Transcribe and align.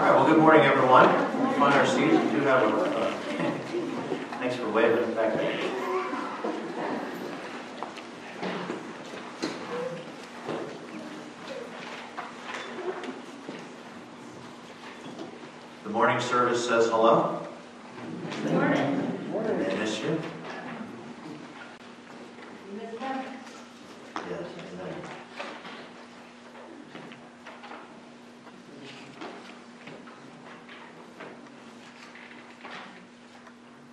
right, 0.00 0.14
well, 0.14 0.26
good 0.26 0.38
morning, 0.38 0.62
everyone. 0.62 1.06
Find 1.56 1.74
our 1.74 1.86
seats. 1.86 2.12
We 2.12 2.30
do 2.30 2.40
have 2.46 2.62
a, 2.62 2.76
uh, 2.76 3.10
thanks 4.38 4.56
for 4.56 4.70
waving 4.70 5.12
back 5.14 5.34
there. 5.34 5.60
The 15.84 15.90
morning 15.90 16.20
service 16.20 16.66
says 16.66 16.86
hello. 16.86 17.46
Good 18.44 18.52
morning. 18.52 19.18
They 19.44 19.76
miss 19.76 19.98
you. 20.00 20.08
You 20.08 20.18
missed 22.80 23.00
them? 23.00 23.24
Yes, 24.30 24.44
amen. 24.72 24.94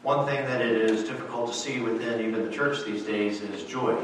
One 0.07 0.25
thing 0.25 0.45
that 0.45 0.61
it 0.61 0.89
is 0.89 1.03
difficult 1.03 1.51
to 1.51 1.57
see 1.57 1.79
within 1.79 2.21
even 2.21 2.45
the 2.45 2.51
church 2.51 2.76
these 2.87 3.03
days 3.03 3.41
is 3.41 3.63
joy. 3.63 4.01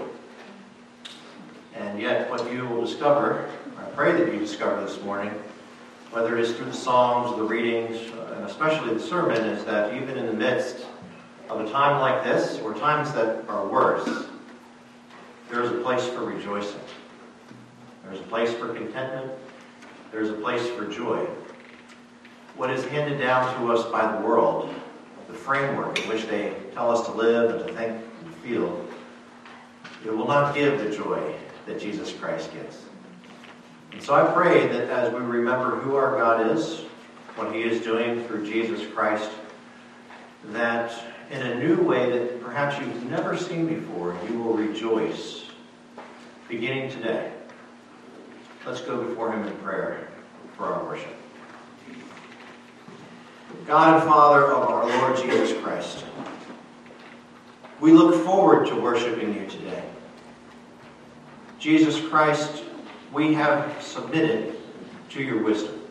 And 1.75 1.99
yet, 1.99 2.29
what 2.29 2.51
you 2.51 2.67
will 2.67 2.85
discover, 2.85 3.49
I 3.77 3.83
pray 3.91 4.11
that 4.11 4.31
you 4.31 4.39
discover 4.39 4.85
this 4.85 5.01
morning, 5.01 5.33
whether 6.11 6.37
it 6.37 6.41
is 6.41 6.53
through 6.55 6.65
the 6.65 6.73
Psalms, 6.73 7.35
the 7.37 7.43
readings, 7.43 7.97
and 8.35 8.43
especially 8.43 8.93
the 8.93 8.99
sermon, 8.99 9.37
is 9.37 9.63
that 9.65 9.95
even 9.95 10.17
in 10.17 10.27
the 10.27 10.33
midst 10.33 10.85
of 11.49 11.61
a 11.61 11.71
time 11.71 11.99
like 12.01 12.23
this, 12.23 12.59
or 12.59 12.73
times 12.73 13.11
that 13.13 13.47
are 13.47 13.65
worse, 13.67 14.27
there 15.49 15.63
is 15.63 15.71
a 15.71 15.79
place 15.81 16.05
for 16.07 16.25
rejoicing. 16.25 16.79
There's 18.03 18.19
a 18.19 18.23
place 18.23 18.53
for 18.53 18.73
contentment. 18.73 19.31
There's 20.11 20.29
a 20.29 20.33
place 20.33 20.67
for 20.69 20.85
joy. 20.87 21.25
What 22.55 22.69
is 22.69 22.85
handed 22.85 23.19
down 23.19 23.55
to 23.57 23.73
us 23.73 23.89
by 23.89 24.15
the 24.15 24.25
world, 24.25 24.73
the 25.27 25.33
framework 25.33 25.99
in 26.03 26.09
which 26.09 26.27
they 26.27 26.53
tell 26.73 26.91
us 26.91 27.07
to 27.07 27.13
live 27.13 27.55
and 27.55 27.67
to 27.67 27.73
think 27.73 28.03
feel, 28.43 28.85
it 30.05 30.15
will 30.15 30.27
not 30.27 30.53
give 30.53 30.79
the 30.79 30.95
joy 30.95 31.33
that 31.65 31.79
Jesus 31.79 32.11
Christ 32.13 32.53
gives. 32.53 32.83
And 33.91 34.01
so 34.01 34.13
I 34.13 34.29
pray 34.31 34.67
that 34.67 34.89
as 34.89 35.13
we 35.13 35.19
remember 35.21 35.77
who 35.77 35.95
our 35.95 36.17
God 36.17 36.51
is, 36.51 36.81
what 37.35 37.53
He 37.53 37.61
is 37.63 37.81
doing 37.81 38.23
through 38.25 38.45
Jesus 38.45 38.85
Christ, 38.93 39.29
that 40.45 40.93
in 41.31 41.41
a 41.41 41.55
new 41.59 41.81
way 41.81 42.11
that 42.11 42.43
perhaps 42.43 42.79
you've 42.79 43.09
never 43.09 43.37
seen 43.37 43.65
before, 43.67 44.17
you 44.29 44.37
will 44.39 44.53
rejoice 44.53 45.45
beginning 46.49 46.91
today. 46.91 47.31
Let's 48.65 48.81
go 48.81 49.03
before 49.03 49.31
Him 49.31 49.47
in 49.47 49.55
prayer 49.57 50.07
for 50.57 50.65
our 50.65 50.83
worship. 50.85 51.15
God 53.65 54.01
and 54.01 54.09
Father 54.09 54.51
of 54.51 54.69
our 54.69 54.85
Lord 54.85 55.17
Jesus 55.17 55.59
Christ, 55.61 56.03
we 57.83 57.91
look 57.91 58.23
forward 58.23 58.65
to 58.65 58.75
worshiping 58.77 59.33
you 59.35 59.45
today. 59.45 59.83
Jesus 61.59 61.99
Christ, 62.07 62.63
we 63.11 63.33
have 63.33 63.83
submitted 63.83 64.55
to 65.09 65.21
your 65.21 65.43
wisdom. 65.43 65.81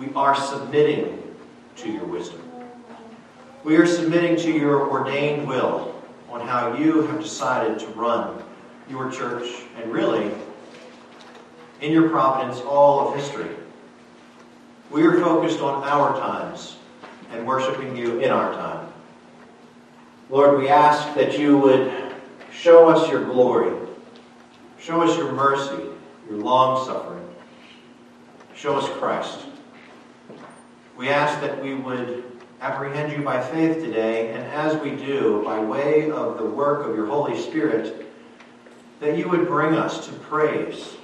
We 0.00 0.12
are 0.16 0.34
submitting 0.34 1.22
to 1.76 1.92
your 1.92 2.04
wisdom. 2.06 2.42
We 3.62 3.76
are 3.76 3.86
submitting 3.86 4.34
to 4.38 4.50
your 4.50 4.90
ordained 4.90 5.46
will 5.46 5.94
on 6.28 6.44
how 6.44 6.76
you 6.76 7.02
have 7.02 7.22
decided 7.22 7.78
to 7.78 7.86
run 7.90 8.42
your 8.90 9.12
church 9.12 9.48
and 9.76 9.92
really, 9.92 10.32
in 11.82 11.92
your 11.92 12.08
providence, 12.08 12.60
all 12.62 13.06
of 13.06 13.14
history. 13.14 13.54
We 14.90 15.06
are 15.06 15.20
focused 15.20 15.60
on 15.60 15.84
our 15.84 16.18
times 16.18 16.78
and 17.30 17.46
worshiping 17.46 17.96
you 17.96 18.18
in 18.18 18.32
our 18.32 18.52
time. 18.54 18.93
Lord, 20.30 20.58
we 20.58 20.68
ask 20.68 21.14
that 21.16 21.38
you 21.38 21.58
would 21.58 21.92
show 22.50 22.88
us 22.88 23.10
your 23.10 23.24
glory, 23.24 23.76
show 24.78 25.02
us 25.02 25.16
your 25.18 25.32
mercy, 25.32 25.84
your 26.30 26.38
long 26.38 26.86
suffering, 26.86 27.28
show 28.54 28.76
us 28.76 28.88
Christ. 28.98 29.40
We 30.96 31.10
ask 31.10 31.40
that 31.42 31.62
we 31.62 31.74
would 31.74 32.24
apprehend 32.62 33.12
you 33.12 33.22
by 33.22 33.42
faith 33.42 33.84
today, 33.84 34.32
and 34.32 34.42
as 34.44 34.80
we 34.80 34.92
do, 34.92 35.42
by 35.44 35.58
way 35.60 36.10
of 36.10 36.38
the 36.38 36.46
work 36.46 36.88
of 36.88 36.96
your 36.96 37.06
Holy 37.06 37.38
Spirit, 37.38 38.10
that 39.00 39.18
you 39.18 39.28
would 39.28 39.46
bring 39.46 39.74
us 39.74 40.06
to 40.06 40.12
praise, 40.14 40.96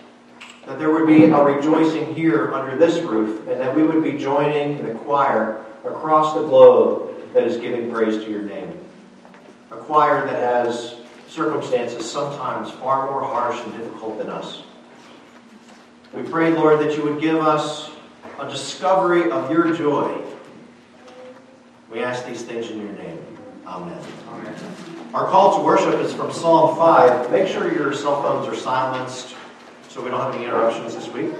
that 0.64 0.78
there 0.78 0.90
would 0.90 1.06
be 1.06 1.24
a 1.24 1.44
rejoicing 1.44 2.14
here 2.14 2.54
under 2.54 2.74
this 2.78 3.02
roof, 3.04 3.46
and 3.48 3.60
that 3.60 3.76
we 3.76 3.82
would 3.82 4.02
be 4.02 4.16
joining 4.16 4.82
the 4.82 4.94
choir 4.94 5.62
across 5.84 6.32
the 6.32 6.42
globe 6.42 7.32
that 7.34 7.42
is 7.42 7.58
giving 7.58 7.92
praise 7.92 8.24
to 8.24 8.30
your 8.30 8.42
name. 8.42 8.79
A 9.70 9.76
choir 9.76 10.26
that 10.26 10.36
has 10.36 10.96
circumstances 11.28 12.10
sometimes 12.10 12.70
far 12.72 13.10
more 13.10 13.22
harsh 13.22 13.60
and 13.64 13.72
difficult 13.72 14.18
than 14.18 14.28
us. 14.28 14.62
We 16.12 16.22
pray, 16.22 16.52
Lord, 16.52 16.80
that 16.80 16.96
you 16.96 17.04
would 17.04 17.20
give 17.20 17.36
us 17.36 17.90
a 18.40 18.48
discovery 18.48 19.30
of 19.30 19.50
your 19.50 19.72
joy. 19.74 20.22
We 21.90 22.02
ask 22.02 22.26
these 22.26 22.42
things 22.42 22.68
in 22.70 22.80
your 22.80 22.92
name. 22.92 23.18
Amen. 23.66 24.02
Amen. 24.28 24.54
Our 25.14 25.26
call 25.26 25.58
to 25.58 25.64
worship 25.64 26.00
is 26.00 26.12
from 26.12 26.32
Psalm 26.32 26.76
5. 26.76 27.30
Make 27.30 27.46
sure 27.46 27.72
your 27.72 27.92
cell 27.92 28.22
phones 28.22 28.48
are 28.48 28.56
silenced 28.60 29.36
so 29.88 30.02
we 30.02 30.10
don't 30.10 30.20
have 30.20 30.34
any 30.34 30.44
interruptions 30.44 30.94
this 30.94 31.08
week. 31.08 31.32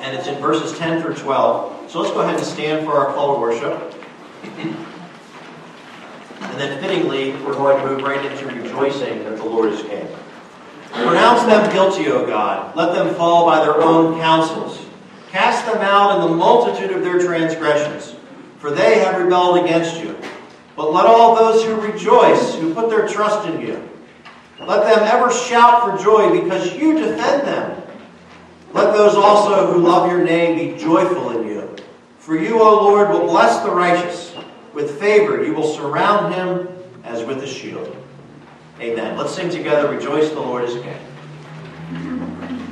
And 0.00 0.16
it's 0.16 0.28
in 0.28 0.36
verses 0.36 0.78
10 0.78 1.02
through 1.02 1.14
12. 1.14 1.90
So 1.90 2.00
let's 2.00 2.12
go 2.12 2.20
ahead 2.20 2.36
and 2.36 2.44
stand 2.44 2.86
for 2.86 2.92
our 2.92 3.12
call 3.12 3.34
to 3.34 3.40
worship. 3.40 3.94
And 6.40 6.60
then 6.60 6.80
fittingly, 6.80 7.32
we're 7.44 7.54
going 7.54 7.82
to 7.82 7.88
move 7.88 8.02
right 8.02 8.24
into 8.24 8.46
rejoicing 8.46 9.24
that 9.24 9.36
the 9.36 9.44
Lord 9.44 9.72
is 9.72 9.82
king. 9.82 10.06
Pronounce 10.92 11.44
them 11.44 11.72
guilty, 11.72 12.08
O 12.08 12.26
God. 12.26 12.74
Let 12.76 12.94
them 12.94 13.14
fall 13.14 13.46
by 13.46 13.64
their 13.64 13.80
own 13.80 14.18
counsels. 14.18 14.86
Cast 15.30 15.66
them 15.66 15.82
out 15.82 16.16
in 16.16 16.30
the 16.30 16.36
multitude 16.36 16.90
of 16.90 17.02
their 17.02 17.20
transgressions, 17.20 18.16
for 18.58 18.70
they 18.70 19.00
have 19.00 19.20
rebelled 19.20 19.64
against 19.64 20.00
you. 20.00 20.16
But 20.76 20.92
let 20.92 21.06
all 21.06 21.34
those 21.34 21.64
who 21.64 21.74
rejoice, 21.80 22.54
who 22.54 22.72
put 22.72 22.88
their 22.88 23.06
trust 23.06 23.46
in 23.48 23.60
you, 23.60 23.88
let 24.60 24.84
them 24.84 25.04
ever 25.04 25.32
shout 25.32 25.82
for 25.82 26.02
joy 26.02 26.42
because 26.42 26.74
you 26.74 26.94
defend 26.94 27.46
them. 27.46 27.82
Let 28.72 28.92
those 28.94 29.14
also 29.14 29.72
who 29.72 29.80
love 29.80 30.10
your 30.10 30.22
name 30.22 30.58
be 30.58 30.78
joyful 30.78 31.30
in 31.30 31.48
you. 31.48 31.76
For 32.18 32.36
you, 32.36 32.60
O 32.60 32.84
Lord, 32.84 33.08
will 33.10 33.26
bless 33.26 33.62
the 33.62 33.70
righteous. 33.70 34.34
With 34.78 35.00
favor 35.00 35.42
you 35.42 35.54
will 35.54 35.66
surround 35.66 36.32
him 36.32 36.68
as 37.02 37.24
with 37.24 37.42
a 37.42 37.46
shield. 37.48 37.96
Amen. 38.80 39.16
Let's 39.16 39.34
sing 39.34 39.50
together, 39.50 39.90
Rejoice 39.92 40.30
the 40.30 40.38
Lord 40.38 40.62
is 40.62 40.74
King. 40.74 42.67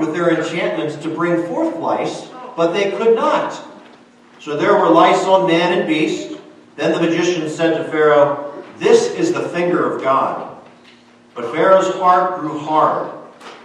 with 0.00 0.14
their 0.14 0.36
enchantments 0.36 0.96
to 0.96 1.14
bring 1.14 1.46
forth 1.46 1.76
lice, 1.76 2.28
but 2.56 2.72
they 2.72 2.90
could 2.90 3.14
not. 3.14 3.62
So 4.40 4.56
there 4.56 4.74
were 4.74 4.88
lice 4.88 5.24
on 5.24 5.46
man 5.46 5.78
and 5.78 5.86
beast. 5.86 6.38
Then 6.76 6.92
the 6.92 7.00
magician 7.00 7.48
said 7.48 7.76
to 7.76 7.84
Pharaoh, 7.84 8.64
This 8.78 9.12
is 9.12 9.32
the 9.32 9.48
finger 9.50 9.92
of 9.92 10.02
God. 10.02 10.58
But 11.34 11.52
Pharaoh's 11.52 11.94
heart 11.94 12.40
grew 12.40 12.58
hard, 12.58 13.12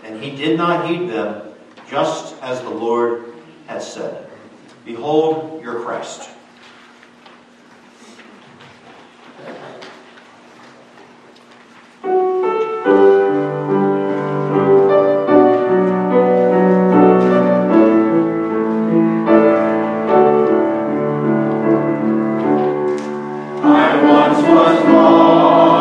and 0.04 0.22
he 0.22 0.36
did 0.36 0.58
not 0.58 0.88
heed 0.88 1.10
them, 1.10 1.54
just 1.90 2.36
as 2.42 2.62
the 2.62 2.70
Lord 2.70 3.34
had 3.68 3.82
said. 3.82 4.30
Behold 4.84 5.64
your 5.64 5.80
Christ. 5.80 6.30
once 24.28 24.42
was 24.42 24.84
lost. 24.86 25.75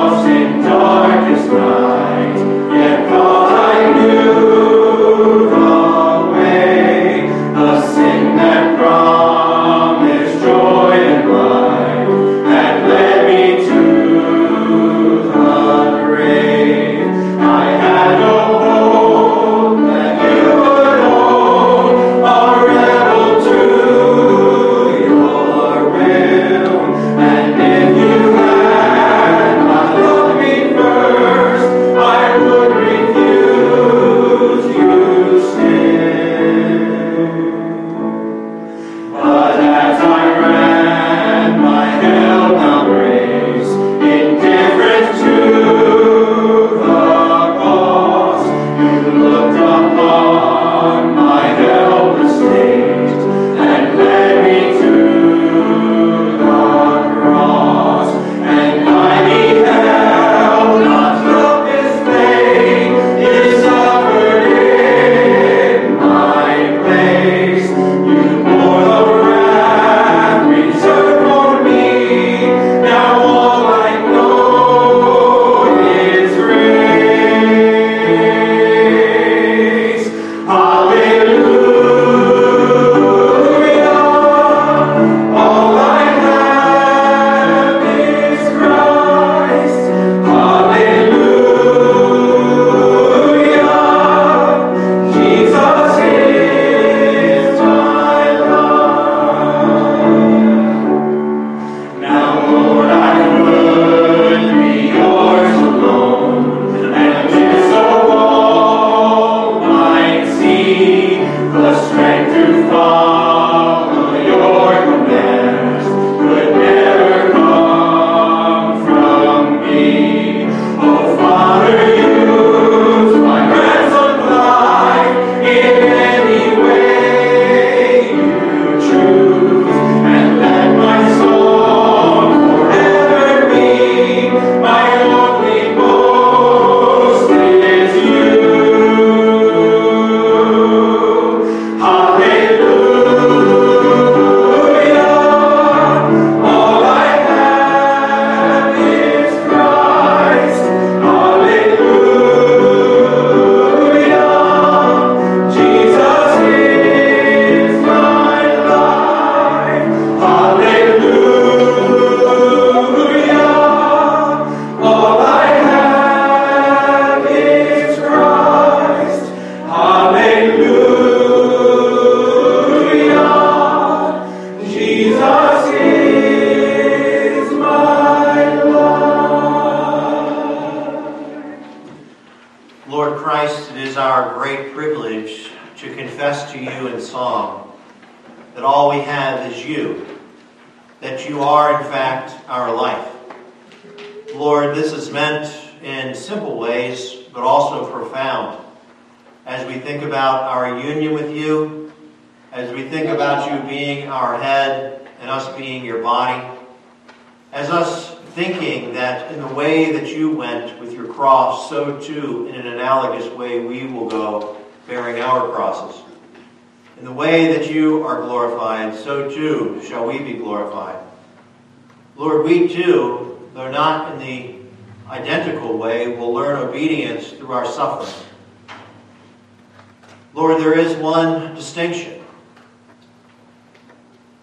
Distinction, 231.52 232.22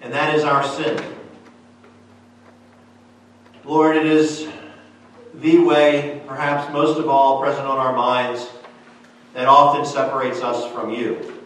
and 0.01 0.13
that 0.13 0.35
is 0.35 0.43
our 0.43 0.63
sin. 0.63 1.01
Lord, 3.63 3.95
it 3.95 4.05
is 4.05 4.47
the 5.35 5.59
way, 5.59 6.21
perhaps 6.27 6.71
most 6.73 6.99
of 6.99 7.07
all, 7.07 7.39
present 7.39 7.65
on 7.65 7.77
our 7.77 7.93
minds 7.93 8.49
that 9.33 9.47
often 9.47 9.85
separates 9.85 10.41
us 10.41 10.71
from 10.73 10.91
you. 10.91 11.41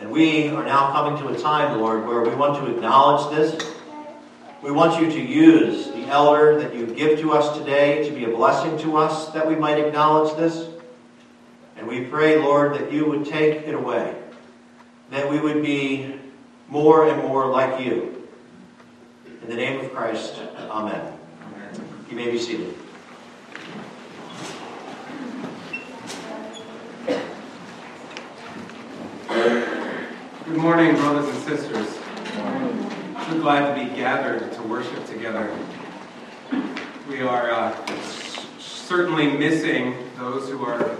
And 0.00 0.10
we 0.10 0.48
are 0.48 0.64
now 0.64 0.92
coming 0.92 1.20
to 1.22 1.28
a 1.28 1.38
time, 1.38 1.80
Lord, 1.80 2.06
where 2.06 2.22
we 2.22 2.34
want 2.34 2.64
to 2.64 2.74
acknowledge 2.74 3.36
this. 3.36 3.74
We 4.62 4.70
want 4.70 5.00
you 5.00 5.10
to 5.10 5.20
use 5.20 5.88
the 5.88 6.06
elder 6.06 6.58
that 6.60 6.74
you 6.74 6.86
give 6.86 7.20
to 7.20 7.32
us 7.32 7.58
today 7.58 8.08
to 8.08 8.14
be 8.14 8.24
a 8.24 8.28
blessing 8.28 8.78
to 8.78 8.96
us 8.96 9.28
that 9.28 9.46
we 9.46 9.54
might 9.54 9.78
acknowledge 9.78 10.36
this. 10.36 10.68
And 11.76 11.86
we 11.86 12.04
pray, 12.04 12.38
Lord, 12.38 12.74
that 12.74 12.90
you 12.90 13.04
would 13.06 13.26
take 13.26 13.66
it 13.66 13.74
away, 13.74 14.16
that 15.14 15.30
we 15.30 15.38
would 15.38 15.62
be 15.62 16.12
more 16.68 17.08
and 17.08 17.22
more 17.22 17.46
like 17.46 17.80
you. 17.80 18.26
In 19.42 19.48
the 19.48 19.54
name 19.54 19.78
of 19.78 19.94
Christ, 19.94 20.40
amen. 20.58 21.12
You 22.10 22.16
may 22.16 22.32
be 22.32 22.38
seated. 22.38 22.74
Good 30.44 30.56
morning, 30.56 30.96
brothers 30.96 31.28
and 31.28 31.44
sisters. 31.44 31.88
So 33.28 33.40
glad 33.40 33.72
to 33.72 33.84
be 33.84 33.94
gathered 33.94 34.52
to 34.52 34.62
worship 34.64 35.06
together. 35.06 35.56
We 37.08 37.20
are 37.20 37.52
uh, 37.52 38.00
certainly 38.58 39.28
missing 39.28 39.94
those 40.18 40.48
who 40.48 40.64
are 40.64 40.98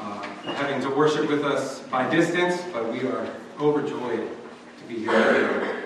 uh, 0.00 0.22
having 0.54 0.80
to 0.82 0.90
worship 0.90 1.28
with 1.28 1.44
us 1.44 1.80
by 1.80 2.08
distance, 2.10 2.62
but 2.72 2.90
we 2.92 3.00
are 3.02 3.28
overjoyed 3.58 4.28
to 4.78 4.84
be 4.88 5.00
here. 5.00 5.76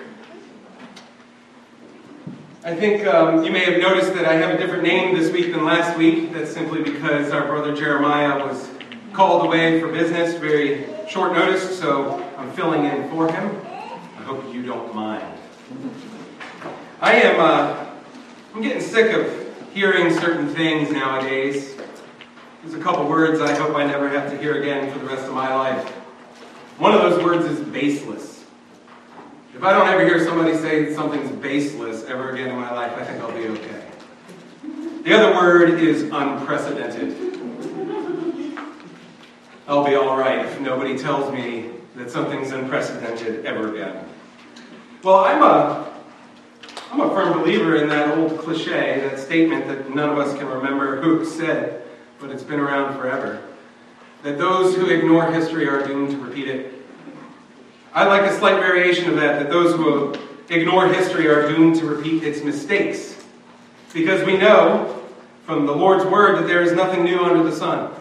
I 2.63 2.73
think 2.73 3.05
um, 3.05 3.43
you 3.43 3.51
may 3.51 3.63
have 3.65 3.79
noticed 3.79 4.15
that 4.15 4.25
I 4.25 4.33
have 4.33 4.55
a 4.55 4.57
different 4.57 4.81
name 4.81 5.15
this 5.15 5.31
week 5.31 5.53
than 5.53 5.65
last 5.65 5.95
week. 5.99 6.33
That's 6.33 6.51
simply 6.51 6.81
because 6.81 7.31
our 7.31 7.45
brother 7.45 7.75
Jeremiah 7.75 8.43
was 8.43 8.67
called 9.13 9.45
away 9.45 9.79
for 9.79 9.87
business, 9.87 10.33
very 10.33 10.87
short 11.07 11.33
notice, 11.33 11.77
so 11.77 12.23
I'm 12.37 12.51
filling 12.53 12.85
in 12.85 13.09
for 13.11 13.31
him. 13.31 13.61
I 14.17 14.23
hope 14.23 14.51
you 14.51 14.63
don't 14.63 14.95
mind. 14.95 15.37
I 17.01 17.13
am, 17.13 17.39
uh, 17.39 17.85
I'm 18.55 18.61
getting 18.61 18.81
sick 18.81 19.13
of 19.13 19.71
hearing 19.71 20.11
certain 20.11 20.47
things 20.47 20.91
nowadays. 20.91 21.75
There's 22.65 22.81
a 22.81 22.83
couple 22.83 23.07
words 23.07 23.41
I 23.41 23.53
hope 23.53 23.75
I 23.75 23.85
never 23.85 24.09
have 24.09 24.31
to 24.31 24.37
hear 24.39 24.59
again 24.59 24.91
for 24.91 24.97
the 24.97 25.05
rest 25.05 25.25
of 25.25 25.35
my 25.35 25.53
life. 25.53 25.87
One 26.79 26.95
of 26.95 27.01
those 27.03 27.23
words 27.23 27.45
is 27.45 27.59
baseless. 27.59 28.43
If 29.53 29.63
I 29.63 29.71
don't 29.71 29.87
ever 29.87 30.03
hear 30.03 30.25
somebody 30.25 30.57
say 30.57 30.91
something's 30.95 31.29
baseless 31.29 32.05
ever 32.05 32.31
again 32.31 32.49
in 32.49 32.55
my 32.55 32.73
life, 32.73 32.97
I 32.97 33.03
think 33.03 33.21
I'll 33.21 33.31
be 33.31 33.47
okay. 33.49 33.83
The 35.03 35.13
other 35.13 35.35
word 35.35 35.79
is 35.79 36.09
unprecedented. 36.11 37.39
I'll 39.67 39.85
be 39.85 39.93
all 39.93 40.17
right 40.17 40.39
if 40.39 40.59
nobody 40.59 40.97
tells 40.97 41.31
me 41.31 41.69
that 41.95 42.09
something's 42.09 42.51
unprecedented 42.51 43.45
ever 43.45 43.75
again. 43.75 44.09
Well, 45.03 45.23
I'm 45.23 45.43
a, 45.43 45.93
I'm 46.91 47.01
a 47.01 47.09
firm 47.11 47.39
believer 47.39 47.75
in 47.75 47.89
that 47.89 48.17
old 48.17 48.39
cliche, 48.39 49.01
that 49.01 49.19
statement 49.19 49.67
that 49.67 49.93
none 49.93 50.09
of 50.09 50.17
us 50.17 50.35
can 50.35 50.47
remember 50.47 50.99
who 50.99 51.23
said, 51.23 51.83
but 52.19 52.29
it's 52.29 52.43
been 52.43 52.59
around 52.59 52.97
forever. 52.97 53.41
That 54.23 54.37
those 54.37 54.75
who 54.75 54.87
ignore 54.87 55.31
history 55.31 55.67
are 55.67 55.85
doomed 55.85 56.11
to 56.11 56.17
repeat 56.17 56.47
it. 56.47 56.73
I 57.93 58.05
like 58.05 58.23
a 58.23 58.37
slight 58.37 58.59
variation 58.59 59.09
of 59.09 59.15
that, 59.17 59.39
that 59.39 59.49
those 59.49 59.75
who 59.75 60.15
ignore 60.49 60.87
history 60.87 61.27
are 61.27 61.47
doomed 61.47 61.75
to 61.77 61.85
repeat 61.85 62.23
its 62.23 62.43
mistakes. 62.43 63.23
Because 63.93 64.25
we 64.25 64.37
know 64.37 65.03
from 65.45 65.65
the 65.65 65.75
Lord's 65.75 66.05
word 66.05 66.37
that 66.37 66.47
there 66.47 66.61
is 66.61 66.73
nothing 66.73 67.03
new 67.03 67.19
under 67.19 67.43
the 67.43 67.55
sun. 67.55 67.93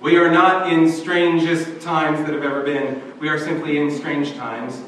We 0.00 0.18
are 0.18 0.30
not 0.30 0.70
in 0.70 0.90
strangest 0.90 1.80
times 1.80 2.18
that 2.18 2.34
have 2.34 2.42
ever 2.42 2.62
been. 2.62 3.00
We 3.18 3.28
are 3.28 3.38
simply 3.38 3.78
in 3.78 3.90
strange 3.90 4.34
times, 4.34 4.82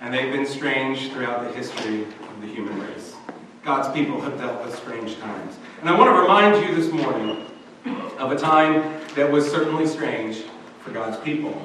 and 0.00 0.14
they've 0.14 0.32
been 0.32 0.46
strange 0.46 1.10
throughout 1.10 1.42
the 1.42 1.52
history 1.52 2.02
of 2.04 2.40
the 2.40 2.46
human 2.46 2.80
race. 2.80 3.16
God's 3.64 3.92
people 3.92 4.20
have 4.20 4.38
dealt 4.38 4.64
with 4.64 4.76
strange 4.76 5.18
times. 5.18 5.56
And 5.80 5.88
I 5.88 5.98
want 5.98 6.14
to 6.14 6.20
remind 6.20 6.64
you 6.64 6.74
this 6.74 6.92
morning 6.92 7.44
of 7.84 8.32
a 8.32 8.36
time 8.36 9.00
that 9.14 9.30
was 9.30 9.50
certainly 9.50 9.86
strange 9.86 10.42
for 10.80 10.90
God's 10.90 11.18
people. 11.18 11.60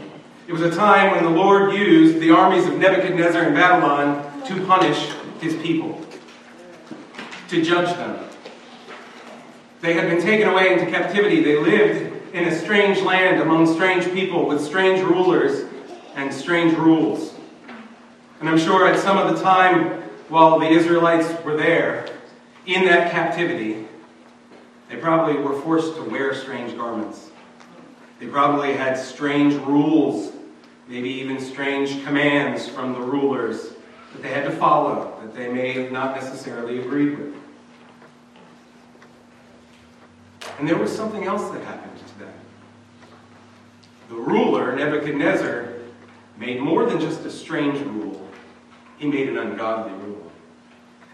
It 0.48 0.54
was 0.54 0.62
a 0.62 0.72
time 0.72 1.12
when 1.12 1.24
the 1.24 1.30
Lord 1.30 1.74
used 1.74 2.20
the 2.20 2.32
armies 2.32 2.66
of 2.66 2.78
Nebuchadnezzar 2.78 3.44
and 3.44 3.54
Babylon 3.54 4.44
to 4.46 4.66
punish 4.66 5.12
his 5.42 5.56
people, 5.56 6.02
to 7.50 7.62
judge 7.62 7.96
them. 7.98 8.24
They 9.82 9.94
had 9.94 10.10
been 10.10 10.22
taken 10.22 10.48
away 10.48 10.74
into 10.74 10.86
captivity. 10.86 11.44
They 11.44 11.58
lived 11.58 12.34
in 12.34 12.48
a 12.48 12.60
strange 12.60 13.02
land 13.02 13.42
among 13.42 13.72
strange 13.74 14.12
people 14.12 14.48
with 14.48 14.62
strange 14.62 15.02
rulers 15.02 15.66
and 16.16 16.34
strange 16.34 16.74
rules. 16.78 17.34
And 18.40 18.50
I'm 18.50 18.58
sure 18.58 18.88
at 18.88 19.00
some 19.00 19.18
of 19.18 19.36
the 19.36 19.42
time 19.44 20.02
while 20.30 20.60
the 20.60 20.68
Israelites 20.68 21.44
were 21.44 21.56
there 21.56 22.08
in 22.66 22.86
that 22.86 23.12
captivity, 23.12 23.87
they 24.90 24.96
probably 24.96 25.42
were 25.42 25.60
forced 25.62 25.96
to 25.96 26.04
wear 26.04 26.34
strange 26.34 26.76
garments. 26.78 27.32
They 28.20 28.28
probably 28.28 28.74
had 28.74 28.98
strange 28.98 29.54
rules, 29.66 30.32
maybe 30.88 31.10
even 31.10 31.40
strange 31.40 32.04
commands 32.04 32.68
from 32.68 32.94
the 32.94 33.00
rulers 33.00 33.74
that 34.14 34.24
they 34.24 34.30
had 34.30 34.46
to 34.46 34.52
follow, 34.52 35.20
that 35.22 35.36
they 35.36 35.50
may 35.50 35.74
have 35.74 35.92
not 35.92 36.16
necessarily 36.16 36.80
agreed 36.80 37.18
with. 37.18 37.36
And 40.60 40.68
there 40.68 40.78
was 40.78 40.96
something 40.96 41.26
else 41.26 41.52
that 41.52 41.64
happened 41.64 41.98
to 41.98 42.20
them. 42.20 42.34
The 44.10 44.16
ruler, 44.16 44.76
Nebuchadnezzar, 44.76 45.74
made 46.38 46.62
more 46.62 46.86
than 46.86 47.00
just 47.00 47.26
a 47.26 47.30
strange 47.30 47.80
rule, 47.80 48.28
he 48.98 49.08
made 49.08 49.30
an 49.30 49.38
ungodly 49.38 49.94
rule. 50.06 50.32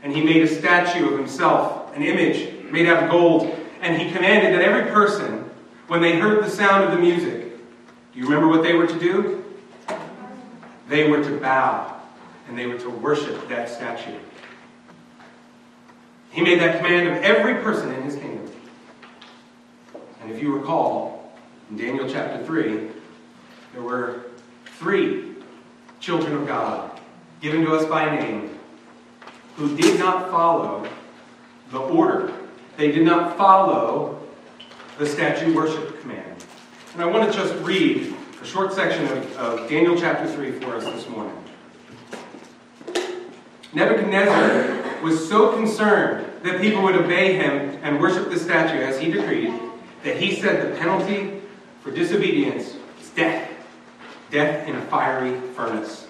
And 0.03 0.15
he 0.15 0.21
made 0.21 0.43
a 0.43 0.47
statue 0.47 1.11
of 1.11 1.17
himself, 1.17 1.93
an 1.95 2.03
image 2.03 2.71
made 2.71 2.87
out 2.87 3.03
of 3.03 3.09
gold, 3.09 3.62
and 3.83 4.01
he 4.01 4.11
commanded 4.11 4.53
that 4.53 4.61
every 4.61 4.89
person, 4.91 5.49
when 5.87 6.01
they 6.01 6.17
heard 6.17 6.43
the 6.43 6.49
sound 6.49 6.85
of 6.85 6.91
the 6.91 6.97
music, 6.97 7.51
do 8.13 8.19
you 8.19 8.23
remember 8.23 8.47
what 8.47 8.63
they 8.63 8.73
were 8.73 8.87
to 8.87 8.97
do? 8.97 9.43
They 10.87 11.09
were 11.09 11.21
to 11.21 11.37
bow 11.37 12.01
and 12.47 12.57
they 12.57 12.65
were 12.65 12.77
to 12.79 12.89
worship 12.89 13.47
that 13.49 13.69
statue. 13.69 14.17
He 16.31 16.41
made 16.41 16.61
that 16.61 16.77
command 16.77 17.09
of 17.09 17.23
every 17.23 17.61
person 17.61 17.93
in 17.93 18.03
his 18.03 18.15
kingdom. 18.15 18.49
And 20.21 20.31
if 20.31 20.41
you 20.41 20.55
recall, 20.55 21.33
in 21.69 21.77
Daniel 21.77 22.09
chapter 22.09 22.43
3, 22.45 22.87
there 23.73 23.81
were 23.81 24.27
three 24.77 25.35
children 25.99 26.35
of 26.35 26.47
God 26.47 26.99
given 27.41 27.65
to 27.65 27.75
us 27.75 27.85
by 27.85 28.15
name 28.15 28.57
who 29.57 29.75
did 29.75 29.99
not 29.99 30.31
follow 30.31 30.87
the 31.71 31.79
order. 31.79 32.33
They 32.77 32.91
did 32.91 33.03
not 33.03 33.37
follow 33.37 34.19
the 34.97 35.05
statue 35.05 35.53
worship 35.55 36.01
command. 36.01 36.45
And 36.93 37.01
I 37.01 37.05
want 37.05 37.31
to 37.31 37.37
just 37.37 37.53
read 37.63 38.13
a 38.41 38.45
short 38.45 38.73
section 38.73 39.05
of, 39.05 39.37
of 39.37 39.69
Daniel 39.69 39.95
chapter 39.97 40.27
3 40.27 40.51
for 40.59 40.75
us 40.75 40.85
this 40.85 41.07
morning. 41.07 41.35
Nebuchadnezzar 43.73 45.01
was 45.01 45.27
so 45.27 45.55
concerned 45.55 46.25
that 46.43 46.61
people 46.61 46.83
would 46.83 46.95
obey 46.95 47.33
him 47.33 47.79
and 47.83 47.99
worship 47.99 48.29
the 48.29 48.37
statue 48.37 48.81
as 48.83 48.99
he 48.99 49.11
decreed 49.11 49.53
that 50.03 50.17
he 50.17 50.35
said 50.35 50.71
the 50.71 50.77
penalty 50.77 51.41
for 51.81 51.91
disobedience 51.91 52.75
is 53.01 53.09
death. 53.11 53.49
Death 54.29 54.67
in 54.67 54.75
a 54.75 54.81
fiery 54.85 55.39
furnace. 55.55 56.07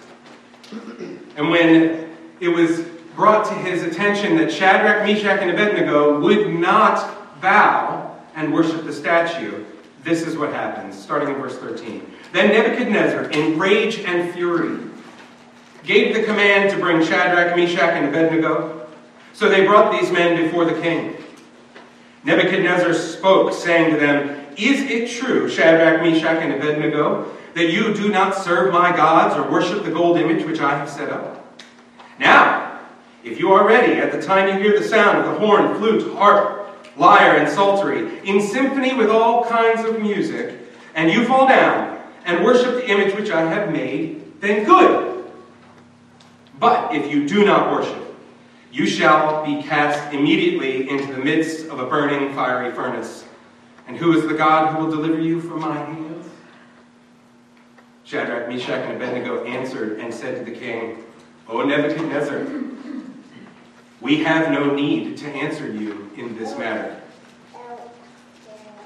And 1.36 1.50
when 1.50 2.10
it 2.39 2.48
was 2.48 2.86
brought 3.15 3.46
to 3.46 3.53
his 3.53 3.84
attention 3.84 4.38
that 4.38 4.51
Shadrach, 4.51 5.05
Meshach, 5.05 5.41
and 5.41 5.51
Abednego 5.51 6.20
would 6.20 6.50
not 6.50 7.41
bow 7.41 8.20
and 8.36 8.53
worship 8.53 8.86
the 8.86 8.93
statue, 8.93 9.65
this 10.03 10.27
is 10.27 10.38
what 10.38 10.51
happens, 10.51 11.01
starting 11.01 11.29
in 11.29 11.36
verse 11.36 11.58
13. 11.58 12.12
Then 12.32 12.50
Nebuchadnezzar, 12.50 13.25
in 13.32 13.60
rage 13.60 14.00
and 14.00 14.34
fury, 14.34 14.79
gave 15.84 16.15
the 16.15 16.24
command 16.24 16.72
to 16.72 16.77
bring 16.77 17.03
Shadrach, 17.03 17.55
Meshach, 17.55 17.93
and 17.93 18.08
Abednego. 18.08 18.88
So 19.34 19.50
they 19.50 19.65
brought 19.65 19.91
these 19.91 20.12
men 20.12 20.41
before 20.43 20.65
the 20.65 20.79
king. 20.82 21.15
Nebuchadnezzar 22.24 22.93
spoke, 22.93 23.53
saying 23.53 23.91
to 23.91 24.00
them, 24.00 24.46
Is 24.58 24.82
it 24.82 25.10
true, 25.10 25.50
Shadrach, 25.50 26.01
Meshach, 26.01 26.41
and 26.41 26.53
Abednego, 26.53 27.32
that 27.53 27.72
you 27.72 27.93
do 27.93 28.10
not 28.10 28.36
serve 28.36 28.74
my 28.74 28.96
gods 28.96 29.36
or 29.36 29.50
worship 29.50 29.84
the 29.84 29.91
gold 29.91 30.17
image 30.17 30.46
which 30.46 30.60
I 30.60 30.77
have 30.77 30.89
set 30.89 31.10
up? 31.10 31.62
Now, 32.20 32.62
If 33.23 33.39
you 33.39 33.53
are 33.53 33.65
ready 33.65 33.93
at 33.93 34.11
the 34.11 34.21
time 34.21 34.49
you 34.49 34.61
hear 34.61 34.77
the 34.77 34.85
sound 34.85 35.19
of 35.19 35.25
the 35.25 35.39
horn, 35.39 35.75
flute, 35.77 36.13
harp, 36.15 36.75
lyre, 36.97 37.37
and 37.37 37.49
psaltery, 37.49 38.19
in 38.27 38.41
symphony 38.41 38.93
with 38.93 39.09
all 39.09 39.45
kinds 39.45 39.87
of 39.87 40.01
music, 40.01 40.59
and 40.93 41.09
you 41.09 41.25
fall 41.25 41.47
down 41.47 42.01
and 42.25 42.43
worship 42.43 42.75
the 42.75 42.89
image 42.89 43.15
which 43.15 43.31
I 43.31 43.41
have 43.41 43.71
made, 43.71 44.41
then 44.41 44.65
good. 44.65 45.25
But 46.59 46.93
if 46.93 47.09
you 47.09 47.27
do 47.27 47.45
not 47.45 47.71
worship, 47.71 48.15
you 48.71 48.85
shall 48.85 49.45
be 49.45 49.63
cast 49.63 50.13
immediately 50.13 50.89
into 50.89 51.13
the 51.13 51.19
midst 51.19 51.67
of 51.67 51.79
a 51.79 51.85
burning 51.85 52.33
fiery 52.33 52.73
furnace. 52.73 53.23
And 53.87 53.97
who 53.97 54.17
is 54.17 54.27
the 54.27 54.33
God 54.33 54.73
who 54.73 54.85
will 54.85 54.91
deliver 54.91 55.21
you 55.21 55.39
from 55.39 55.61
my 55.61 55.75
hands? 55.75 56.29
Shadrach, 58.03 58.49
Meshach, 58.49 58.85
and 58.85 58.95
Abednego 58.95 59.45
answered 59.45 59.99
and 59.99 60.13
said 60.13 60.39
to 60.39 60.51
the 60.51 60.57
king, 60.57 61.03
O 61.47 61.63
Nebuchadnezzar, 61.63 62.45
we 64.03 64.22
have 64.24 64.51
no 64.51 64.75
need 64.75 65.17
to 65.17 65.27
answer 65.29 65.72
you 65.72 66.12
in 66.17 66.38
this 66.38 66.55
matter. 66.57 67.00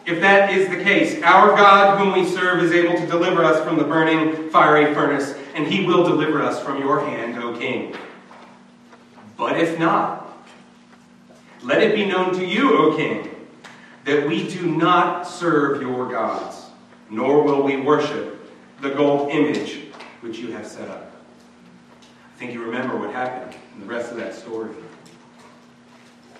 If 0.05 0.21
that 0.21 0.51
is 0.51 0.69
the 0.69 0.81
case, 0.83 1.21
our 1.23 1.57
God, 1.57 1.97
whom 1.97 2.13
we 2.13 2.29
serve, 2.29 2.63
is 2.63 2.71
able 2.71 2.95
to 2.95 3.05
deliver 3.07 3.43
us 3.43 3.61
from 3.65 3.77
the 3.77 3.83
burning 3.83 4.49
fiery 4.51 4.93
furnace, 4.93 5.35
and 5.55 5.67
he 5.67 5.85
will 5.85 6.03
deliver 6.03 6.41
us 6.41 6.63
from 6.63 6.79
your 6.79 7.01
hand, 7.01 7.43
O 7.43 7.57
king. 7.57 7.95
But 9.35 9.59
if 9.59 9.77
not, 9.79 10.45
let 11.63 11.81
it 11.81 11.95
be 11.95 12.05
known 12.05 12.33
to 12.35 12.45
you, 12.45 12.77
O 12.77 12.95
king, 12.95 13.29
that 14.05 14.27
we 14.27 14.47
do 14.47 14.67
not 14.67 15.23
serve 15.23 15.81
your 15.81 16.09
gods, 16.09 16.67
nor 17.09 17.43
will 17.43 17.63
we 17.63 17.75
worship 17.75 18.49
the 18.81 18.91
gold 18.91 19.31
image 19.31 19.79
which 20.21 20.37
you 20.37 20.51
have 20.51 20.67
set 20.67 20.87
up. 20.89 21.11
I 22.01 22.39
think 22.39 22.53
you 22.53 22.63
remember 22.63 22.95
what 22.95 23.11
happened 23.11 23.59
in 23.73 23.81
the 23.81 23.87
rest 23.87 24.11
of 24.11 24.17
that 24.17 24.35
story. 24.35 24.69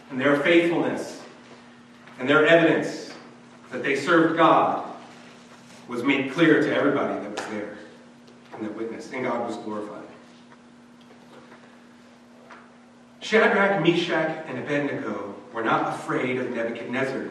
And 0.09 0.19
their 0.19 0.39
faithfulness 0.39 1.21
and 2.19 2.29
their 2.29 2.45
evidence 2.45 3.13
that 3.71 3.83
they 3.83 3.95
served 3.95 4.37
God 4.37 4.85
was 5.87 6.03
made 6.03 6.31
clear 6.31 6.61
to 6.61 6.75
everybody 6.75 7.13
that 7.19 7.31
was 7.31 7.45
there 7.47 7.77
and 8.53 8.65
that 8.65 8.75
witnessed, 8.75 9.13
and 9.13 9.23
God 9.23 9.47
was 9.47 9.57
glorified. 9.57 10.03
Shadrach, 13.19 13.83
Meshach, 13.83 14.45
and 14.47 14.57
Abednego 14.57 15.35
were 15.53 15.63
not 15.63 15.93
afraid 15.93 16.37
of 16.37 16.51
Nebuchadnezzar. 16.51 17.29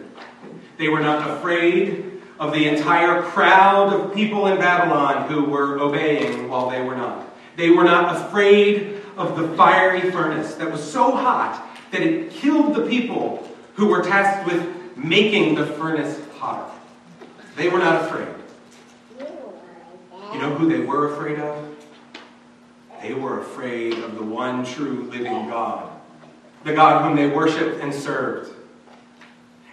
They 0.76 0.88
were 0.88 1.00
not 1.00 1.30
afraid 1.30 2.20
of 2.38 2.52
the 2.52 2.68
entire 2.68 3.22
crowd 3.22 3.92
of 3.92 4.14
people 4.14 4.46
in 4.48 4.58
Babylon 4.58 5.28
who 5.28 5.44
were 5.44 5.80
obeying 5.80 6.48
while 6.48 6.68
they 6.68 6.82
were 6.82 6.96
not. 6.96 7.26
They 7.56 7.70
were 7.70 7.84
not 7.84 8.14
afraid 8.14 9.00
of 9.16 9.38
the 9.38 9.56
fiery 9.56 10.10
furnace 10.10 10.54
that 10.56 10.70
was 10.70 10.82
so 10.82 11.12
hot 11.12 11.66
that 11.90 12.02
it 12.02 12.30
killed 12.30 12.74
the 12.74 12.86
people 12.86 13.48
who 13.74 13.86
were 13.86 14.02
tasked 14.02 14.50
with 14.50 14.96
making 14.96 15.54
the 15.54 15.66
furnace 15.66 16.18
hotter. 16.38 16.72
They 17.56 17.68
were 17.68 17.78
not 17.78 18.04
afraid. 18.04 18.28
You 20.32 20.40
know 20.40 20.54
who 20.54 20.68
they 20.68 20.80
were 20.80 21.14
afraid 21.14 21.38
of? 21.38 21.76
They 23.00 23.14
were 23.14 23.40
afraid 23.40 23.94
of 23.98 24.16
the 24.16 24.22
one 24.22 24.64
true 24.64 25.08
living 25.10 25.48
God, 25.48 25.90
the 26.64 26.74
God 26.74 27.04
whom 27.04 27.16
they 27.16 27.28
worshiped 27.28 27.80
and 27.80 27.94
served. 27.94 28.52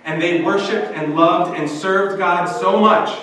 And 0.05 0.21
they 0.21 0.41
worshiped 0.41 0.91
and 0.91 1.15
loved 1.15 1.57
and 1.57 1.69
served 1.69 2.19
God 2.19 2.45
so 2.45 2.79
much 2.79 3.17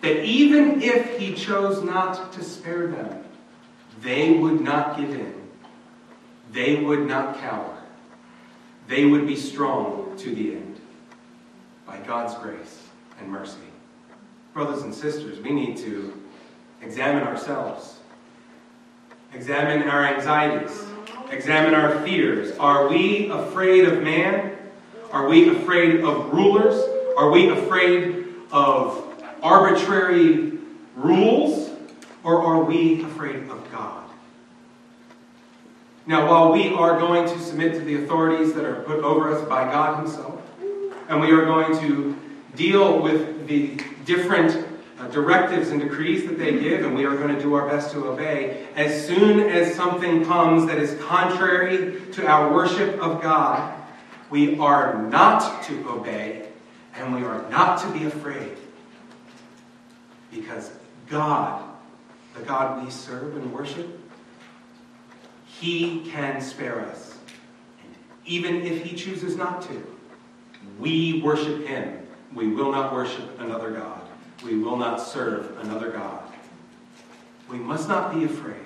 that 0.00 0.24
even 0.24 0.80
if 0.80 1.18
He 1.18 1.34
chose 1.34 1.82
not 1.82 2.32
to 2.32 2.44
spare 2.44 2.86
them, 2.86 3.24
they 4.00 4.32
would 4.32 4.60
not 4.60 4.96
give 4.98 5.10
in. 5.10 5.35
They 6.56 6.76
would 6.76 7.06
not 7.06 7.38
cower. 7.38 7.76
They 8.88 9.04
would 9.04 9.26
be 9.26 9.36
strong 9.36 10.16
to 10.16 10.34
the 10.34 10.52
end 10.52 10.80
by 11.86 11.98
God's 11.98 12.34
grace 12.36 12.82
and 13.20 13.28
mercy. 13.28 13.58
Brothers 14.54 14.82
and 14.82 14.94
sisters, 14.94 15.38
we 15.38 15.50
need 15.50 15.76
to 15.76 16.18
examine 16.80 17.24
ourselves, 17.24 17.98
examine 19.34 19.86
our 19.86 20.06
anxieties, 20.06 20.82
examine 21.30 21.74
our 21.74 22.02
fears. 22.06 22.56
Are 22.56 22.88
we 22.88 23.28
afraid 23.28 23.84
of 23.84 24.02
man? 24.02 24.56
Are 25.12 25.28
we 25.28 25.50
afraid 25.50 26.00
of 26.00 26.32
rulers? 26.32 26.82
Are 27.18 27.30
we 27.30 27.50
afraid 27.50 28.28
of 28.50 29.04
arbitrary 29.42 30.52
rules? 30.94 31.68
Or 32.24 32.40
are 32.40 32.64
we 32.64 33.04
afraid 33.04 33.50
of? 33.50 33.65
Now, 36.08 36.28
while 36.30 36.52
we 36.52 36.68
are 36.72 37.00
going 37.00 37.28
to 37.28 37.38
submit 37.40 37.72
to 37.72 37.80
the 37.80 38.04
authorities 38.04 38.54
that 38.54 38.64
are 38.64 38.82
put 38.82 39.02
over 39.02 39.32
us 39.32 39.46
by 39.48 39.64
God 39.64 39.98
Himself, 39.98 40.40
and 41.08 41.20
we 41.20 41.32
are 41.32 41.44
going 41.44 41.76
to 41.80 42.16
deal 42.54 43.02
with 43.02 43.48
the 43.48 43.80
different 44.04 44.66
uh, 45.00 45.08
directives 45.08 45.70
and 45.70 45.80
decrees 45.80 46.24
that 46.28 46.38
they 46.38 46.60
give, 46.60 46.84
and 46.84 46.94
we 46.94 47.04
are 47.04 47.16
going 47.16 47.34
to 47.34 47.42
do 47.42 47.54
our 47.54 47.68
best 47.68 47.90
to 47.90 48.06
obey, 48.06 48.68
as 48.76 49.04
soon 49.04 49.40
as 49.40 49.74
something 49.74 50.24
comes 50.24 50.66
that 50.66 50.78
is 50.78 50.96
contrary 51.02 52.00
to 52.12 52.24
our 52.24 52.54
worship 52.54 53.00
of 53.00 53.20
God, 53.20 53.74
we 54.30 54.56
are 54.60 55.02
not 55.02 55.64
to 55.64 55.88
obey, 55.90 56.48
and 56.94 57.16
we 57.16 57.24
are 57.24 57.48
not 57.50 57.80
to 57.80 57.90
be 57.90 58.04
afraid. 58.04 58.56
Because 60.30 60.70
God, 61.08 61.68
the 62.34 62.44
God 62.44 62.84
we 62.84 62.92
serve 62.92 63.36
and 63.36 63.52
worship, 63.52 64.05
He 65.60 66.00
can 66.10 66.40
spare 66.40 66.80
us. 66.80 67.16
And 67.82 67.94
even 68.24 68.62
if 68.62 68.84
He 68.84 68.96
chooses 68.96 69.36
not 69.36 69.62
to, 69.62 69.96
we 70.78 71.22
worship 71.22 71.66
Him. 71.66 72.06
We 72.34 72.48
will 72.48 72.70
not 72.70 72.92
worship 72.92 73.40
another 73.40 73.70
God. 73.70 74.02
We 74.44 74.58
will 74.58 74.76
not 74.76 74.96
serve 75.00 75.58
another 75.62 75.90
God. 75.90 76.22
We 77.48 77.58
must 77.58 77.88
not 77.88 78.14
be 78.14 78.24
afraid. 78.24 78.56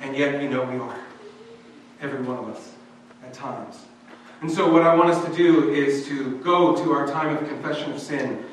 And 0.00 0.16
yet 0.16 0.40
we 0.40 0.48
know 0.48 0.64
we 0.64 0.78
are. 0.78 1.00
Every 2.02 2.20
one 2.20 2.36
of 2.36 2.48
us, 2.54 2.72
at 3.24 3.32
times. 3.32 3.78
And 4.42 4.50
so, 4.50 4.70
what 4.70 4.82
I 4.82 4.94
want 4.94 5.08
us 5.08 5.24
to 5.24 5.34
do 5.34 5.72
is 5.72 6.06
to 6.08 6.36
go 6.38 6.76
to 6.76 6.92
our 6.92 7.06
time 7.06 7.34
of 7.34 7.48
confession 7.48 7.92
of 7.92 8.00
sin, 8.00 8.44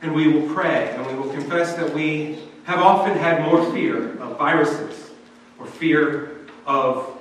and 0.00 0.14
we 0.14 0.28
will 0.28 0.48
pray, 0.54 0.94
and 0.94 1.06
we 1.06 1.14
will 1.14 1.30
confess 1.30 1.74
that 1.74 1.92
we 1.92 2.38
have 2.64 2.78
often 2.78 3.16
had 3.18 3.42
more 3.42 3.70
fear 3.72 4.18
of 4.20 4.38
viruses, 4.38 5.10
or 5.58 5.66
fear 5.66 6.37
of 6.68 7.18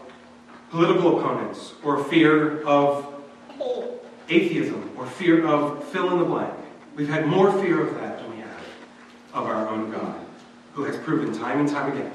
political 0.69 1.19
opponents, 1.19 1.73
or 1.81 2.03
fear 2.03 2.61
of 2.63 3.15
atheism, 4.29 4.91
or 4.97 5.05
fear 5.05 5.47
of 5.47 5.83
fill 5.85 6.11
in 6.11 6.19
the 6.19 6.25
blank. 6.25 6.53
We've 6.95 7.07
had 7.07 7.25
more 7.25 7.51
fear 7.63 7.87
of 7.87 7.95
that 7.95 8.19
than 8.19 8.29
we 8.31 8.37
have 8.41 8.65
of 9.33 9.45
our 9.45 9.69
own 9.69 9.89
God, 9.89 10.19
who 10.73 10.83
has 10.83 10.97
proven 10.97 11.33
time 11.33 11.61
and 11.61 11.69
time 11.69 11.93
again 11.93 12.11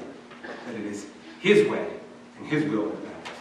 that 0.67 0.75
it 0.75 0.85
is 0.85 1.07
His 1.39 1.67
way 1.67 1.87
and 2.37 2.47
His 2.47 2.63
will 2.65 2.89
that 2.89 3.03
matters. 3.03 3.37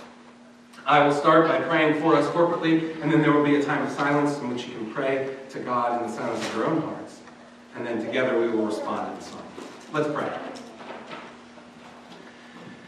I 0.87 1.07
will 1.07 1.13
start 1.13 1.47
by 1.47 1.61
praying 1.61 2.01
for 2.01 2.17
us 2.17 2.27
corporately, 2.29 3.01
and 3.03 3.13
then 3.13 3.21
there 3.21 3.33
will 3.33 3.45
be 3.45 3.57
a 3.57 3.63
time 3.63 3.87
of 3.87 3.93
silence 3.93 4.39
in 4.39 4.49
which 4.49 4.67
you 4.67 4.75
can 4.75 4.91
pray 4.93 5.37
to 5.51 5.61
God 5.61 6.01
in 6.01 6.09
the 6.09 6.17
silence 6.17 6.45
of 6.49 6.57
your 6.57 6.67
own 6.67 6.81
hearts. 6.81 7.21
And 7.77 7.87
then 7.87 8.05
together 8.05 8.39
we 8.39 8.49
will 8.49 8.67
respond 8.67 9.19
the 9.19 9.23
song. 9.23 9.43
Let's 9.93 10.11
pray. 10.13 10.31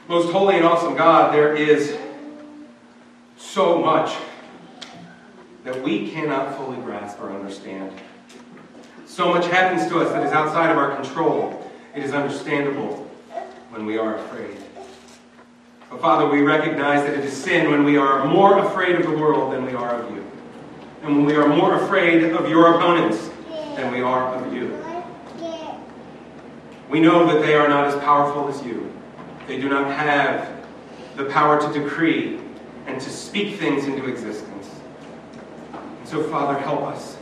Most 0.06 0.30
holy 0.32 0.56
and 0.56 0.66
awesome 0.66 0.94
God, 0.96 1.32
there 1.32 1.56
is 1.56 1.96
so 3.38 3.78
much 3.78 4.14
that 5.64 5.82
we 5.82 6.10
cannot 6.10 6.58
fully 6.58 6.76
grasp 6.76 7.18
or 7.22 7.32
understand. 7.32 7.90
So 9.06 9.32
much 9.32 9.46
happens 9.46 9.88
to 9.90 10.00
us 10.00 10.12
that 10.12 10.22
is 10.26 10.32
outside 10.32 10.70
of 10.70 10.76
our 10.76 10.94
control. 10.94 11.70
It 11.94 12.02
is 12.02 12.12
understandable 12.12 13.10
when 13.70 13.86
we 13.86 13.96
are 13.96 14.16
afraid. 14.16 14.58
But 15.88 16.02
Father, 16.02 16.28
we 16.28 16.42
recognize 16.42 17.02
that 17.04 17.14
it 17.14 17.24
is 17.24 17.32
sin 17.32 17.70
when 17.70 17.82
we 17.84 17.96
are 17.96 18.26
more 18.26 18.58
afraid 18.58 18.96
of 18.96 19.04
the 19.04 19.16
world 19.16 19.54
than 19.54 19.64
we 19.64 19.72
are 19.72 20.02
of 20.02 20.14
you. 20.14 20.22
And 21.02 21.16
when 21.16 21.24
we 21.24 21.34
are 21.34 21.48
more 21.48 21.82
afraid 21.82 22.24
of 22.24 22.46
your 22.50 22.74
opponents 22.74 23.30
than 23.48 23.90
we 23.90 24.02
are 24.02 24.34
of 24.34 24.52
you. 24.52 24.78
We 26.90 27.00
know 27.00 27.26
that 27.26 27.40
they 27.40 27.54
are 27.54 27.68
not 27.68 27.86
as 27.86 27.94
powerful 28.00 28.48
as 28.48 28.62
you. 28.66 28.93
They 29.46 29.60
do 29.60 29.68
not 29.68 29.90
have 29.90 30.66
the 31.16 31.26
power 31.26 31.60
to 31.60 31.80
decree 31.80 32.40
and 32.86 33.00
to 33.00 33.10
speak 33.10 33.58
things 33.58 33.84
into 33.84 34.06
existence. 34.06 34.70
And 35.72 36.08
so, 36.08 36.22
Father, 36.24 36.58
help 36.58 36.82
us. 36.82 37.16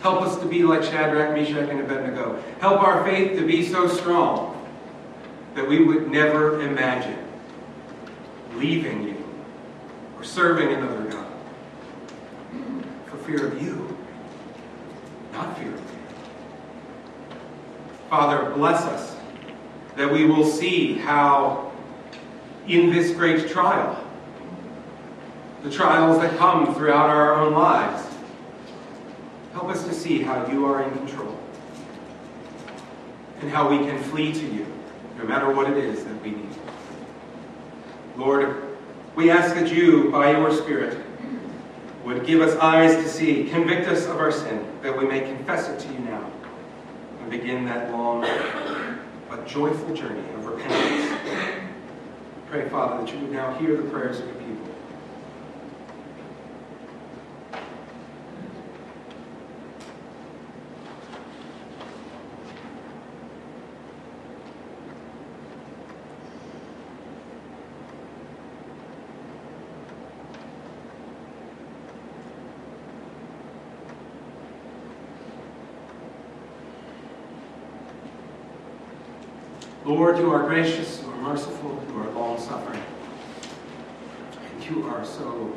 Help 0.00 0.22
us 0.22 0.38
to 0.38 0.46
be 0.46 0.62
like 0.62 0.82
Shadrach, 0.82 1.34
Meshach, 1.34 1.68
and 1.68 1.80
Abednego. 1.80 2.42
Help 2.60 2.82
our 2.82 3.04
faith 3.04 3.38
to 3.38 3.46
be 3.46 3.66
so 3.66 3.88
strong 3.88 4.50
that 5.54 5.66
we 5.66 5.82
would 5.84 6.10
never 6.10 6.60
imagine 6.60 7.18
leaving 8.54 9.02
you 9.02 9.24
or 10.16 10.24
serving 10.24 10.72
another 10.72 11.04
God 11.04 11.26
for 13.06 13.16
fear 13.18 13.46
of 13.48 13.62
you, 13.62 13.96
not 15.32 15.58
fear 15.58 15.72
of 15.72 15.80
you. 15.80 15.98
Father, 18.10 18.50
bless 18.50 18.82
us 18.82 19.13
that 19.96 20.10
we 20.10 20.24
will 20.26 20.44
see 20.44 20.94
how 20.94 21.72
in 22.66 22.90
this 22.90 23.12
great 23.12 23.48
trial. 23.48 24.02
The 25.62 25.70
trials 25.70 26.18
that 26.20 26.36
come 26.36 26.74
throughout 26.74 27.10
our 27.10 27.34
own 27.34 27.54
lives. 27.54 28.06
Help 29.52 29.68
us 29.68 29.84
to 29.86 29.94
see 29.94 30.22
how 30.22 30.46
you 30.50 30.66
are 30.66 30.82
in 30.82 30.90
control 30.98 31.38
and 33.40 33.50
how 33.50 33.68
we 33.68 33.78
can 33.78 34.02
flee 34.04 34.32
to 34.32 34.46
you, 34.46 34.66
no 35.18 35.24
matter 35.24 35.52
what 35.52 35.70
it 35.70 35.76
is 35.76 36.04
that 36.04 36.22
we 36.22 36.30
need. 36.30 36.48
Lord, 38.16 38.62
we 39.16 39.30
ask 39.30 39.54
that 39.54 39.72
you, 39.72 40.10
by 40.10 40.30
your 40.30 40.52
Spirit, 40.52 40.98
would 42.04 42.26
give 42.26 42.40
us 42.40 42.56
eyes 42.56 42.94
to 42.96 43.08
see, 43.08 43.44
convict 43.44 43.88
us 43.88 44.06
of 44.06 44.16
our 44.16 44.32
sin, 44.32 44.66
that 44.82 44.96
we 44.96 45.06
may 45.06 45.20
confess 45.20 45.68
it 45.68 45.78
to 45.80 45.92
you 45.92 45.98
now 46.00 46.30
and 47.20 47.30
begin 47.30 47.64
that 47.64 47.90
long 47.90 48.24
but 49.34 49.48
joyful 49.48 49.94
journey 49.94 50.20
of 50.34 50.46
repentance. 50.46 51.20
Pray, 52.48 52.68
Father, 52.68 53.04
that 53.04 53.12
you 53.12 53.20
would 53.20 53.32
now 53.32 53.52
hear 53.54 53.76
the 53.76 53.88
prayers 53.90 54.20
of 54.20 54.26
your 54.26 54.34
people. 54.36 54.73
Lord, 80.14 80.26
you 80.26 80.32
are 80.32 80.46
gracious, 80.46 81.02
you 81.02 81.10
are 81.10 81.16
merciful, 81.16 81.82
you 81.88 81.98
are 81.98 82.08
long 82.12 82.38
suffering. 82.38 82.80
And 84.52 84.64
you 84.64 84.86
are 84.86 85.04
so 85.04 85.52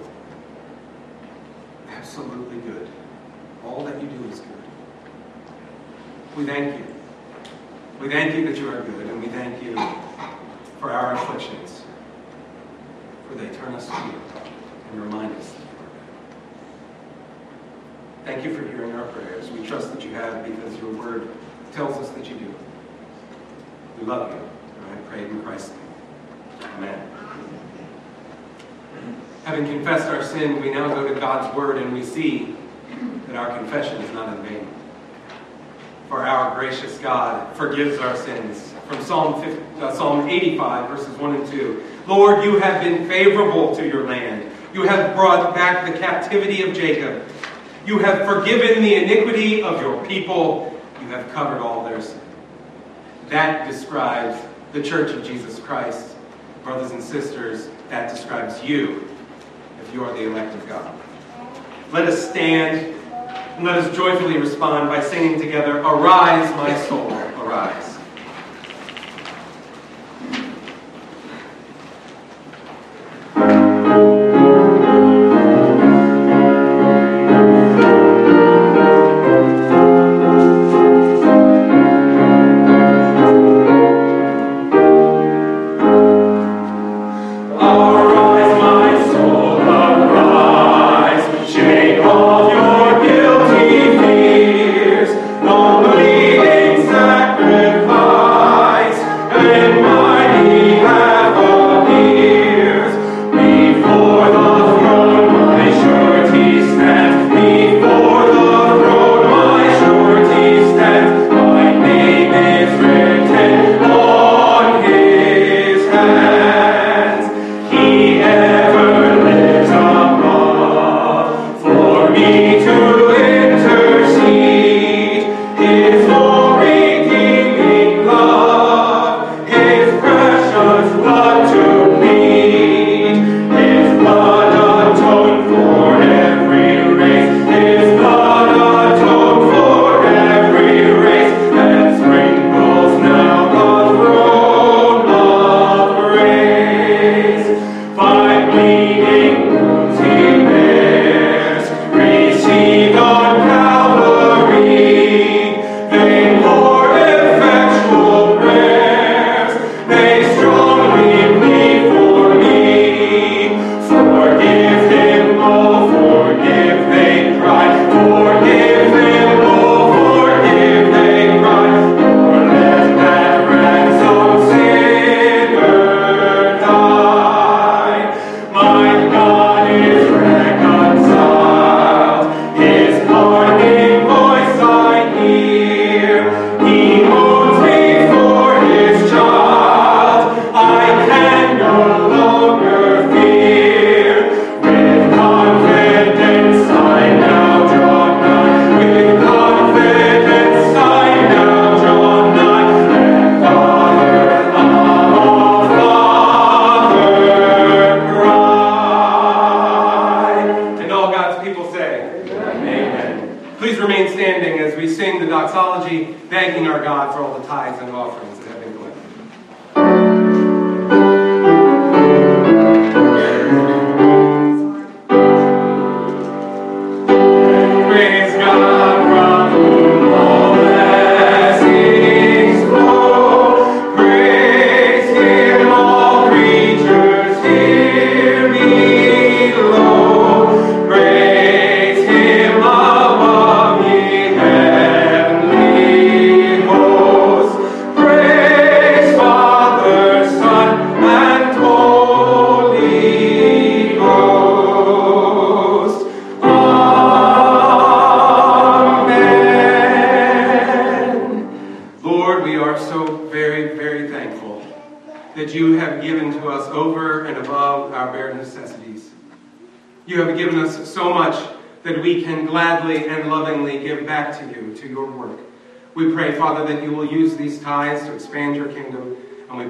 absolutely 1.91 2.57
good. 2.61 2.87
All 3.63 3.83
that 3.83 4.01
you 4.01 4.07
do 4.07 4.29
is 4.29 4.39
good. 4.39 4.63
We 6.35 6.45
thank 6.45 6.79
you. 6.79 6.85
We 8.01 8.09
thank 8.09 8.33
you 8.33 8.47
that 8.47 8.57
you 8.57 8.67
are 8.69 8.81
good, 8.81 9.05
and 9.05 9.21
we 9.21 9.27
thank 9.27 9.61
you 9.61 9.75
for 10.79 10.89
our 10.89 11.13
afflictions, 11.13 11.83
for 13.27 13.35
they 13.35 13.49
turn 13.57 13.75
us 13.75 13.87
to 13.87 13.95
you 14.07 14.19
and 14.91 15.03
remind 15.03 15.35
us 15.35 15.51
that 15.51 15.59
you 15.59 15.67
are 15.67 15.89
good. 18.23 18.25
Thank 18.25 18.43
you 18.43 18.55
for 18.55 18.67
hearing 18.75 18.95
our 18.95 19.05
prayers. 19.09 19.51
We 19.51 19.67
trust 19.67 19.93
that 19.93 20.03
you 20.03 20.15
have 20.15 20.43
because 20.43 20.75
your 20.79 20.93
word 20.93 21.27
tells 21.73 21.95
us 21.97 22.09
that 22.09 22.27
you 22.27 22.37
do. 22.37 22.55
We 23.99 24.05
love 24.05 24.31
you. 24.31 24.39
And 24.39 24.91
I 24.91 25.01
pray 25.09 25.25
in 25.25 25.41
Christ's 25.41 25.71
name. 25.71 25.79
Amen. 26.77 27.09
Having 29.43 29.65
confessed 29.65 30.07
our 30.07 30.23
sin, 30.38 30.62
we 30.62 30.69
now 30.69 30.88
go 30.88 31.12
to 31.12 31.19
God's 31.19 31.56
Word 31.56 31.78
and 31.78 31.91
we 31.91 32.04
see 32.04 32.56
that 33.26 33.36
our 33.36 33.58
confession 33.58 34.00
is 34.02 34.13
not 34.13 34.38
in 34.38 34.43
vain. 34.43 34.67
For 36.10 36.26
our 36.26 36.58
gracious 36.58 36.97
God 37.00 37.56
forgives 37.58 37.97
our 38.00 38.15
sins. 38.15 38.73
From 38.88 39.04
Psalm, 39.04 39.41
50, 39.41 39.82
uh, 39.82 39.95
Psalm 39.95 40.30
85, 40.30 40.89
verses 40.89 41.17
1 41.17 41.36
and 41.36 41.47
2. 41.47 41.84
Lord, 42.06 42.43
you 42.43 42.60
have 42.60 42.84
been 42.84 43.08
favorable 43.08 43.76
to 43.76 43.86
your 43.86 44.08
land. 44.08 44.50
You 44.73 44.84
have 44.84 45.15
brought 45.15 45.56
back 45.56 45.91
the 45.91 45.97
captivity 46.00 46.62
of 46.62 46.76
Jacob. 46.76 47.23
You 47.86 48.00
have 48.00 48.26
forgiven 48.26 48.84
the 48.84 48.95
iniquity 48.95 49.63
of 49.63 49.82
your 49.82 50.06
people. 50.06 50.80
You 51.02 51.08
have 51.08 51.30
covered 51.34 51.62
all 51.62 51.84
their 51.84 52.02
sins. 52.02 52.21
That 53.30 53.69
describes 53.69 54.39
the 54.71 54.84
Church 54.84 55.12
of 55.12 55.26
Jesus 55.26 55.60
Christ. 55.60 56.15
Brothers 56.63 56.91
and 56.91 57.04
sisters, 57.04 57.69
that 57.89 58.13
describes 58.13 58.63
you 58.63 59.16
if 59.81 59.93
you 59.93 60.03
are 60.03 60.13
the 60.13 60.25
elect 60.25 60.55
of 60.55 60.67
God. 60.67 60.93
Let 61.91 62.07
us 62.07 62.29
stand 62.29 62.95
and 63.57 63.65
let 63.65 63.77
us 63.77 63.95
joyfully 63.95 64.37
respond 64.37 64.89
by 64.89 65.01
singing 65.01 65.39
together, 65.39 65.79
Arise, 65.79 66.49
my 66.55 66.75
soul, 66.87 67.11
arise. 67.41 67.87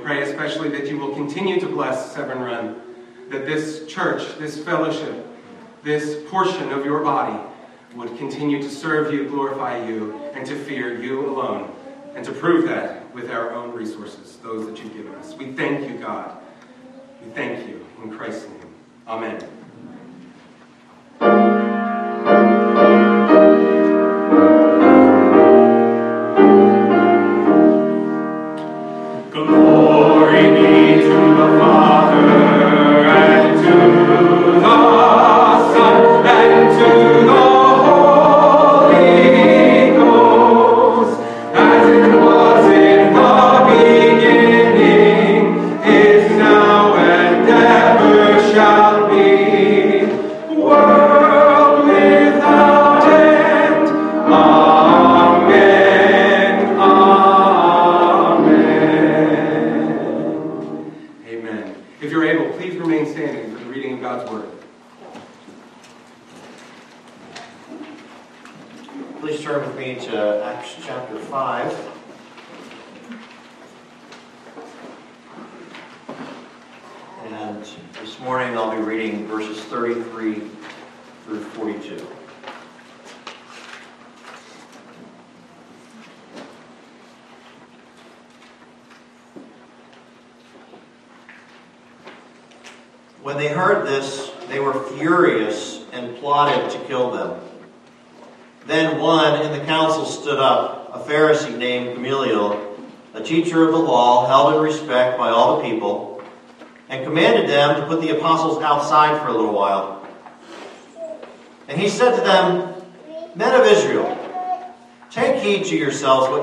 Pray 0.07 0.21
especially 0.21 0.69
that 0.69 0.87
you 0.87 0.97
will 0.97 1.13
continue 1.13 1.59
to 1.59 1.65
bless 1.65 2.13
Severn 2.13 2.39
Run, 2.39 2.81
that 3.29 3.45
this 3.45 3.85
church, 3.87 4.37
this 4.37 4.57
fellowship, 4.63 5.27
this 5.83 6.23
portion 6.29 6.71
of 6.71 6.85
your 6.85 7.03
body 7.03 7.37
would 7.93 8.17
continue 8.17 8.61
to 8.61 8.69
serve 8.69 9.13
you, 9.13 9.27
glorify 9.27 9.85
you, 9.85 10.17
and 10.33 10.45
to 10.45 10.55
fear 10.55 10.97
you 10.97 11.27
alone, 11.27 11.75
and 12.15 12.23
to 12.23 12.31
prove 12.31 12.65
that 12.69 13.13
with 13.13 13.29
our 13.29 13.51
own 13.51 13.73
resources, 13.73 14.37
those 14.37 14.65
that 14.65 14.81
you've 14.81 14.93
given 14.93 15.13
us. 15.15 15.33
We 15.33 15.51
thank 15.51 15.89
you, 15.89 15.97
God. 15.97 16.37
We 17.21 17.29
thank 17.31 17.67
you. 17.67 17.85
In 18.01 18.15
Christ's 18.15 18.47
name. 18.47 18.75
Amen. 19.09 19.56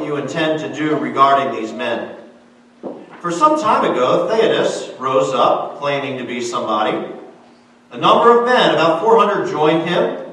You 0.05 0.17
intend 0.17 0.61
to 0.61 0.75
do 0.75 0.97
regarding 0.97 1.61
these 1.61 1.73
men. 1.73 2.17
For 3.21 3.31
some 3.31 3.59
time 3.59 3.91
ago, 3.91 4.29
Theudas 4.29 4.99
rose 5.01 5.33
up, 5.33 5.79
claiming 5.79 6.19
to 6.19 6.25
be 6.25 6.41
somebody. 6.41 7.11
A 7.91 7.97
number 7.97 8.39
of 8.39 8.45
men, 8.45 8.75
about 8.75 9.03
400, 9.03 9.49
joined 9.51 9.89
him. 9.89 10.27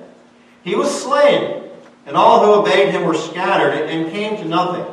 He 0.63 0.75
was 0.75 1.01
slain, 1.01 1.63
and 2.05 2.17
all 2.17 2.43
who 2.43 2.61
obeyed 2.61 2.89
him 2.89 3.05
were 3.05 3.15
scattered 3.15 3.73
and 3.73 4.11
came 4.11 4.35
to 4.37 4.45
nothing. 4.45 4.85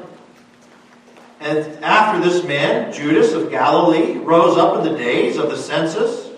And 1.41 1.59
after 1.85 2.21
this 2.21 2.45
man, 2.45 2.93
Judas 2.93 3.33
of 3.33 3.51
Galilee, 3.51 4.19
rose 4.19 4.57
up 4.57 4.79
in 4.79 4.93
the 4.93 4.99
days 4.99 5.37
of 5.37 5.51
the 5.51 5.57
census 5.57 6.31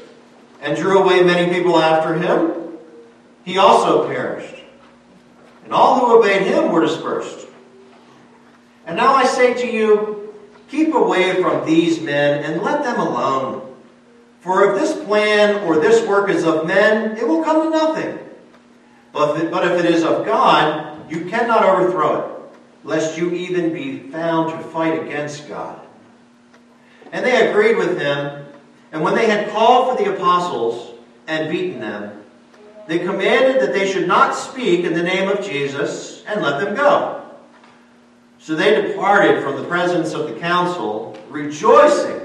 and 0.63 0.77
drew 0.77 0.99
away 0.99 1.23
many 1.23 1.53
people 1.53 1.79
after 1.79 2.15
him. 2.15 2.79
He 3.45 3.59
also 3.59 4.07
perished. 4.07 4.63
And 5.65 5.73
all 5.73 6.01
who 6.01 6.19
obeyed 6.19 6.47
him 6.47 6.71
were 6.73 6.81
dispersed. 6.81 7.47
And 8.91 8.97
now 8.97 9.15
I 9.15 9.25
say 9.25 9.55
to 9.55 9.71
you, 9.71 10.35
keep 10.69 10.93
away 10.93 11.41
from 11.41 11.65
these 11.65 12.01
men 12.01 12.43
and 12.43 12.61
let 12.61 12.83
them 12.83 12.99
alone. 12.99 13.73
For 14.41 14.69
if 14.69 14.81
this 14.81 15.05
plan 15.05 15.63
or 15.63 15.79
this 15.79 16.05
work 16.09 16.29
is 16.29 16.43
of 16.43 16.67
men, 16.67 17.17
it 17.17 17.29
will 17.29 17.45
come 17.45 17.63
to 17.63 17.71
nothing. 17.71 18.19
But 19.13 19.37
if, 19.37 19.45
it, 19.45 19.51
but 19.53 19.65
if 19.65 19.85
it 19.85 19.95
is 19.95 20.03
of 20.03 20.27
God, 20.27 21.09
you 21.09 21.27
cannot 21.27 21.63
overthrow 21.63 22.19
it, 22.19 22.59
lest 22.83 23.17
you 23.17 23.31
even 23.31 23.73
be 23.73 24.11
found 24.11 24.51
to 24.51 24.69
fight 24.71 25.01
against 25.01 25.47
God. 25.47 25.87
And 27.13 27.25
they 27.25 27.49
agreed 27.49 27.77
with 27.77 27.97
him, 27.97 28.45
and 28.91 29.05
when 29.05 29.15
they 29.15 29.27
had 29.27 29.51
called 29.51 29.97
for 29.97 30.03
the 30.03 30.13
apostles 30.17 30.99
and 31.29 31.49
beaten 31.49 31.79
them, 31.79 32.25
they 32.89 32.99
commanded 32.99 33.63
that 33.63 33.73
they 33.73 33.89
should 33.89 34.09
not 34.09 34.35
speak 34.35 34.85
in 34.85 34.95
the 34.95 35.03
name 35.05 35.29
of 35.29 35.45
Jesus 35.45 36.25
and 36.27 36.43
let 36.43 36.59
them 36.59 36.75
go. 36.75 37.20
So 38.41 38.55
they 38.57 38.81
departed 38.81 39.43
from 39.43 39.57
the 39.57 39.65
presence 39.65 40.15
of 40.15 40.27
the 40.27 40.41
council, 40.41 41.17
rejoicing 41.29 42.23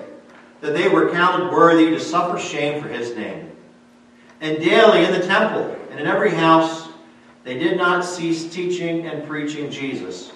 that 0.62 0.74
they 0.74 0.88
were 0.88 1.12
counted 1.12 1.52
worthy 1.52 1.90
to 1.90 2.00
suffer 2.00 2.40
shame 2.40 2.82
for 2.82 2.88
his 2.88 3.14
name. 3.18 3.52
And 4.40 4.58
daily 4.60 5.04
in 5.04 5.12
the 5.12 5.28
temple 5.28 5.78
and 5.92 6.00
in 6.00 6.08
every 6.08 6.32
house, 6.32 6.88
they 7.44 7.60
did 7.60 7.78
not 7.78 8.06
cease 8.06 8.50
teaching 8.50 9.06
and 9.08 9.28
preaching 9.28 9.70
Jesus 9.70 10.32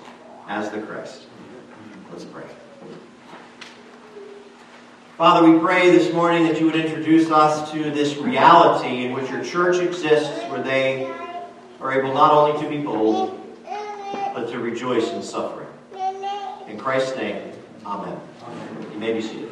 as 0.50 0.70
the 0.70 0.82
Christ. 0.82 1.24
Let's 2.12 2.26
pray. 2.26 2.44
Father, 5.18 5.50
we 5.50 5.60
pray 5.60 5.92
this 5.92 6.13
morning 6.13 6.44
that 6.44 6.60
you 6.60 6.65
would 6.65 6.76
introduce 6.76 7.32
us 7.32 7.72
to 7.72 7.89
this 7.89 8.18
reality 8.18 9.06
in 9.06 9.13
which 9.13 9.30
your 9.30 9.44
church 9.44 9.78
exists, 9.78 10.44
where 10.50 10.62
they 10.62 11.10
are 11.80 11.98
able 11.98 12.13
not 12.13 12.34
only 12.34 12.62
to 12.62 12.70
be 12.70 12.80
bold, 12.80 13.38
but 14.34 14.50
to 14.50 14.60
rejoice 14.60 15.10
in 15.12 15.24
suffering. 15.24 15.68
In 16.69 16.77
Christ's 16.77 17.17
name, 17.17 17.51
amen. 17.84 18.15
You 18.93 18.99
may 18.99 19.12
be 19.12 19.21
seated. 19.21 19.49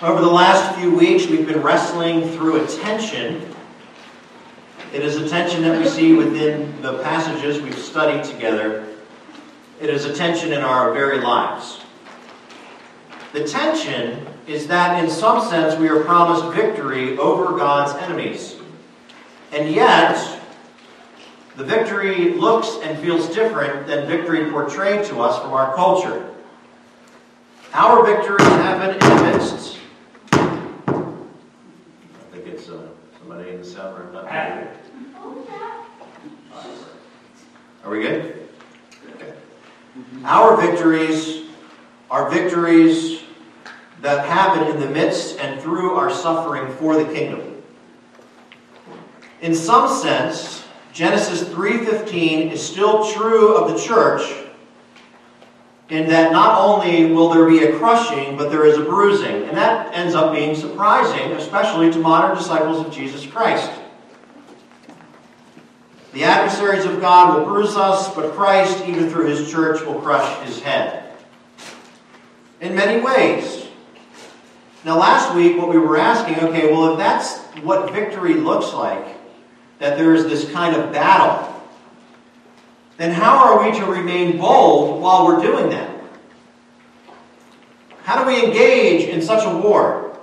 Over 0.00 0.22
the 0.22 0.30
last 0.30 0.78
few 0.78 0.96
weeks, 0.96 1.26
we've 1.26 1.46
been 1.46 1.60
wrestling 1.60 2.30
through 2.30 2.64
a 2.64 2.66
tension. 2.66 3.54
It 4.94 5.02
is 5.02 5.16
a 5.16 5.28
tension 5.28 5.60
that 5.62 5.78
we 5.78 5.86
see 5.86 6.14
within 6.14 6.80
the 6.80 7.02
passages 7.02 7.60
we've 7.60 7.78
studied 7.78 8.24
together. 8.24 8.86
It 9.82 9.90
is 9.90 10.06
a 10.06 10.14
tension 10.14 10.54
in 10.54 10.62
our 10.62 10.94
very 10.94 11.20
lives. 11.20 11.82
The 13.34 13.44
tension 13.44 14.26
is 14.46 14.66
that, 14.68 15.04
in 15.04 15.10
some 15.10 15.46
sense, 15.46 15.78
we 15.78 15.88
are 15.88 16.02
promised 16.04 16.56
victory 16.56 17.18
over 17.18 17.58
God's 17.58 17.92
enemies. 18.02 18.56
And 19.52 19.70
yet, 19.70 20.37
the 21.58 21.64
victory 21.64 22.34
looks 22.34 22.78
and 22.84 22.96
feels 23.00 23.34
different 23.34 23.88
than 23.88 24.06
victory 24.06 24.48
portrayed 24.48 25.04
to 25.06 25.20
us 25.20 25.42
from 25.42 25.52
our 25.52 25.74
culture. 25.74 26.32
Our 27.72 28.06
victory 28.06 28.36
in 28.46 28.60
heaven 28.60 28.90
in 28.90 29.00
the 29.00 29.22
midst. 29.24 29.78
I 30.30 30.36
think 32.30 32.46
it's 32.46 32.68
uh, 32.68 32.86
somebody 33.18 33.50
in 33.50 33.58
the 33.58 33.64
sound 33.64 33.98
room. 33.98 34.12
Not. 34.12 34.26
Are 37.82 37.90
we 37.90 38.02
good? 38.02 38.48
Okay. 39.16 39.34
Our 40.22 40.56
victories 40.60 41.46
are 42.08 42.30
victories 42.30 43.22
that 44.00 44.28
happen 44.28 44.68
in 44.68 44.78
the 44.78 44.88
midst 44.88 45.40
and 45.40 45.60
through 45.60 45.96
our 45.96 46.08
suffering 46.08 46.72
for 46.76 46.94
the 46.94 47.12
kingdom. 47.12 47.60
In 49.40 49.56
some 49.56 49.88
sense, 49.88 50.62
Genesis 50.92 51.42
3:15 51.48 52.50
is 52.50 52.64
still 52.64 53.10
true 53.12 53.54
of 53.54 53.72
the 53.72 53.78
church 53.78 54.22
in 55.88 56.08
that 56.08 56.32
not 56.32 56.60
only 56.60 57.12
will 57.12 57.30
there 57.30 57.46
be 57.46 57.64
a 57.64 57.78
crushing, 57.78 58.36
but 58.36 58.50
there 58.50 58.66
is 58.66 58.76
a 58.76 58.82
bruising. 58.82 59.44
And 59.44 59.56
that 59.56 59.94
ends 59.94 60.14
up 60.14 60.34
being 60.34 60.54
surprising, 60.54 61.32
especially 61.32 61.90
to 61.92 61.98
modern 61.98 62.36
disciples 62.36 62.84
of 62.84 62.92
Jesus 62.92 63.24
Christ. 63.24 63.70
The 66.12 66.24
adversaries 66.24 66.84
of 66.84 67.00
God 67.00 67.36
will 67.36 67.44
bruise 67.44 67.76
us, 67.76 68.14
but 68.14 68.32
Christ, 68.32 68.84
even 68.86 69.08
through 69.08 69.26
his 69.26 69.50
church, 69.50 69.84
will 69.84 70.00
crush 70.00 70.46
his 70.46 70.60
head. 70.60 71.04
In 72.60 72.74
many 72.74 73.00
ways, 73.00 73.66
Now, 74.84 74.96
last 74.96 75.34
week, 75.34 75.58
what 75.58 75.68
we 75.68 75.76
were 75.76 75.98
asking 75.98 76.38
okay, 76.38 76.72
well, 76.72 76.92
if 76.92 76.98
that's 76.98 77.38
what 77.62 77.92
victory 77.92 78.34
looks 78.34 78.72
like, 78.72 79.17
that 79.78 79.96
there 79.96 80.14
is 80.14 80.24
this 80.24 80.50
kind 80.50 80.74
of 80.74 80.92
battle, 80.92 81.54
then 82.96 83.12
how 83.12 83.38
are 83.38 83.64
we 83.64 83.78
to 83.78 83.86
remain 83.86 84.38
bold 84.38 85.00
while 85.00 85.24
we're 85.24 85.40
doing 85.40 85.70
that? 85.70 85.88
How 88.02 88.22
do 88.22 88.26
we 88.26 88.44
engage 88.44 89.08
in 89.08 89.22
such 89.22 89.46
a 89.46 89.58
war? 89.58 90.18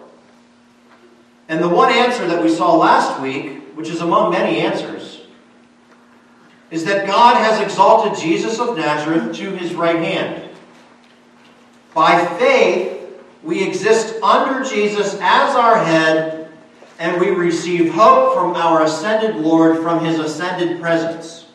And 1.48 1.62
the 1.64 1.70
one 1.70 1.92
answer 1.92 2.28
that 2.28 2.44
we 2.44 2.50
saw 2.50 2.76
last 2.76 3.22
week, 3.22 3.62
which 3.76 3.90
is 3.90 4.02
among 4.02 4.32
many 4.32 4.60
answers, 4.60 5.22
is 6.72 6.84
that 6.86 7.08
God 7.08 7.38
has 7.38 7.62
exalted 7.62 8.20
Jesus 8.20 8.60
of 8.60 8.76
Nazareth 8.76 9.36
to 9.38 9.52
his 9.56 9.74
right 9.74 9.98
hand. 9.98 10.50
By 11.94 12.26
faith, 12.38 13.00
we 13.44 13.64
exist 13.64 14.22
under 14.22 14.68
Jesus 14.68 15.14
as 15.22 15.56
our 15.56 15.78
head, 15.78 16.35
and 17.00 17.20
we 17.20 17.30
receive 17.30 17.94
hope 17.94 18.34
from 18.34 18.56
our 18.56 18.84
ascended 18.84 19.36
Lord 19.36 19.82
from 19.82 20.04
his 20.04 20.20
ascended 20.20 20.80
presence. 20.82 21.46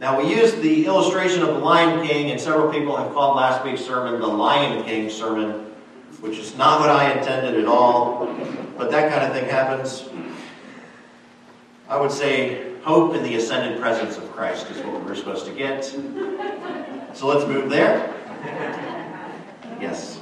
Now, 0.00 0.18
we 0.20 0.34
used 0.34 0.62
the 0.62 0.86
illustration 0.86 1.42
of 1.42 1.48
the 1.48 1.58
Lion 1.58 2.04
King, 2.06 2.30
and 2.30 2.40
several 2.40 2.72
people 2.72 2.96
have 2.96 3.12
called 3.12 3.36
last 3.36 3.64
week's 3.64 3.84
sermon 3.84 4.20
the 4.20 4.26
Lion 4.26 4.82
King 4.84 5.08
sermon, 5.08 5.70
which 6.20 6.38
is 6.38 6.56
not 6.56 6.80
what 6.80 6.90
I 6.90 7.12
intended 7.12 7.60
at 7.60 7.66
all, 7.66 8.26
but 8.76 8.90
that 8.90 9.12
kind 9.12 9.24
of 9.24 9.32
thing 9.32 9.48
happens. 9.48 10.08
I 11.88 12.00
would 12.00 12.10
say 12.10 12.72
hope 12.82 13.14
in 13.14 13.22
the 13.22 13.36
ascended 13.36 13.80
presence 13.80 14.16
of 14.16 14.28
Christ 14.32 14.68
is 14.70 14.78
what 14.78 15.04
we're 15.04 15.14
supposed 15.14 15.46
to 15.46 15.52
get. 15.52 15.84
So 15.84 17.26
let's 17.28 17.46
move 17.46 17.70
there. 17.70 18.12
Yes. 19.80 20.18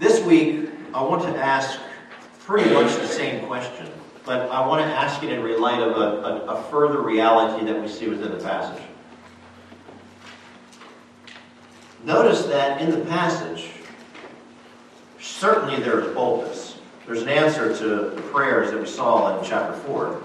This 0.00 0.20
week, 0.24 0.57
I 0.98 1.02
want 1.02 1.22
to 1.22 1.28
ask 1.28 1.78
pretty 2.40 2.74
much 2.74 2.92
the 2.96 3.06
same 3.06 3.46
question, 3.46 3.86
but 4.24 4.50
I 4.50 4.66
want 4.66 4.84
to 4.84 4.92
ask 4.92 5.22
it 5.22 5.30
in 5.30 5.60
light 5.60 5.80
of 5.80 5.96
a, 5.96 6.00
a, 6.00 6.56
a 6.56 6.62
further 6.64 7.00
reality 7.00 7.64
that 7.66 7.80
we 7.80 7.86
see 7.86 8.08
within 8.08 8.32
the 8.32 8.42
passage. 8.42 8.82
Notice 12.02 12.46
that 12.46 12.80
in 12.80 12.90
the 12.90 13.06
passage, 13.06 13.70
certainly 15.20 15.76
there 15.80 16.00
is 16.00 16.12
boldness. 16.12 16.78
There's 17.06 17.22
an 17.22 17.28
answer 17.28 17.76
to 17.76 17.86
the 18.16 18.22
prayers 18.32 18.72
that 18.72 18.80
we 18.80 18.86
saw 18.86 19.38
in 19.38 19.48
chapter 19.48 19.78
4. 19.78 20.20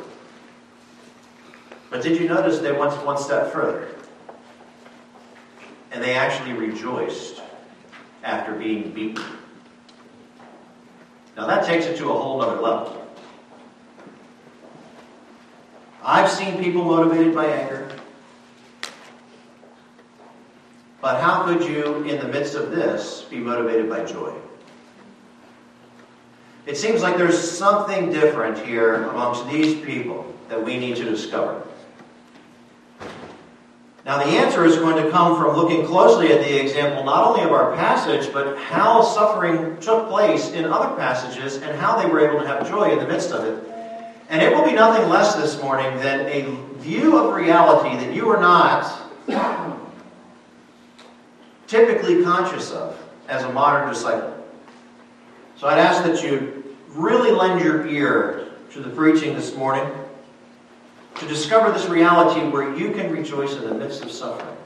But 1.91 2.01
did 2.01 2.19
you 2.19 2.27
notice 2.27 2.57
they 2.57 2.71
went 2.71 2.93
one 3.05 3.19
step 3.19 3.53
further? 3.53 3.89
And 5.91 6.03
they 6.03 6.15
actually 6.15 6.53
rejoiced 6.53 7.43
after 8.23 8.53
being 8.53 8.89
beaten. 8.89 9.23
Now 11.35 11.47
that 11.47 11.65
takes 11.65 11.85
it 11.85 11.97
to 11.97 12.09
a 12.09 12.13
whole 12.13 12.41
other 12.41 12.61
level. 12.61 12.99
I've 16.03 16.29
seen 16.29 16.61
people 16.61 16.83
motivated 16.83 17.33
by 17.33 17.45
anger. 17.45 17.89
But 21.01 21.21
how 21.21 21.43
could 21.43 21.63
you, 21.63 22.03
in 22.03 22.19
the 22.19 22.27
midst 22.27 22.55
of 22.55 22.71
this, 22.71 23.25
be 23.29 23.37
motivated 23.37 23.89
by 23.89 24.05
joy? 24.05 24.33
It 26.65 26.77
seems 26.77 27.01
like 27.01 27.17
there's 27.17 27.39
something 27.39 28.11
different 28.11 28.57
here 28.59 29.03
amongst 29.03 29.47
these 29.49 29.83
people 29.83 30.33
that 30.47 30.63
we 30.63 30.77
need 30.77 30.95
to 30.97 31.03
discover. 31.03 31.61
Now, 34.05 34.17
the 34.17 34.31
answer 34.31 34.65
is 34.65 34.75
going 34.77 35.01
to 35.01 35.09
come 35.11 35.37
from 35.37 35.55
looking 35.55 35.85
closely 35.85 36.33
at 36.33 36.41
the 36.41 36.61
example 36.61 37.05
not 37.05 37.25
only 37.25 37.43
of 37.43 37.53
our 37.53 37.73
passage, 37.73 38.33
but 38.33 38.57
how 38.57 39.01
suffering 39.01 39.79
took 39.79 40.09
place 40.09 40.51
in 40.51 40.65
other 40.65 40.93
passages 40.97 41.57
and 41.57 41.79
how 41.79 42.01
they 42.01 42.09
were 42.09 42.19
able 42.19 42.41
to 42.41 42.47
have 42.47 42.67
joy 42.67 42.91
in 42.91 42.99
the 42.99 43.07
midst 43.07 43.31
of 43.31 43.45
it. 43.45 43.63
And 44.27 44.41
it 44.41 44.53
will 44.53 44.65
be 44.65 44.73
nothing 44.73 45.07
less 45.09 45.35
this 45.35 45.61
morning 45.61 45.97
than 45.99 46.27
a 46.27 46.41
view 46.79 47.17
of 47.17 47.33
reality 47.33 47.95
that 47.95 48.13
you 48.13 48.29
are 48.29 48.41
not 48.41 49.01
typically 51.67 52.23
conscious 52.23 52.71
of 52.71 53.01
as 53.29 53.43
a 53.43 53.51
modern 53.53 53.87
disciple. 53.87 54.45
So 55.55 55.67
I'd 55.67 55.79
ask 55.79 56.03
that 56.03 56.21
you 56.21 56.75
really 56.89 57.31
lend 57.31 57.61
your 57.61 57.87
ear 57.87 58.49
to 58.71 58.81
the 58.81 58.89
preaching 58.89 59.33
this 59.33 59.55
morning 59.55 59.89
to 61.15 61.27
discover 61.27 61.71
this 61.71 61.87
reality 61.87 62.41
where 62.49 62.75
you 62.75 62.91
can 62.91 63.11
rejoice 63.11 63.53
in 63.55 63.63
the 63.63 63.73
midst 63.73 64.03
of 64.03 64.11
suffering. 64.11 64.57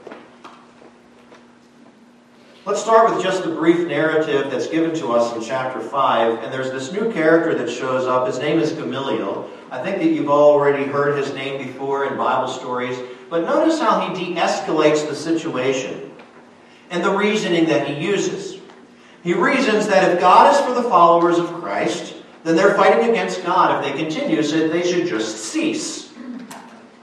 Let's 2.64 2.82
start 2.82 3.14
with 3.14 3.24
just 3.24 3.44
the 3.44 3.50
brief 3.50 3.86
narrative 3.88 4.50
that's 4.50 4.66
given 4.66 4.94
to 4.96 5.08
us 5.12 5.34
in 5.34 5.42
chapter 5.42 5.80
5. 5.80 6.42
And 6.42 6.52
there's 6.52 6.70
this 6.70 6.92
new 6.92 7.10
character 7.12 7.54
that 7.54 7.70
shows 7.70 8.04
up. 8.04 8.26
His 8.26 8.38
name 8.38 8.58
is 8.58 8.72
Gamaliel. 8.72 9.48
I 9.70 9.82
think 9.82 9.98
that 9.98 10.08
you've 10.08 10.28
already 10.28 10.84
heard 10.84 11.16
his 11.16 11.32
name 11.32 11.66
before 11.66 12.04
in 12.04 12.18
Bible 12.18 12.48
stories. 12.48 12.98
But 13.30 13.44
notice 13.44 13.80
how 13.80 14.00
he 14.00 14.34
de 14.34 14.38
escalates 14.38 15.08
the 15.08 15.14
situation 15.14 16.10
and 16.90 17.02
the 17.02 17.16
reasoning 17.16 17.66
that 17.66 17.86
he 17.86 18.04
uses. 18.04 18.60
He 19.22 19.32
reasons 19.34 19.86
that 19.88 20.12
if 20.12 20.20
God 20.20 20.54
is 20.54 20.60
for 20.60 20.74
the 20.74 20.88
followers 20.88 21.38
of 21.38 21.46
Christ, 21.62 22.16
then 22.44 22.54
they're 22.54 22.74
fighting 22.74 23.08
against 23.08 23.44
God 23.44 23.82
if 23.82 23.90
they 23.90 23.98
continue, 23.98 24.42
so 24.42 24.68
they 24.68 24.82
should 24.82 25.06
just 25.06 25.36
cease. 25.38 26.07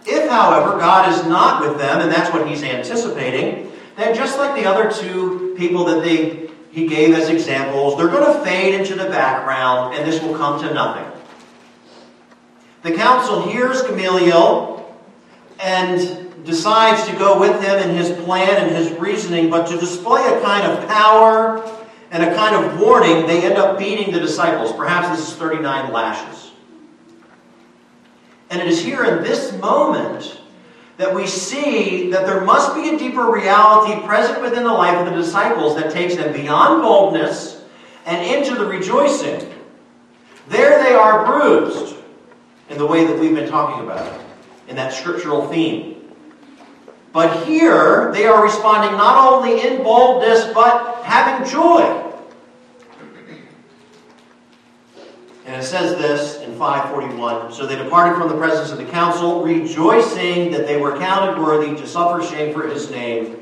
If, 0.08 0.30
however, 0.30 0.78
God 0.78 1.12
is 1.12 1.26
not 1.26 1.62
with 1.62 1.78
them, 1.78 2.01
and 2.01 2.12
that's 2.12 2.32
what 2.32 2.47
he's 2.47 2.64
anticipating, 2.64 3.72
then 3.95 4.16
just 4.16 4.38
like 4.38 4.56
the 4.56 4.70
other 4.70 4.91
two 4.91 5.56
people 5.58 5.86
that 5.86 6.03
they, 6.03 6.49
he 6.72 6.88
gave 6.88 7.16
as 7.16 7.30
examples, 7.30 7.97
they're 7.97 8.08
going 8.08 8.32
to 8.32 8.43
fade 8.45 8.76
into 8.76 8.95
the 8.95 9.06
background, 9.06 9.95
and 9.95 10.08
this 10.08 10.22
will 10.22 10.36
come 10.36 10.62
to 10.62 10.74
nothing. 10.74 11.12
The 12.84 12.93
council 12.93 13.47
hears 13.49 13.82
Gamaliel 13.82 14.95
and 15.60 16.45
decides 16.45 17.08
to 17.08 17.16
go 17.18 17.39
with 17.39 17.60
him 17.64 17.89
in 17.89 17.95
his 17.95 18.12
plan 18.24 18.64
and 18.64 18.76
his 18.76 18.91
reasoning, 18.99 19.49
but 19.49 19.66
to 19.68 19.78
display 19.78 20.22
a 20.22 20.39
kind 20.41 20.72
of 20.72 20.88
power 20.88 21.64
and 22.12 22.24
a 22.24 22.36
kind 22.36 22.56
of 22.56 22.80
warning, 22.80 23.26
they 23.26 23.43
end 23.43 23.58
up 23.58 23.80
beating 23.80 24.14
the 24.14 24.20
disciples. 24.20 24.72
Perhaps 24.74 25.18
this 25.18 25.30
is 25.30 25.36
39 25.36 25.91
lashes. 25.91 26.45
And 28.56 28.64
it 28.64 28.70
is 28.70 28.82
here 28.82 29.03
in 29.03 29.22
this 29.22 29.51
moment 29.60 30.39
that 30.95 31.14
we 31.14 31.28
see 31.28 32.10
that 32.12 32.26
there 32.26 32.39
must 32.39 32.74
be 32.74 32.88
a 32.88 32.97
deeper 32.97 33.30
reality 33.30 34.01
present 34.08 34.41
within 34.41 34.64
the 34.64 34.72
life 34.72 34.97
of 34.97 35.08
the 35.08 35.22
disciples 35.22 35.76
that 35.76 35.91
takes 35.91 36.16
them 36.16 36.32
beyond 36.32 36.82
boldness 36.82 37.62
and 38.06 38.26
into 38.26 38.56
the 38.56 38.66
rejoicing. 38.66 39.53
There 40.47 40.82
they 40.82 40.93
are 40.93 41.26
bruised 41.26 41.97
in 42.70 42.78
the 42.78 42.86
way 42.86 43.06
that 43.06 43.20
we've 43.20 43.36
been 43.36 43.49
talking 43.49 43.84
about, 43.84 44.22
in 44.70 44.78
that 44.78 44.93
scriptural 44.93 45.49
theme. 45.49 46.14
But 47.12 47.45
here 47.45 48.10
they 48.14 48.26
are 48.26 48.41
responding 48.41 48.97
not 48.97 49.34
only 49.34 49.68
in 49.68 49.84
boldness, 49.84 50.45
but 50.53 51.03
having 51.03 51.45
joy. 51.51 52.05
And 55.56 55.64
it 55.64 55.68
says 55.68 55.97
this 55.97 56.41
in 56.41 56.53
541 56.58 57.53
So 57.53 57.66
they 57.66 57.78
departed 57.78 58.20
from 58.20 58.28
the 58.28 58.36
presence 58.36 58.74
of 58.74 58.78
the 58.78 58.91
council, 58.91 59.41
rejoicing 59.41 60.51
that 60.51 60.68
they 60.68 60.76
were 60.76 60.97
counted 60.97 61.41
worthy 61.41 61.74
to 61.78 61.88
suffer 61.88 62.22
shame 62.22 62.53
for 62.53 62.68
his 62.68 62.91
name. 62.91 63.38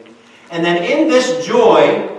And 0.52 0.64
then 0.64 0.84
in 0.84 1.08
this 1.08 1.44
joy, 1.44 2.16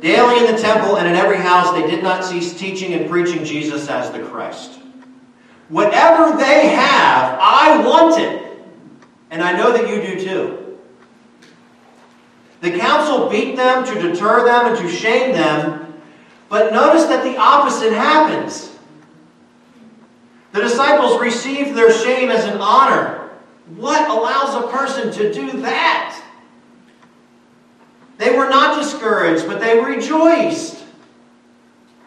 daily 0.00 0.44
in 0.44 0.52
the 0.52 0.60
temple 0.60 0.96
and 0.96 1.06
in 1.06 1.14
every 1.14 1.36
house, 1.36 1.70
they 1.70 1.88
did 1.88 2.02
not 2.02 2.24
cease 2.24 2.52
teaching 2.58 2.94
and 2.94 3.08
preaching 3.08 3.44
Jesus 3.44 3.88
as 3.88 4.10
the 4.10 4.18
Christ. 4.18 4.80
Whatever 5.68 6.36
they 6.36 6.70
have, 6.70 7.38
I 7.40 7.80
want 7.86 8.20
it. 8.20 8.58
And 9.30 9.40
I 9.40 9.56
know 9.56 9.70
that 9.70 9.88
you 9.88 10.02
do 10.02 10.24
too. 10.24 10.78
The 12.60 12.76
council 12.76 13.28
beat 13.28 13.54
them 13.54 13.86
to 13.86 13.94
deter 13.94 14.44
them 14.44 14.74
and 14.74 14.78
to 14.78 14.88
shame 14.90 15.32
them 15.32 15.85
but 16.48 16.72
notice 16.72 17.04
that 17.04 17.24
the 17.24 17.36
opposite 17.36 17.92
happens. 17.92 18.76
The 20.52 20.62
disciples 20.62 21.20
received 21.20 21.76
their 21.76 21.92
shame 21.92 22.30
as 22.30 22.44
an 22.44 22.58
honor. 22.58 23.30
What 23.76 24.08
allows 24.08 24.54
a 24.54 24.68
person 24.68 25.12
to 25.12 25.32
do 25.32 25.60
that? 25.62 26.22
They 28.18 28.36
were 28.36 28.48
not 28.48 28.80
discouraged, 28.80 29.46
but 29.46 29.60
they 29.60 29.78
rejoiced. 29.78 30.84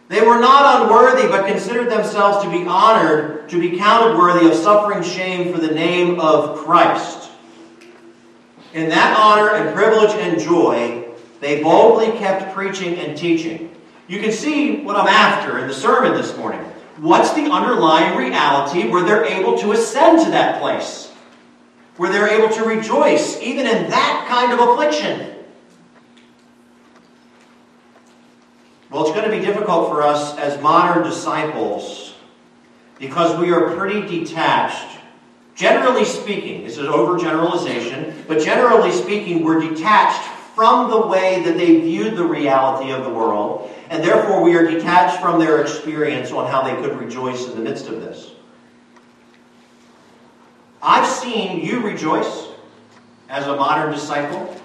They 0.08 0.22
were 0.22 0.40
not 0.40 0.82
unworthy, 0.82 1.28
but 1.28 1.46
considered 1.46 1.88
themselves 1.88 2.44
to 2.44 2.50
be 2.50 2.66
honored, 2.66 3.48
to 3.50 3.60
be 3.60 3.78
counted 3.78 4.18
worthy 4.18 4.48
of 4.48 4.54
suffering 4.54 5.04
shame 5.04 5.54
for 5.54 5.60
the 5.60 5.72
name 5.72 6.18
of 6.18 6.58
Christ. 6.58 7.30
In 8.74 8.88
that 8.88 9.16
honor 9.16 9.50
and 9.50 9.72
privilege 9.72 10.10
and 10.14 10.40
joy, 10.40 11.04
they 11.40 11.62
boldly 11.62 12.18
kept 12.18 12.52
preaching 12.52 12.96
and 12.96 13.16
teaching. 13.16 13.69
You 14.10 14.18
can 14.18 14.32
see 14.32 14.82
what 14.82 14.96
I'm 14.96 15.06
after 15.06 15.60
in 15.60 15.68
the 15.68 15.72
sermon 15.72 16.14
this 16.14 16.36
morning. 16.36 16.58
What's 16.96 17.32
the 17.32 17.42
underlying 17.42 18.18
reality 18.18 18.88
where 18.88 19.04
they're 19.04 19.24
able 19.24 19.56
to 19.58 19.70
ascend 19.70 20.24
to 20.24 20.32
that 20.32 20.60
place? 20.60 21.12
Where 21.96 22.10
they're 22.10 22.26
able 22.26 22.52
to 22.56 22.64
rejoice 22.64 23.40
even 23.40 23.68
in 23.68 23.88
that 23.88 24.26
kind 24.28 24.52
of 24.52 24.68
affliction? 24.68 25.36
Well, 28.90 29.06
it's 29.06 29.12
going 29.12 29.30
to 29.30 29.36
be 29.36 29.46
difficult 29.46 29.88
for 29.88 30.02
us 30.02 30.36
as 30.38 30.60
modern 30.60 31.04
disciples 31.04 32.14
because 32.98 33.38
we 33.38 33.52
are 33.52 33.76
pretty 33.76 34.24
detached. 34.24 34.98
Generally 35.54 36.06
speaking, 36.06 36.64
this 36.64 36.78
is 36.78 36.88
overgeneralization, 36.88 38.26
but 38.26 38.42
generally 38.42 38.90
speaking, 38.90 39.44
we're 39.44 39.60
detached 39.60 40.28
from 40.56 40.90
the 40.90 41.06
way 41.06 41.44
that 41.44 41.56
they 41.56 41.80
viewed 41.80 42.16
the 42.16 42.24
reality 42.24 42.90
of 42.90 43.04
the 43.04 43.08
world, 43.08 43.70
and 43.90 44.04
therefore 44.04 44.40
we 44.40 44.54
are 44.54 44.64
detached 44.64 45.20
from 45.20 45.40
their 45.40 45.60
experience 45.60 46.30
on 46.30 46.48
how 46.48 46.62
they 46.62 46.74
could 46.80 46.98
rejoice 46.98 47.46
in 47.46 47.56
the 47.56 47.62
midst 47.62 47.88
of 47.88 48.00
this. 48.00 48.30
I've 50.80 51.06
seen 51.06 51.62
you 51.62 51.80
rejoice 51.80 52.46
as 53.28 53.46
a 53.46 53.56
modern 53.56 53.92
disciple. 53.92 54.56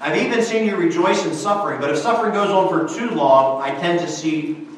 I've 0.00 0.16
even 0.16 0.42
seen 0.42 0.66
you 0.66 0.76
rejoice 0.76 1.26
in 1.26 1.34
suffering, 1.34 1.80
but 1.80 1.90
if 1.90 1.98
suffering 1.98 2.32
goes 2.32 2.48
on 2.48 2.68
for 2.68 2.96
too 2.96 3.10
long, 3.10 3.60
I 3.60 3.74
tend 3.80 3.98
to 4.00 4.08
see 4.08 4.68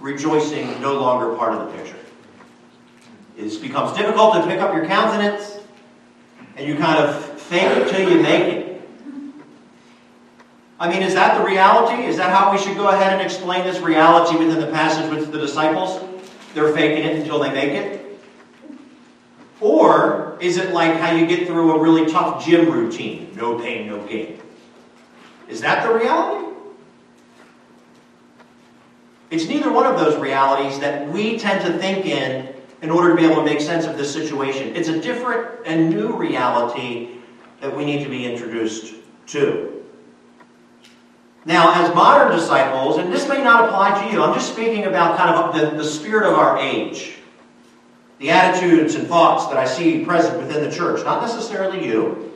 rejoicing 0.00 0.80
no 0.80 0.94
longer 0.94 1.36
part 1.36 1.54
of 1.54 1.66
the 1.66 1.76
picture. 1.76 1.96
It 3.36 3.60
becomes 3.60 3.96
difficult 3.96 4.34
to 4.34 4.46
pick 4.46 4.60
up 4.60 4.72
your 4.72 4.86
countenance, 4.86 5.58
and 6.56 6.66
you 6.66 6.76
kind 6.76 7.04
of 7.04 7.40
fake 7.40 7.76
it 7.76 7.88
till 7.88 8.08
you 8.08 8.22
make 8.22 8.54
it. 8.54 8.73
I 10.78 10.90
mean, 10.90 11.02
is 11.02 11.14
that 11.14 11.38
the 11.38 11.44
reality? 11.44 12.04
Is 12.04 12.16
that 12.16 12.30
how 12.30 12.50
we 12.52 12.58
should 12.58 12.76
go 12.76 12.88
ahead 12.88 13.12
and 13.12 13.22
explain 13.22 13.64
this 13.64 13.78
reality 13.80 14.36
within 14.36 14.60
the 14.60 14.70
passage 14.72 15.08
with 15.10 15.30
the 15.30 15.38
disciples? 15.38 16.02
They're 16.52 16.72
faking 16.72 17.04
it 17.04 17.16
until 17.16 17.38
they 17.38 17.50
make 17.50 17.70
it? 17.70 18.20
Or 19.60 20.36
is 20.40 20.56
it 20.56 20.72
like 20.72 20.96
how 20.96 21.14
you 21.14 21.26
get 21.26 21.46
through 21.46 21.74
a 21.74 21.80
really 21.80 22.10
tough 22.10 22.44
gym 22.44 22.70
routine? 22.70 23.32
No 23.36 23.58
pain, 23.58 23.86
no 23.86 24.04
gain. 24.06 24.40
Is 25.48 25.60
that 25.60 25.86
the 25.86 25.94
reality? 25.94 26.48
It's 29.30 29.46
neither 29.46 29.72
one 29.72 29.86
of 29.86 29.98
those 29.98 30.16
realities 30.20 30.78
that 30.80 31.08
we 31.08 31.38
tend 31.38 31.64
to 31.64 31.78
think 31.78 32.06
in 32.06 32.54
in 32.82 32.90
order 32.90 33.10
to 33.10 33.16
be 33.16 33.24
able 33.24 33.36
to 33.36 33.44
make 33.44 33.60
sense 33.60 33.86
of 33.86 33.96
this 33.96 34.12
situation. 34.12 34.76
It's 34.76 34.88
a 34.88 35.00
different 35.00 35.66
and 35.66 35.88
new 35.88 36.14
reality 36.14 37.16
that 37.60 37.74
we 37.74 37.84
need 37.84 38.04
to 38.04 38.10
be 38.10 38.26
introduced 38.26 38.94
to. 39.28 39.73
Now, 41.46 41.84
as 41.84 41.94
modern 41.94 42.36
disciples, 42.36 42.96
and 42.96 43.12
this 43.12 43.28
may 43.28 43.42
not 43.42 43.68
apply 43.68 44.02
to 44.02 44.12
you, 44.12 44.22
I'm 44.22 44.32
just 44.34 44.52
speaking 44.52 44.84
about 44.84 45.18
kind 45.18 45.34
of 45.34 45.54
the, 45.54 45.76
the 45.76 45.84
spirit 45.84 46.26
of 46.26 46.38
our 46.38 46.58
age, 46.58 47.16
the 48.18 48.30
attitudes 48.30 48.94
and 48.94 49.06
thoughts 49.06 49.46
that 49.48 49.58
I 49.58 49.66
see 49.66 50.04
present 50.04 50.38
within 50.38 50.68
the 50.68 50.74
church, 50.74 51.04
not 51.04 51.20
necessarily 51.20 51.86
you. 51.86 52.32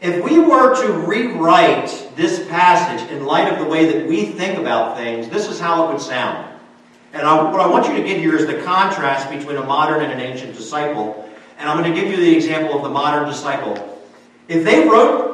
If 0.00 0.24
we 0.24 0.38
were 0.38 0.74
to 0.82 0.92
rewrite 1.06 2.10
this 2.16 2.46
passage 2.48 3.08
in 3.10 3.24
light 3.24 3.52
of 3.52 3.58
the 3.60 3.64
way 3.64 3.92
that 3.92 4.08
we 4.08 4.26
think 4.26 4.58
about 4.58 4.96
things, 4.96 5.28
this 5.28 5.48
is 5.48 5.60
how 5.60 5.88
it 5.88 5.92
would 5.92 6.00
sound. 6.00 6.48
And 7.12 7.22
I, 7.22 7.50
what 7.50 7.60
I 7.60 7.66
want 7.66 7.88
you 7.88 7.94
to 7.94 8.02
get 8.02 8.18
here 8.18 8.36
is 8.36 8.46
the 8.46 8.62
contrast 8.62 9.30
between 9.30 9.56
a 9.56 9.64
modern 9.64 10.02
and 10.02 10.12
an 10.12 10.20
ancient 10.20 10.54
disciple. 10.56 11.28
And 11.58 11.68
I'm 11.68 11.82
going 11.82 11.92
to 11.92 12.00
give 12.00 12.10
you 12.10 12.16
the 12.16 12.36
example 12.36 12.76
of 12.76 12.82
the 12.82 12.90
modern 12.90 13.28
disciple. 13.28 14.00
If 14.46 14.64
they 14.64 14.88
wrote 14.88 15.27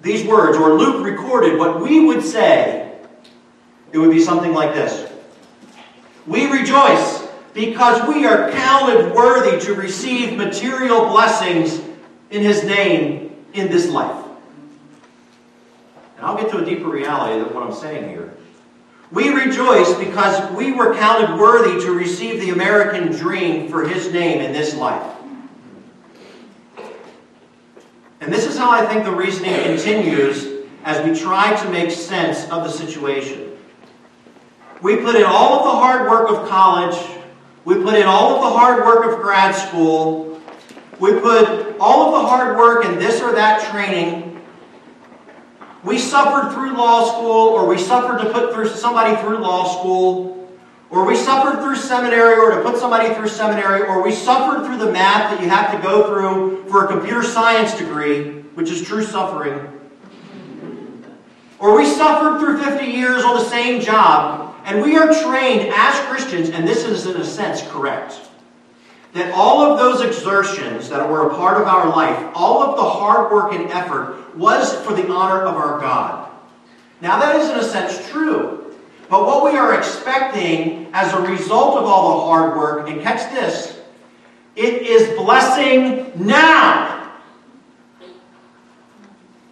these 0.00 0.24
words, 0.24 0.56
or 0.56 0.74
Luke 0.74 1.04
recorded 1.04 1.58
what 1.58 1.80
we 1.80 2.04
would 2.04 2.22
say, 2.22 2.98
it 3.92 3.98
would 3.98 4.10
be 4.10 4.20
something 4.20 4.52
like 4.52 4.74
this 4.74 5.10
We 6.26 6.46
rejoice 6.50 7.26
because 7.54 8.06
we 8.08 8.26
are 8.26 8.50
counted 8.50 9.12
worthy 9.12 9.58
to 9.66 9.74
receive 9.74 10.36
material 10.36 11.06
blessings 11.06 11.80
in 12.30 12.42
His 12.42 12.64
name 12.64 13.44
in 13.54 13.68
this 13.68 13.88
life. 13.88 14.24
And 16.16 16.26
I'll 16.26 16.36
get 16.36 16.50
to 16.50 16.58
a 16.58 16.64
deeper 16.64 16.88
reality 16.88 17.40
of 17.40 17.54
what 17.54 17.64
I'm 17.64 17.74
saying 17.74 18.10
here. 18.10 18.34
We 19.10 19.30
rejoice 19.30 19.94
because 19.94 20.52
we 20.52 20.72
were 20.72 20.94
counted 20.94 21.38
worthy 21.38 21.80
to 21.80 21.92
receive 21.92 22.40
the 22.40 22.50
American 22.50 23.10
dream 23.10 23.70
for 23.70 23.88
His 23.88 24.12
name 24.12 24.40
in 24.40 24.52
this 24.52 24.74
life. 24.76 25.17
And 28.28 28.34
this 28.34 28.44
is 28.44 28.58
how 28.58 28.70
I 28.70 28.84
think 28.84 29.04
the 29.04 29.10
reasoning 29.10 29.54
continues 29.62 30.46
as 30.84 31.02
we 31.02 31.18
try 31.18 31.58
to 31.64 31.70
make 31.70 31.90
sense 31.90 32.44
of 32.50 32.62
the 32.62 32.68
situation. 32.68 33.56
We 34.82 34.98
put 34.98 35.16
in 35.16 35.22
all 35.22 35.60
of 35.60 35.64
the 35.64 35.70
hard 35.70 36.10
work 36.10 36.28
of 36.28 36.46
college, 36.46 36.94
we 37.64 37.76
put 37.76 37.94
in 37.94 38.02
all 38.02 38.34
of 38.34 38.42
the 38.42 38.50
hard 38.50 38.84
work 38.84 39.10
of 39.10 39.22
grad 39.22 39.54
school, 39.54 40.42
we 41.00 41.12
put 41.12 41.78
all 41.80 42.14
of 42.14 42.20
the 42.20 42.28
hard 42.28 42.58
work 42.58 42.84
in 42.84 42.98
this 42.98 43.22
or 43.22 43.32
that 43.32 43.66
training. 43.70 44.44
We 45.82 45.98
suffered 45.98 46.52
through 46.52 46.76
law 46.76 47.08
school, 47.08 47.30
or 47.30 47.66
we 47.66 47.78
suffered 47.78 48.22
to 48.22 48.30
put 48.30 48.52
through 48.52 48.68
somebody 48.68 49.16
through 49.22 49.38
law 49.38 49.64
school, 49.78 50.37
or 50.90 51.04
we 51.04 51.14
suffered 51.14 51.62
through 51.62 51.76
seminary, 51.76 52.38
or 52.38 52.50
to 52.50 52.62
put 52.62 52.78
somebody 52.78 53.14
through 53.14 53.28
seminary, 53.28 53.82
or 53.82 54.02
we 54.02 54.12
suffered 54.12 54.64
through 54.64 54.78
the 54.78 54.90
math 54.90 55.30
that 55.30 55.42
you 55.42 55.48
have 55.48 55.70
to 55.72 55.78
go 55.86 56.06
through 56.06 56.64
for 56.70 56.84
a 56.84 56.88
computer 56.88 57.22
science 57.22 57.74
degree, 57.76 58.40
which 58.54 58.70
is 58.70 58.82
true 58.82 59.02
suffering. 59.02 59.60
Or 61.58 61.76
we 61.76 61.84
suffered 61.84 62.38
through 62.38 62.62
50 62.62 62.86
years 62.86 63.22
on 63.22 63.34
the 63.34 63.44
same 63.44 63.80
job, 63.80 64.54
and 64.64 64.80
we 64.82 64.96
are 64.96 65.12
trained 65.22 65.72
as 65.74 65.98
Christians, 66.06 66.50
and 66.50 66.66
this 66.66 66.84
is 66.84 67.06
in 67.06 67.16
a 67.20 67.24
sense 67.24 67.62
correct 67.68 68.28
that 69.12 69.32
all 69.32 69.62
of 69.62 69.78
those 69.78 70.02
exertions 70.02 70.88
that 70.90 71.08
were 71.08 71.28
a 71.28 71.34
part 71.34 71.60
of 71.60 71.66
our 71.66 71.88
life, 71.88 72.30
all 72.34 72.62
of 72.62 72.76
the 72.76 72.82
hard 72.82 73.32
work 73.32 73.52
and 73.52 73.70
effort, 73.70 74.36
was 74.36 74.74
for 74.84 74.92
the 74.92 75.10
honor 75.10 75.42
of 75.42 75.56
our 75.56 75.80
God. 75.80 76.30
Now, 77.00 77.18
that 77.18 77.36
is 77.36 77.50
in 77.50 77.58
a 77.58 77.62
sense 77.62 78.08
true. 78.10 78.67
But 79.08 79.26
what 79.26 79.44
we 79.44 79.58
are 79.58 79.74
expecting 79.74 80.88
as 80.92 81.12
a 81.14 81.20
result 81.20 81.78
of 81.78 81.84
all 81.84 82.18
the 82.18 82.24
hard 82.26 82.56
work, 82.56 82.88
and 82.88 83.00
catch 83.00 83.32
this, 83.32 83.80
it 84.54 84.82
is 84.82 85.16
blessing 85.16 86.12
now. 86.14 87.12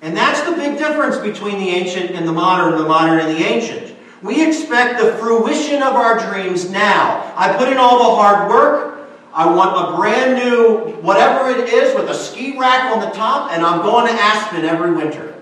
And 0.02 0.16
that's 0.16 0.42
the 0.42 0.52
big 0.52 0.78
difference 0.78 1.16
between 1.16 1.58
the 1.58 1.70
ancient 1.70 2.10
and 2.10 2.28
the 2.28 2.32
modern, 2.32 2.78
the 2.78 2.86
modern 2.86 3.18
and 3.18 3.36
the 3.36 3.42
ancient. 3.42 3.96
We 4.22 4.46
expect 4.46 5.00
the 5.00 5.12
fruition 5.14 5.82
of 5.82 5.94
our 5.94 6.18
dreams 6.30 6.70
now. 6.70 7.32
I 7.36 7.56
put 7.56 7.68
in 7.68 7.78
all 7.78 7.98
the 7.98 8.16
hard 8.16 8.50
work. 8.50 9.08
I 9.32 9.46
want 9.52 9.94
a 9.94 9.96
brand 9.96 10.34
new, 10.34 10.92
whatever 11.02 11.50
it 11.50 11.68
is, 11.68 11.94
with 11.94 12.08
a 12.08 12.14
ski 12.14 12.58
rack 12.58 12.92
on 12.92 13.00
the 13.00 13.10
top, 13.10 13.52
and 13.52 13.64
I'm 13.64 13.82
going 13.82 14.06
to 14.06 14.12
Aspen 14.12 14.64
every 14.64 14.92
winter. 14.92 15.34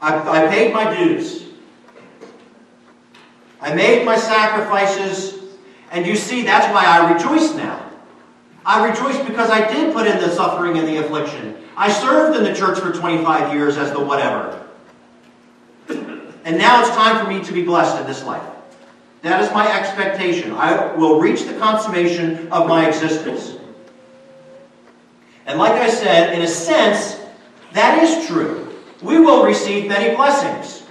I, 0.00 0.44
I 0.44 0.48
paid 0.48 0.74
my 0.74 0.94
dues. 0.94 1.41
I 3.62 3.72
made 3.74 4.04
my 4.04 4.16
sacrifices, 4.16 5.38
and 5.92 6.04
you 6.04 6.16
see, 6.16 6.42
that's 6.42 6.66
why 6.74 6.84
I 6.84 7.12
rejoice 7.12 7.54
now. 7.54 7.90
I 8.66 8.88
rejoice 8.88 9.18
because 9.24 9.50
I 9.50 9.72
did 9.72 9.94
put 9.94 10.06
in 10.06 10.18
the 10.18 10.30
suffering 10.30 10.76
and 10.78 10.86
the 10.86 10.96
affliction. 10.96 11.56
I 11.76 11.90
served 11.90 12.36
in 12.36 12.44
the 12.44 12.54
church 12.54 12.80
for 12.80 12.92
25 12.92 13.54
years 13.54 13.76
as 13.76 13.92
the 13.92 14.00
whatever. 14.00 14.66
And 16.44 16.58
now 16.58 16.80
it's 16.80 16.90
time 16.90 17.24
for 17.24 17.30
me 17.30 17.42
to 17.44 17.52
be 17.52 17.62
blessed 17.62 18.00
in 18.00 18.06
this 18.06 18.24
life. 18.24 18.42
That 19.22 19.40
is 19.40 19.52
my 19.52 19.72
expectation. 19.78 20.52
I 20.52 20.92
will 20.96 21.20
reach 21.20 21.44
the 21.44 21.54
consummation 21.54 22.50
of 22.50 22.68
my 22.68 22.88
existence. 22.88 23.56
And 25.46 25.58
like 25.58 25.72
I 25.72 25.88
said, 25.88 26.34
in 26.34 26.42
a 26.42 26.48
sense, 26.48 27.20
that 27.72 28.02
is 28.02 28.26
true. 28.26 28.74
We 29.02 29.20
will 29.20 29.44
receive 29.44 29.88
many 29.88 30.16
blessings. 30.16 30.81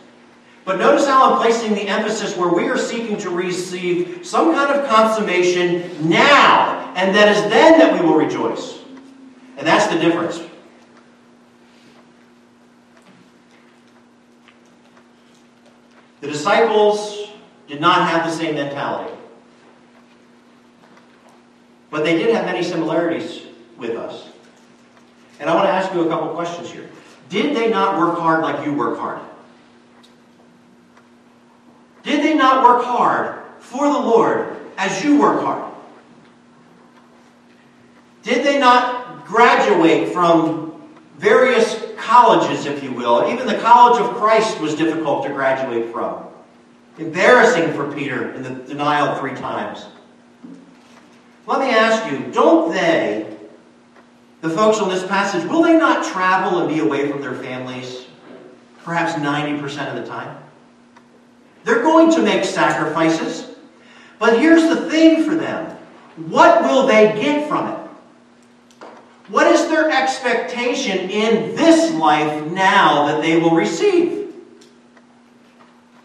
But 0.64 0.78
notice 0.78 1.08
how 1.08 1.32
I'm 1.32 1.42
placing 1.42 1.74
the 1.74 1.88
emphasis 1.88 2.38
where 2.38 2.50
we 2.50 2.70
are 2.70 2.78
seeking 2.78 3.18
to 3.18 3.30
receive 3.30 4.26
some 4.26 4.54
kind 4.54 4.80
of 4.80 4.88
consummation 4.88 6.08
now, 6.08 6.94
and 6.96 7.16
that 7.16 7.36
is 7.36 7.42
then 7.50 7.80
that 7.80 8.00
we 8.00 8.08
will 8.08 8.16
rejoice. 8.16 8.80
And 9.58 9.66
that's 9.66 9.88
the 9.88 10.00
difference. 10.00 10.42
The 16.22 16.28
disciples 16.28 17.32
did 17.68 17.82
not 17.82 18.08
have 18.08 18.30
the 18.30 18.32
same 18.32 18.54
mentality. 18.56 19.14
But 21.90 22.04
they 22.04 22.18
did 22.18 22.34
have 22.36 22.46
many 22.46 22.64
similarities 22.64 23.42
with 23.78 23.98
us. 23.98 24.30
And 25.40 25.50
I 25.50 25.56
want 25.56 25.68
to 25.68 25.72
ask 25.72 25.92
you 25.94 26.02
a 26.02 26.08
couple 26.08 26.30
questions 26.30 26.72
here. 26.72 26.90
Did 27.30 27.56
they 27.56 27.70
not 27.70 27.98
work 27.98 28.20
hard 28.20 28.44
like 28.44 28.64
you 28.66 28.74
work 28.74 29.00
hard? 29.00 29.22
Did 32.04 32.24
they 32.24 32.34
not 32.34 32.64
work 32.64 32.84
hard 32.84 33.44
for 33.60 33.86
the 33.86 34.00
Lord 34.00 34.56
as 34.78 35.04
you 35.04 35.20
work 35.20 35.42
hard? 35.42 35.72
Did 38.24 38.46
they 38.46 38.60
not 38.60 39.26
graduate 39.26 40.10
from 40.10 40.82
various 41.18 41.84
colleges, 41.98 42.66
if 42.66 42.84
you 42.84 42.92
will? 42.92 43.30
Even 43.32 43.48
the 43.48 43.58
College 43.60 44.02
of 44.02 44.16
Christ 44.16 44.60
was 44.60 44.76
difficult 44.76 45.24
to 45.26 45.30
graduate 45.30 45.92
from. 45.92 46.26
Embarrassing 46.98 47.74
for 47.74 47.92
Peter 47.92 48.32
in 48.34 48.44
the 48.44 48.50
denial 48.50 49.16
three 49.20 49.36
times. 49.36 49.86
Let 51.48 51.60
me 51.60 51.70
ask 51.70 52.12
you, 52.12 52.32
don't 52.32 52.72
they, 52.72 53.36
the 54.42 54.50
folks 54.50 54.80
on 54.80 54.90
this 54.90 55.06
passage, 55.06 55.50
will 55.50 55.64
they 55.64 55.78
not 55.78 56.06
travel 56.06 56.60
and 56.60 56.70
be 56.70 56.80
away 56.80 57.12
from 57.12 57.22
their 57.22 57.36
families? 57.36 58.06
perhaps 58.84 59.14
90% 59.14 59.90
of 59.90 59.96
the 59.96 60.06
time. 60.06 60.38
They're 61.64 61.84
going 61.84 62.12
to 62.12 62.22
make 62.22 62.44
sacrifices. 62.44 63.48
But 64.20 64.40
here's 64.40 64.68
the 64.70 64.90
thing 64.90 65.24
for 65.24 65.36
them 65.36 65.78
what 66.16 66.64
will 66.64 66.88
they 66.88 67.14
get 67.20 67.48
from 67.48 67.68
it? 67.70 67.78
What 69.30 69.48
is 69.48 69.68
their 69.68 69.90
expectation 69.90 71.10
in 71.10 71.56
this 71.56 71.94
life 71.94 72.46
now 72.52 73.08
that 73.08 73.22
they 73.22 73.40
will 73.40 73.56
receive? 73.56 74.34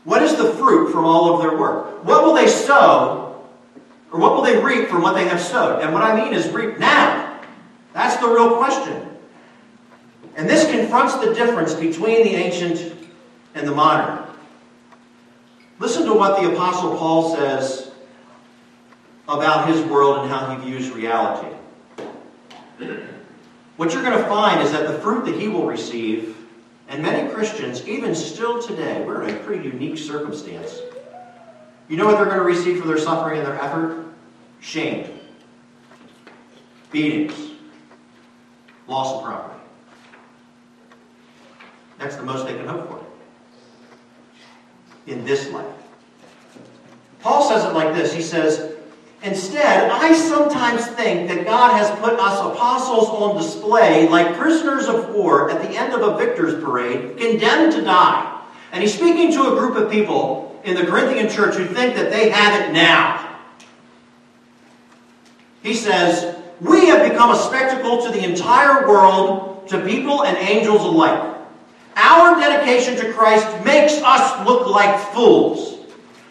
What 0.04 0.22
is 0.22 0.36
the 0.36 0.52
fruit 0.52 0.92
from 0.92 1.04
all 1.04 1.34
of 1.34 1.40
their 1.42 1.58
work? 1.58 2.04
What 2.04 2.22
will 2.22 2.34
they 2.34 2.46
sow, 2.46 3.44
or 4.12 4.20
what 4.20 4.34
will 4.34 4.42
they 4.42 4.62
reap 4.62 4.88
from 4.88 5.02
what 5.02 5.14
they 5.14 5.26
have 5.26 5.40
sowed? 5.40 5.82
And 5.82 5.92
what 5.92 6.04
I 6.04 6.14
mean 6.14 6.32
is 6.32 6.48
reap 6.50 6.78
now. 6.78 7.40
That's 7.92 8.16
the 8.18 8.28
real 8.28 8.56
question. 8.56 9.02
And 10.36 10.48
this 10.48 10.70
confronts 10.70 11.16
the 11.16 11.34
difference 11.34 11.74
between 11.74 12.22
the 12.22 12.34
ancient 12.36 12.94
and 13.54 13.66
the 13.66 13.74
modern. 13.74 14.25
Listen 15.78 16.06
to 16.06 16.14
what 16.14 16.40
the 16.40 16.52
Apostle 16.52 16.96
Paul 16.96 17.36
says 17.36 17.90
about 19.28 19.68
his 19.68 19.80
world 19.82 20.20
and 20.20 20.30
how 20.30 20.56
he 20.56 20.70
views 20.70 20.90
reality. 20.90 21.54
What 23.76 23.92
you're 23.92 24.02
going 24.02 24.16
to 24.16 24.28
find 24.28 24.62
is 24.62 24.72
that 24.72 24.86
the 24.86 24.98
fruit 25.00 25.26
that 25.26 25.34
he 25.34 25.48
will 25.48 25.66
receive, 25.66 26.36
and 26.88 27.02
many 27.02 27.30
Christians, 27.30 27.86
even 27.86 28.14
still 28.14 28.62
today, 28.62 29.04
we're 29.04 29.24
in 29.24 29.34
a 29.34 29.38
pretty 29.40 29.68
unique 29.68 29.98
circumstance. 29.98 30.80
You 31.88 31.96
know 31.96 32.06
what 32.06 32.16
they're 32.16 32.24
going 32.24 32.38
to 32.38 32.44
receive 32.44 32.80
for 32.80 32.88
their 32.88 32.98
suffering 32.98 33.38
and 33.38 33.46
their 33.46 33.60
effort? 33.60 34.06
Shame, 34.60 35.20
beatings, 36.90 37.52
loss 38.88 39.14
of 39.14 39.24
property. 39.24 39.60
That's 41.98 42.16
the 42.16 42.22
most 42.22 42.46
they 42.46 42.54
can 42.54 42.66
hope 42.66 42.88
for 42.88 43.05
in 45.06 45.24
this 45.24 45.50
life. 45.50 45.66
Paul 47.20 47.48
says 47.48 47.64
it 47.64 47.74
like 47.74 47.94
this 47.94 48.12
He 48.12 48.22
says, 48.22 48.76
Instead, 49.22 49.90
I 49.90 50.12
sometimes 50.12 50.86
think 50.86 51.28
that 51.28 51.44
God 51.44 51.76
has 51.76 51.90
put 51.98 52.12
us 52.14 52.38
apostles 52.38 53.08
on 53.08 53.36
display 53.36 54.08
like 54.08 54.36
prisoners 54.36 54.86
of 54.86 55.10
war 55.14 55.50
at 55.50 55.62
the 55.62 55.76
end 55.76 55.92
of 55.94 56.02
a 56.02 56.16
victor's 56.16 56.62
parade, 56.62 57.16
condemned 57.16 57.72
to 57.72 57.82
die. 57.82 58.42
And 58.72 58.82
he's 58.82 58.94
speaking 58.94 59.32
to 59.32 59.52
a 59.52 59.58
group 59.58 59.76
of 59.76 59.90
people 59.90 60.60
in 60.64 60.74
the 60.74 60.84
Corinthian 60.84 61.28
church 61.28 61.56
who 61.56 61.64
think 61.64 61.96
that 61.96 62.10
they 62.10 62.28
have 62.28 62.60
it 62.60 62.72
now. 62.72 63.38
He 65.62 65.74
says, 65.74 66.36
We 66.60 66.86
have 66.86 67.10
become 67.10 67.30
a 67.30 67.36
spectacle 67.36 68.02
to 68.02 68.10
the 68.10 68.22
entire 68.22 68.86
world, 68.86 69.66
to 69.68 69.84
people 69.84 70.24
and 70.24 70.36
angels 70.36 70.82
alike. 70.82 71.35
Our 71.96 72.38
dedication 72.38 72.96
to 72.96 73.12
Christ 73.12 73.64
makes 73.64 73.94
us 74.02 74.46
look 74.46 74.66
like 74.68 75.12
fools. 75.12 75.78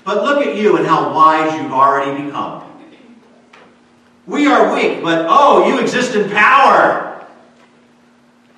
But 0.03 0.23
look 0.23 0.45
at 0.45 0.55
you 0.55 0.77
and 0.77 0.85
how 0.85 1.13
wise 1.13 1.59
you've 1.59 1.73
already 1.73 2.23
become. 2.23 2.61
We 4.27 4.45
are 4.45 4.73
weak, 4.73 5.03
but 5.03 5.25
oh, 5.27 5.67
you 5.67 5.79
exist 5.79 6.15
in 6.15 6.29
power. 6.29 7.25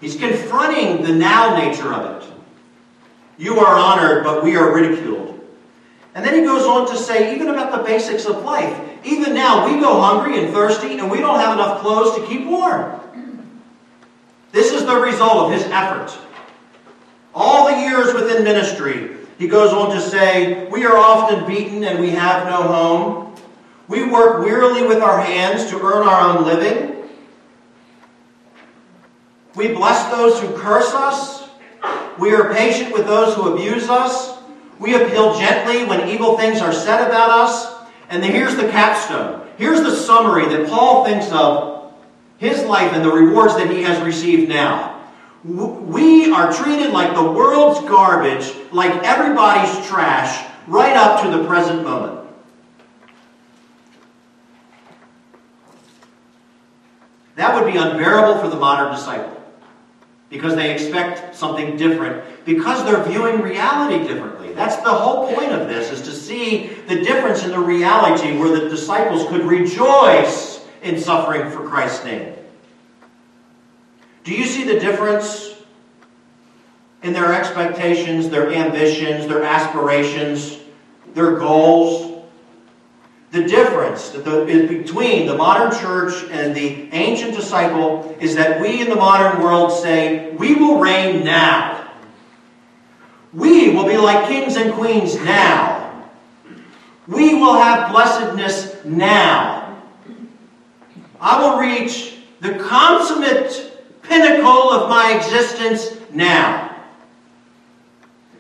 He's 0.01 0.17
confronting 0.17 1.03
the 1.03 1.13
now 1.13 1.57
nature 1.57 1.93
of 1.93 2.21
it. 2.21 2.29
You 3.37 3.59
are 3.59 3.77
honored, 3.77 4.23
but 4.23 4.43
we 4.43 4.55
are 4.57 4.73
ridiculed. 4.73 5.39
And 6.15 6.25
then 6.25 6.33
he 6.33 6.41
goes 6.41 6.65
on 6.65 6.87
to 6.87 6.97
say, 6.97 7.35
even 7.35 7.47
about 7.47 7.71
the 7.71 7.83
basics 7.83 8.25
of 8.25 8.43
life. 8.43 8.77
Even 9.05 9.33
now, 9.33 9.67
we 9.67 9.79
go 9.79 10.01
hungry 10.01 10.43
and 10.43 10.53
thirsty, 10.53 10.97
and 10.97 11.09
we 11.09 11.19
don't 11.19 11.39
have 11.39 11.53
enough 11.53 11.81
clothes 11.81 12.17
to 12.17 12.27
keep 12.27 12.45
warm. 12.45 12.99
This 14.51 14.73
is 14.73 14.85
the 14.85 14.95
result 14.95 15.45
of 15.45 15.51
his 15.53 15.63
effort. 15.71 16.17
All 17.39 17.69
the 17.69 17.81
years 17.81 18.15
within 18.15 18.43
ministry, 18.43 19.15
he 19.37 19.47
goes 19.47 19.71
on 19.71 19.93
to 19.93 20.01
say, 20.01 20.67
We 20.69 20.85
are 20.85 20.97
often 20.97 21.45
beaten 21.45 21.83
and 21.83 21.99
we 21.99 22.09
have 22.09 22.47
no 22.47 22.63
home. 22.63 23.35
We 23.87 24.07
work 24.07 24.43
wearily 24.43 24.87
with 24.87 25.03
our 25.03 25.21
hands 25.21 25.69
to 25.69 25.79
earn 25.79 26.07
our 26.07 26.29
own 26.29 26.45
living. 26.45 26.95
We 29.53 29.67
bless 29.67 30.09
those 30.09 30.41
who 30.41 30.57
curse 30.57 30.91
us. 30.95 31.47
We 32.17 32.33
are 32.33 32.51
patient 32.51 32.91
with 32.91 33.05
those 33.05 33.35
who 33.35 33.53
abuse 33.53 33.87
us. 33.87 34.35
We 34.79 34.95
appeal 34.95 35.37
gently 35.37 35.85
when 35.85 36.09
evil 36.09 36.39
things 36.39 36.59
are 36.59 36.73
said 36.73 37.05
about 37.05 37.29
us. 37.29 37.71
And 38.09 38.25
here's 38.25 38.55
the 38.55 38.67
capstone. 38.69 39.47
Here's 39.59 39.83
the 39.83 39.95
summary 39.95 40.47
that 40.47 40.69
Paul 40.69 41.05
thinks 41.05 41.31
of 41.31 41.93
his 42.39 42.63
life 42.63 42.93
and 42.93 43.05
the 43.05 43.11
rewards 43.11 43.55
that 43.57 43.69
he 43.69 43.83
has 43.83 44.03
received 44.03 44.49
now. 44.49 44.96
We 45.47 46.29
are 46.29 46.51
treated 46.51 46.91
like 46.91 47.15
the 47.15 47.23
world's 47.23 47.79
garbage, 47.87 48.53
like 48.73 48.91
everybody's 49.03 49.87
trash, 49.87 50.45
right 50.67 50.95
up 50.97 51.23
to 51.23 51.37
the 51.37 51.47
present 51.47 51.83
moment. 51.83 52.27
That 57.35 57.55
would 57.55 57.71
be 57.71 57.77
unbearable 57.77 58.41
for 58.41 58.49
the 58.49 58.57
modern 58.57 58.91
disciple 58.91 59.41
because 60.29 60.55
they 60.55 60.73
expect 60.73 61.33
something 61.33 61.77
different 61.77 62.25
because 62.43 62.83
they're 62.83 63.03
viewing 63.03 63.41
reality 63.41 64.05
differently. 64.05 64.53
That's 64.53 64.75
the 64.77 64.91
whole 64.91 65.33
point 65.33 65.53
of 65.53 65.69
this 65.69 65.91
is 65.91 66.01
to 66.01 66.11
see 66.11 66.67
the 66.87 66.95
difference 66.95 67.45
in 67.45 67.51
the 67.51 67.59
reality 67.59 68.37
where 68.37 68.49
the 68.49 68.67
disciples 68.67 69.25
could 69.29 69.45
rejoice 69.45 70.65
in 70.81 70.99
suffering 70.99 71.49
for 71.51 71.65
Christ's 71.65 72.03
name. 72.03 72.36
Do 74.27 74.33
you 74.33 74.43
see 74.43 74.65
the 74.65 74.77
difference 74.77 75.55
in 77.01 77.13
their 77.13 77.33
expectations, 77.33 78.27
their 78.29 78.51
ambitions, 78.51 79.25
their 79.25 79.41
aspirations, 79.41 80.59
their 81.13 81.37
goals? 81.37 82.25
The 83.31 83.45
difference 83.45 84.09
between 84.09 85.27
the 85.27 85.35
modern 85.37 85.71
church 85.79 86.25
and 86.29 86.53
the 86.53 86.89
ancient 86.91 87.35
disciple 87.35 88.17
is 88.19 88.35
that 88.35 88.59
we 88.59 88.81
in 88.81 88.89
the 88.89 88.97
modern 88.97 89.41
world 89.41 89.71
say, 89.71 90.33
we 90.33 90.55
will 90.55 90.81
reign 90.81 91.23
now. 91.23 91.89
We 93.31 93.69
will 93.69 93.85
be 93.85 93.95
like 93.95 94.27
kings 94.27 94.57
and 94.57 94.73
queens 94.73 95.15
now. 95.15 96.03
We 97.07 97.35
will 97.35 97.53
have 97.53 97.93
blessedness 97.93 98.83
now. 98.83 99.81
I 101.21 101.41
will 101.41 101.59
reach 101.59 102.17
the 102.41 102.55
consummate 102.55 103.76
pinnacle 104.07 104.71
of 104.71 104.89
my 104.89 105.15
existence 105.15 105.97
now. 106.11 106.67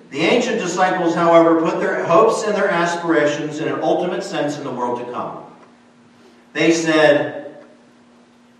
The 0.09 0.19
ancient 0.21 0.59
disciples, 0.59 1.15
however, 1.15 1.61
put 1.61 1.79
their 1.79 2.05
hopes 2.05 2.43
and 2.43 2.55
their 2.55 2.69
aspirations 2.69 3.59
in 3.59 3.67
an 3.67 3.81
ultimate 3.81 4.23
sense 4.23 4.57
in 4.57 4.63
the 4.63 4.71
world 4.71 5.05
to 5.05 5.11
come. 5.11 5.43
They 6.53 6.71
said, 6.71 7.65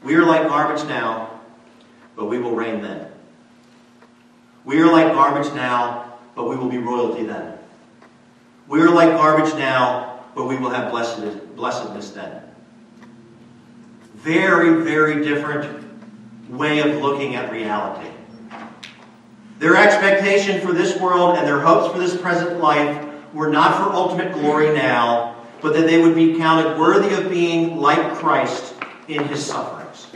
We 0.04 0.16
are 0.16 0.26
like 0.26 0.48
garbage 0.48 0.86
now, 0.88 1.40
but 2.16 2.26
we 2.26 2.38
will 2.38 2.54
reign 2.54 2.82
then. 2.82 3.08
We 4.66 4.82
are 4.82 4.92
like 4.92 5.14
garbage 5.14 5.54
now, 5.54 6.14
but 6.36 6.50
we 6.50 6.58
will 6.58 6.70
be 6.70 6.78
royalty 6.78 7.24
then. 7.24 7.58
We 8.68 8.82
are 8.82 8.90
like 8.90 9.12
garbage 9.12 9.54
now, 9.54 10.26
but 10.36 10.46
we 10.46 10.58
will 10.58 10.70
have 10.70 10.92
blessedness 10.92 12.12
then. 12.12 12.44
Very, 14.16 14.84
very 14.84 15.24
different 15.24 15.87
way 16.50 16.80
of 16.80 17.02
looking 17.02 17.36
at 17.36 17.52
reality. 17.52 18.10
Their 19.60 19.76
expectation 19.76 20.62
for 20.62 20.72
this 20.72 21.00
world 21.00 21.38
and 21.38 21.48
their 21.48 21.60
hopes 21.60 21.92
for 21.92 22.00
this 22.00 22.16
present 22.16 22.60
life 22.60 23.06
were 23.34 23.50
not 23.50 23.78
for 23.78 23.92
ultimate 23.92 24.34
glory 24.34 24.74
now, 24.74 25.36
but 25.62 25.74
that 25.74 25.88
they 25.88 26.02
would 26.02 26.16
be 26.16 26.38
counted 26.38 26.78
worthy 26.78 27.14
of 27.16 27.30
being 27.30 27.78
like 27.78 28.14
Christ 28.16 28.76
in 29.08 29.24
his 29.28 29.46
sufferings. 29.46 30.08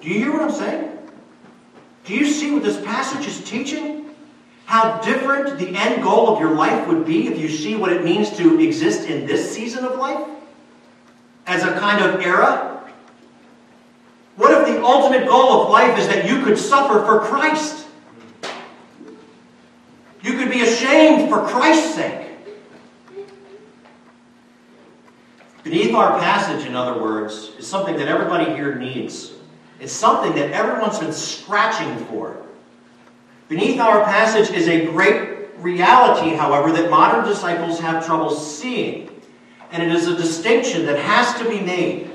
Do 0.00 0.08
you 0.08 0.18
hear 0.18 0.32
what 0.32 0.42
I'm 0.42 0.50
saying? 0.50 0.98
Do 2.04 2.14
you 2.14 2.26
see 2.26 2.50
what 2.50 2.64
this 2.64 2.80
passage 2.80 3.26
is 3.26 3.42
teaching? 3.44 4.10
How 4.64 5.00
different 5.00 5.58
the 5.58 5.68
end 5.76 6.02
goal 6.02 6.28
of 6.30 6.40
your 6.40 6.54
life 6.54 6.88
would 6.88 7.06
be 7.06 7.28
if 7.28 7.38
you 7.38 7.48
see 7.48 7.76
what 7.76 7.92
it 7.92 8.04
means 8.04 8.36
to 8.38 8.58
exist 8.58 9.08
in 9.08 9.26
this 9.26 9.54
season 9.54 9.84
of 9.84 9.96
life? 9.98 10.26
As 11.46 11.62
a 11.62 11.78
kind 11.78 12.04
of 12.04 12.20
era 12.22 12.71
if 14.62 14.76
the 14.76 14.84
ultimate 14.84 15.26
goal 15.26 15.62
of 15.62 15.70
life 15.70 15.98
is 15.98 16.06
that 16.08 16.28
you 16.28 16.42
could 16.42 16.58
suffer 16.58 17.04
for 17.04 17.20
Christ? 17.20 17.86
You 20.22 20.38
could 20.38 20.50
be 20.50 20.62
ashamed 20.62 21.28
for 21.28 21.46
Christ's 21.46 21.94
sake. 21.94 22.28
Beneath 25.64 25.94
our 25.94 26.18
passage, 26.18 26.66
in 26.66 26.74
other 26.74 27.00
words, 27.00 27.52
is 27.58 27.66
something 27.66 27.96
that 27.96 28.08
everybody 28.08 28.52
here 28.52 28.74
needs. 28.74 29.32
It's 29.80 29.92
something 29.92 30.34
that 30.34 30.50
everyone's 30.50 30.98
been 30.98 31.12
scratching 31.12 32.04
for. 32.06 32.36
Beneath 33.48 33.80
our 33.80 34.04
passage 34.04 34.50
is 34.54 34.68
a 34.68 34.86
great 34.86 35.48
reality, 35.58 36.34
however, 36.34 36.72
that 36.72 36.90
modern 36.90 37.24
disciples 37.24 37.78
have 37.80 38.04
trouble 38.04 38.30
seeing. 38.30 39.08
And 39.70 39.82
it 39.82 39.92
is 39.92 40.06
a 40.06 40.16
distinction 40.16 40.86
that 40.86 40.98
has 40.98 41.34
to 41.38 41.48
be 41.48 41.60
made 41.60 42.11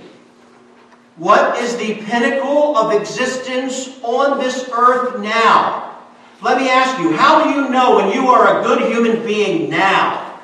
what 1.18 1.58
is 1.58 1.76
the 1.78 1.96
pinnacle 1.96 2.78
of 2.78 2.94
existence 2.94 4.00
on 4.04 4.40
this 4.40 4.70
earth 4.72 5.20
now? 5.20 5.98
Let 6.42 6.62
me 6.62 6.70
ask 6.70 7.00
you, 7.00 7.14
how 7.14 7.44
do 7.44 7.50
you 7.50 7.70
know 7.70 7.96
when 7.96 8.14
you 8.14 8.28
are 8.28 8.60
a 8.60 8.64
good 8.64 8.92
human 8.92 9.26
being 9.26 9.70
now? 9.70 10.40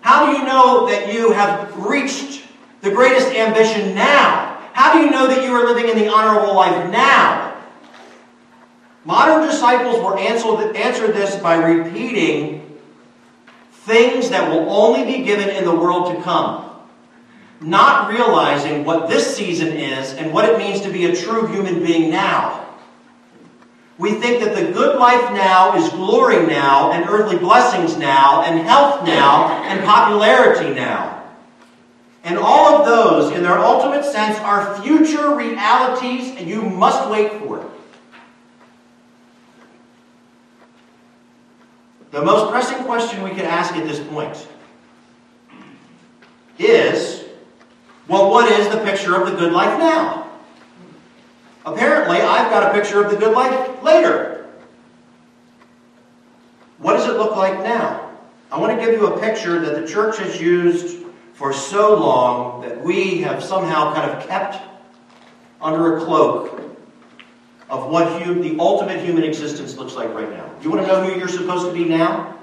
How 0.00 0.26
do 0.26 0.38
you 0.38 0.44
know 0.44 0.88
that 0.88 1.12
you 1.12 1.32
have 1.32 1.76
reached 1.76 2.42
the 2.80 2.90
greatest 2.90 3.28
ambition 3.28 3.94
now? 3.94 4.60
How 4.72 4.92
do 4.92 5.00
you 5.00 5.10
know 5.10 5.28
that 5.28 5.44
you 5.44 5.52
are 5.52 5.64
living 5.64 5.88
in 5.88 5.96
the 5.96 6.08
honorable 6.08 6.54
life 6.54 6.90
now? 6.90 7.56
Modern 9.04 9.46
disciples 9.46 9.98
will 9.98 10.18
answer, 10.18 10.76
answer 10.76 11.12
this 11.12 11.36
by 11.36 11.54
repeating 11.54 12.76
things 13.70 14.30
that 14.30 14.50
will 14.50 14.68
only 14.68 15.04
be 15.04 15.24
given 15.24 15.48
in 15.48 15.64
the 15.64 15.74
world 15.74 16.12
to 16.12 16.20
come, 16.22 16.65
not 17.60 18.10
realizing 18.10 18.84
what 18.84 19.08
this 19.08 19.36
season 19.36 19.68
is 19.68 20.12
and 20.14 20.32
what 20.32 20.44
it 20.44 20.58
means 20.58 20.80
to 20.82 20.90
be 20.90 21.06
a 21.06 21.16
true 21.16 21.46
human 21.46 21.82
being 21.82 22.10
now. 22.10 22.66
We 23.98 24.12
think 24.12 24.44
that 24.44 24.54
the 24.54 24.72
good 24.72 24.98
life 24.98 25.32
now 25.32 25.74
is 25.76 25.88
glory 25.90 26.46
now, 26.46 26.92
and 26.92 27.08
earthly 27.08 27.38
blessings 27.38 27.96
now, 27.96 28.42
and 28.42 28.60
health 28.60 29.06
now, 29.06 29.62
and 29.64 29.82
popularity 29.84 30.74
now. 30.74 31.24
And 32.22 32.36
all 32.36 32.74
of 32.74 32.86
those, 32.86 33.32
in 33.32 33.42
their 33.42 33.58
ultimate 33.58 34.04
sense, 34.04 34.38
are 34.40 34.82
future 34.82 35.34
realities, 35.34 36.36
and 36.36 36.46
you 36.46 36.60
must 36.60 37.08
wait 37.08 37.32
for 37.40 37.60
it. 37.60 37.66
The 42.10 42.22
most 42.22 42.50
pressing 42.50 42.84
question 42.84 43.22
we 43.22 43.30
can 43.30 43.46
ask 43.46 43.74
at 43.74 43.86
this 43.86 44.00
point 44.00 44.46
is 46.58 47.25
well, 48.08 48.30
what 48.30 48.50
is 48.50 48.68
the 48.68 48.78
picture 48.78 49.20
of 49.20 49.30
the 49.30 49.36
good 49.36 49.52
life 49.52 49.78
now? 49.78 50.30
Apparently, 51.64 52.18
I've 52.18 52.50
got 52.50 52.70
a 52.70 52.78
picture 52.78 53.02
of 53.02 53.10
the 53.10 53.16
good 53.16 53.34
life 53.34 53.82
later. 53.82 54.46
What 56.78 56.94
does 56.94 57.08
it 57.08 57.16
look 57.16 57.36
like 57.36 57.58
now? 57.64 58.10
I 58.52 58.60
want 58.60 58.78
to 58.78 58.84
give 58.84 58.94
you 58.94 59.08
a 59.08 59.20
picture 59.20 59.58
that 59.58 59.80
the 59.80 59.86
church 59.86 60.18
has 60.18 60.40
used 60.40 61.04
for 61.34 61.52
so 61.52 61.98
long 61.98 62.62
that 62.62 62.80
we 62.82 63.22
have 63.22 63.42
somehow 63.42 63.92
kind 63.92 64.10
of 64.10 64.26
kept 64.28 64.56
under 65.60 65.96
a 65.96 66.04
cloak 66.04 66.60
of 67.68 67.90
what 67.90 68.20
the 68.20 68.56
ultimate 68.60 69.04
human 69.04 69.24
existence 69.24 69.76
looks 69.76 69.94
like 69.94 70.14
right 70.14 70.30
now. 70.30 70.48
You 70.62 70.70
want 70.70 70.82
to 70.82 70.86
know 70.86 71.02
who 71.02 71.18
you're 71.18 71.28
supposed 71.28 71.66
to 71.66 71.72
be 71.72 71.84
now? 71.84 72.38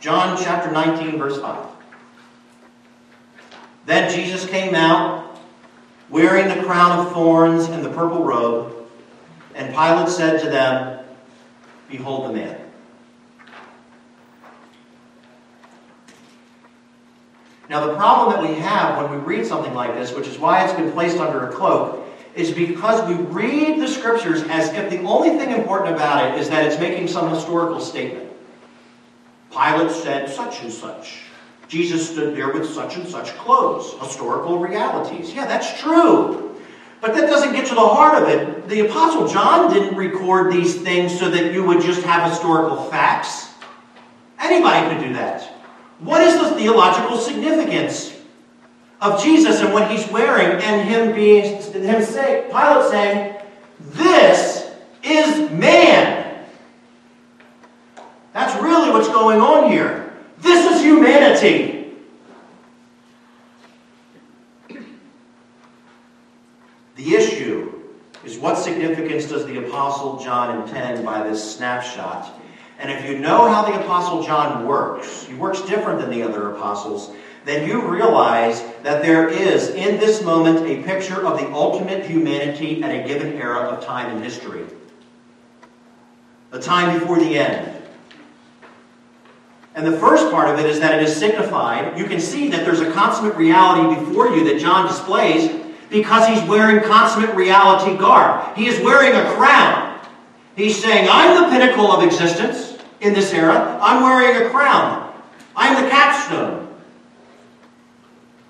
John 0.00 0.42
chapter 0.42 0.70
19, 0.70 1.18
verse 1.18 1.38
5. 1.38 1.77
Then 3.88 4.14
Jesus 4.14 4.44
came 4.44 4.74
out 4.74 5.40
wearing 6.10 6.46
the 6.54 6.62
crown 6.62 7.06
of 7.06 7.10
thorns 7.10 7.68
and 7.68 7.82
the 7.82 7.88
purple 7.88 8.22
robe. 8.22 8.86
And 9.54 9.74
Pilate 9.74 10.10
said 10.10 10.42
to 10.42 10.50
them, 10.50 11.02
Behold 11.88 12.28
the 12.28 12.34
man. 12.34 12.60
Now, 17.70 17.86
the 17.86 17.94
problem 17.94 18.34
that 18.34 18.46
we 18.46 18.60
have 18.60 19.02
when 19.02 19.10
we 19.10 19.24
read 19.24 19.46
something 19.46 19.72
like 19.72 19.94
this, 19.94 20.12
which 20.12 20.28
is 20.28 20.38
why 20.38 20.62
it's 20.64 20.74
been 20.74 20.92
placed 20.92 21.16
under 21.16 21.48
a 21.48 21.52
cloak, 21.52 22.06
is 22.34 22.50
because 22.50 23.08
we 23.08 23.14
read 23.14 23.80
the 23.80 23.88
scriptures 23.88 24.42
as 24.50 24.70
if 24.74 24.90
the 24.90 25.00
only 25.00 25.30
thing 25.30 25.50
important 25.50 25.96
about 25.96 26.30
it 26.30 26.38
is 26.38 26.50
that 26.50 26.66
it's 26.66 26.78
making 26.78 27.08
some 27.08 27.30
historical 27.30 27.80
statement. 27.80 28.30
Pilate 29.50 29.92
said 29.92 30.28
such 30.28 30.60
and 30.60 30.70
such. 30.70 31.22
Jesus 31.68 32.10
stood 32.10 32.34
there 32.34 32.52
with 32.52 32.68
such 32.68 32.96
and 32.96 33.06
such 33.06 33.28
clothes, 33.36 33.94
historical 34.00 34.58
realities. 34.58 35.34
Yeah, 35.34 35.46
that's 35.46 35.78
true. 35.80 36.56
But 37.00 37.14
that 37.14 37.28
doesn't 37.28 37.52
get 37.52 37.66
to 37.66 37.74
the 37.74 37.86
heart 37.86 38.22
of 38.22 38.28
it. 38.28 38.68
The 38.68 38.86
Apostle 38.86 39.28
John 39.28 39.72
didn't 39.72 39.96
record 39.96 40.52
these 40.52 40.80
things 40.80 41.16
so 41.16 41.30
that 41.30 41.52
you 41.52 41.64
would 41.64 41.80
just 41.82 42.02
have 42.02 42.30
historical 42.30 42.84
facts. 42.84 43.50
Anybody 44.40 44.94
could 44.94 45.06
do 45.06 45.12
that. 45.14 45.42
What 46.00 46.22
is 46.22 46.40
the 46.40 46.56
theological 46.56 47.18
significance 47.18 48.14
of 49.00 49.22
Jesus 49.22 49.60
and 49.60 49.72
what 49.72 49.90
he's 49.90 50.08
wearing 50.08 50.60
and 50.62 50.88
him 50.88 51.14
being 51.14 51.62
him 51.62 52.02
say 52.02 52.46
Pilate 52.50 52.90
saying, 52.90 53.36
This 53.80 54.70
is 55.02 55.50
man. 55.50 56.44
That's 58.32 58.60
really 58.62 58.90
what's 58.90 59.08
going 59.08 59.40
on 59.40 59.70
here. 59.70 60.07
This 60.48 60.76
is 60.76 60.80
humanity. 60.80 61.92
The 66.96 67.14
issue 67.14 67.82
is 68.24 68.38
what 68.38 68.56
significance 68.56 69.26
does 69.26 69.44
the 69.44 69.58
Apostle 69.66 70.18
John 70.24 70.62
intend 70.62 71.04
by 71.04 71.22
this 71.22 71.54
snapshot? 71.54 72.40
And 72.78 72.90
if 72.90 73.04
you 73.04 73.18
know 73.18 73.52
how 73.52 73.70
the 73.70 73.78
Apostle 73.78 74.22
John 74.22 74.66
works, 74.66 75.26
he 75.26 75.34
works 75.34 75.60
different 75.60 76.00
than 76.00 76.08
the 76.08 76.22
other 76.22 76.52
apostles, 76.52 77.14
then 77.44 77.68
you 77.68 77.86
realize 77.86 78.62
that 78.84 79.02
there 79.02 79.28
is, 79.28 79.68
in 79.68 80.00
this 80.00 80.22
moment, 80.22 80.66
a 80.66 80.82
picture 80.82 81.26
of 81.26 81.38
the 81.38 81.52
ultimate 81.52 82.06
humanity 82.06 82.82
at 82.82 82.90
a 82.90 83.06
given 83.06 83.34
era 83.34 83.68
of 83.68 83.84
time 83.84 84.16
in 84.16 84.22
history. 84.22 84.64
A 86.52 86.58
time 86.58 86.98
before 86.98 87.18
the 87.18 87.38
end. 87.38 87.77
And 89.78 89.86
the 89.86 89.96
first 89.96 90.32
part 90.32 90.50
of 90.52 90.58
it 90.58 90.66
is 90.66 90.80
that 90.80 91.00
it 91.00 91.08
is 91.08 91.14
signified. 91.14 91.96
You 91.96 92.06
can 92.06 92.18
see 92.18 92.48
that 92.48 92.64
there's 92.64 92.80
a 92.80 92.90
consummate 92.90 93.36
reality 93.36 94.04
before 94.04 94.34
you 94.34 94.42
that 94.46 94.58
John 94.58 94.88
displays 94.88 95.54
because 95.88 96.26
he's 96.26 96.42
wearing 96.48 96.82
consummate 96.82 97.32
reality 97.36 97.96
garb. 97.96 98.56
He 98.56 98.66
is 98.66 98.80
wearing 98.80 99.14
a 99.14 99.32
crown. 99.34 100.04
He's 100.56 100.82
saying, 100.82 101.06
I'm 101.08 101.44
the 101.44 101.48
pinnacle 101.50 101.92
of 101.92 102.02
existence 102.02 102.76
in 103.02 103.14
this 103.14 103.32
era. 103.32 103.78
I'm 103.80 104.02
wearing 104.02 104.44
a 104.44 104.50
crown. 104.50 105.14
I'm 105.54 105.80
the 105.80 105.88
capstone. 105.88 106.76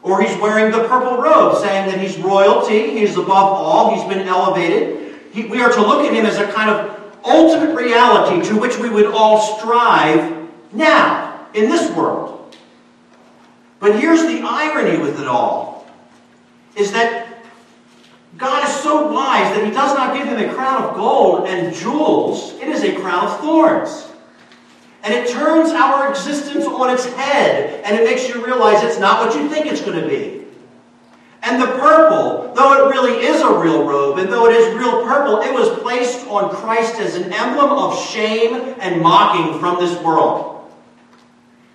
Or 0.02 0.22
he's 0.22 0.34
wearing 0.40 0.72
the 0.72 0.88
purple 0.88 1.20
robe, 1.20 1.58
saying 1.58 1.90
that 1.90 2.00
he's 2.00 2.16
royalty, 2.16 2.98
he's 2.98 3.18
above 3.18 3.28
all, 3.28 3.94
he's 3.94 4.08
been 4.08 4.26
elevated. 4.26 5.20
He, 5.34 5.44
we 5.44 5.60
are 5.60 5.70
to 5.70 5.80
look 5.82 6.06
at 6.06 6.14
him 6.14 6.24
as 6.24 6.38
a 6.38 6.50
kind 6.50 6.70
of 6.70 7.20
ultimate 7.22 7.74
reality 7.74 8.48
to 8.48 8.58
which 8.58 8.78
we 8.78 8.88
would 8.88 9.08
all 9.08 9.58
strive 9.58 10.37
now, 10.72 11.46
in 11.54 11.68
this 11.68 11.90
world. 11.96 12.56
But 13.80 14.00
here's 14.00 14.22
the 14.22 14.42
irony 14.44 14.98
with 14.98 15.20
it 15.20 15.28
all 15.28 15.86
is 16.76 16.92
that 16.92 17.28
God 18.36 18.68
is 18.68 18.74
so 18.76 19.10
wise 19.12 19.54
that 19.54 19.64
He 19.64 19.70
does 19.70 19.96
not 19.96 20.16
give 20.16 20.26
him 20.26 20.38
a 20.38 20.54
crown 20.54 20.84
of 20.84 20.94
gold 20.94 21.48
and 21.48 21.74
jewels, 21.74 22.52
it 22.60 22.68
is 22.68 22.84
a 22.84 22.94
crown 23.00 23.24
of 23.26 23.40
thorns. 23.40 24.06
And 25.02 25.14
it 25.14 25.30
turns 25.30 25.70
our 25.70 26.10
existence 26.10 26.66
on 26.66 26.92
its 26.92 27.06
head, 27.14 27.82
and 27.84 27.96
it 27.96 28.04
makes 28.04 28.28
you 28.28 28.44
realize 28.44 28.82
it's 28.82 28.98
not 28.98 29.26
what 29.26 29.36
you 29.36 29.48
think 29.48 29.66
it's 29.66 29.80
going 29.80 30.00
to 30.00 30.08
be. 30.08 30.44
And 31.42 31.62
the 31.62 31.66
purple, 31.66 32.52
though 32.54 32.88
it 32.88 32.90
really 32.90 33.24
is 33.24 33.40
a 33.40 33.58
real 33.58 33.86
robe, 33.86 34.18
and 34.18 34.30
though 34.30 34.46
it 34.46 34.56
is 34.56 34.76
real 34.76 35.04
purple, 35.04 35.40
it 35.40 35.52
was 35.52 35.78
placed 35.80 36.26
on 36.26 36.54
Christ 36.54 36.96
as 36.96 37.14
an 37.14 37.32
emblem 37.32 37.70
of 37.70 37.98
shame 38.08 38.74
and 38.80 39.00
mocking 39.00 39.58
from 39.60 39.78
this 39.78 39.98
world. 40.02 40.57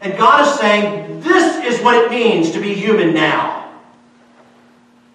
And 0.04 0.18
God 0.18 0.46
is 0.46 0.60
saying, 0.60 1.22
this 1.22 1.64
is 1.64 1.82
what 1.84 1.96
it 1.96 2.12
means 2.12 2.52
to 2.52 2.60
be 2.60 2.74
human 2.74 3.14
now. 3.14 3.72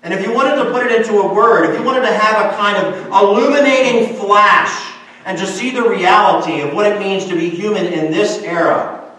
And 0.02 0.14
if 0.14 0.26
you 0.26 0.32
wanted 0.32 0.56
to 0.64 0.70
put 0.70 0.86
it 0.86 0.92
into 0.92 1.18
a 1.18 1.34
word, 1.34 1.68
if 1.68 1.78
you 1.78 1.84
wanted 1.84 2.02
to 2.02 2.12
have 2.12 2.46
a 2.46 2.56
kind 2.56 2.76
of 2.78 3.06
illuminating 3.08 4.16
flash 4.16 4.94
and 5.26 5.36
to 5.36 5.46
see 5.46 5.70
the 5.70 5.86
reality 5.86 6.62
of 6.62 6.72
what 6.72 6.90
it 6.90 6.98
means 6.98 7.26
to 7.26 7.34
be 7.34 7.50
human 7.50 7.84
in 7.84 8.10
this 8.10 8.38
era, 8.38 9.12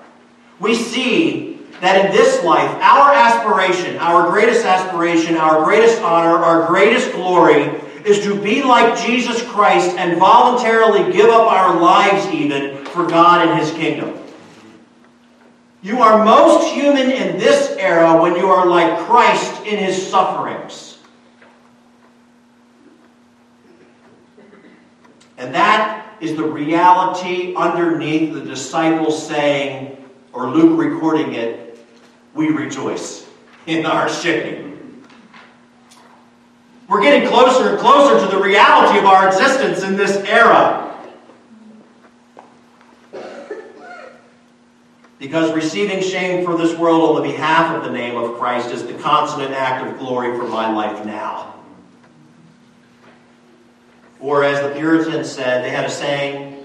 we 0.59 0.73
see 0.73 1.59
that 1.81 2.03
in 2.05 2.11
this 2.11 2.43
life, 2.43 2.69
our 2.81 3.13
aspiration, 3.13 3.97
our 3.97 4.31
greatest 4.31 4.65
aspiration, 4.65 5.37
our 5.37 5.63
greatest 5.63 6.01
honor, 6.01 6.43
our 6.43 6.65
greatest 6.67 7.11
glory 7.11 7.79
is 8.05 8.23
to 8.23 8.41
be 8.41 8.63
like 8.63 8.97
Jesus 9.05 9.43
Christ 9.43 9.95
and 9.97 10.17
voluntarily 10.17 11.13
give 11.13 11.29
up 11.29 11.47
our 11.51 11.79
lives 11.79 12.25
even 12.27 12.83
for 12.85 13.07
God 13.07 13.47
and 13.47 13.59
His 13.59 13.71
kingdom. 13.71 14.18
You 15.81 16.01
are 16.01 16.25
most 16.25 16.73
human 16.73 17.09
in 17.09 17.37
this 17.37 17.75
era 17.79 18.21
when 18.21 18.35
you 18.35 18.47
are 18.49 18.65
like 18.65 18.99
Christ 19.05 19.65
in 19.65 19.77
his 19.77 20.09
sufferings. 20.09 20.97
And 25.37 25.55
that 25.55 26.17
is 26.19 26.35
the 26.35 26.43
reality 26.43 27.55
underneath 27.55 28.33
the 28.33 28.41
disciples 28.41 29.25
saying, 29.25 29.95
or 30.33 30.49
Luke 30.49 30.77
recording 30.77 31.33
it, 31.33 31.79
we 32.33 32.49
rejoice 32.49 33.25
in 33.65 33.85
our 33.85 34.09
shame. 34.09 35.01
We're 36.89 37.01
getting 37.01 37.29
closer 37.29 37.69
and 37.69 37.79
closer 37.79 38.19
to 38.19 38.35
the 38.35 38.41
reality 38.41 38.99
of 38.99 39.05
our 39.05 39.27
existence 39.27 39.83
in 39.83 39.95
this 39.95 40.17
era. 40.27 40.78
Because 45.19 45.53
receiving 45.53 46.01
shame 46.01 46.45
for 46.45 46.57
this 46.57 46.77
world 46.77 47.09
on 47.09 47.21
the 47.21 47.29
behalf 47.29 47.75
of 47.75 47.83
the 47.83 47.91
name 47.91 48.15
of 48.15 48.39
Christ 48.39 48.71
is 48.71 48.85
the 48.85 48.93
consonant 48.93 49.51
act 49.51 49.85
of 49.85 49.99
glory 49.99 50.35
for 50.37 50.47
my 50.47 50.73
life 50.73 51.05
now. 51.05 51.55
Or 54.21 54.43
as 54.43 54.61
the 54.61 54.79
Puritans 54.79 55.29
said, 55.29 55.63
they 55.63 55.69
had 55.71 55.83
a 55.83 55.89
saying 55.89 56.63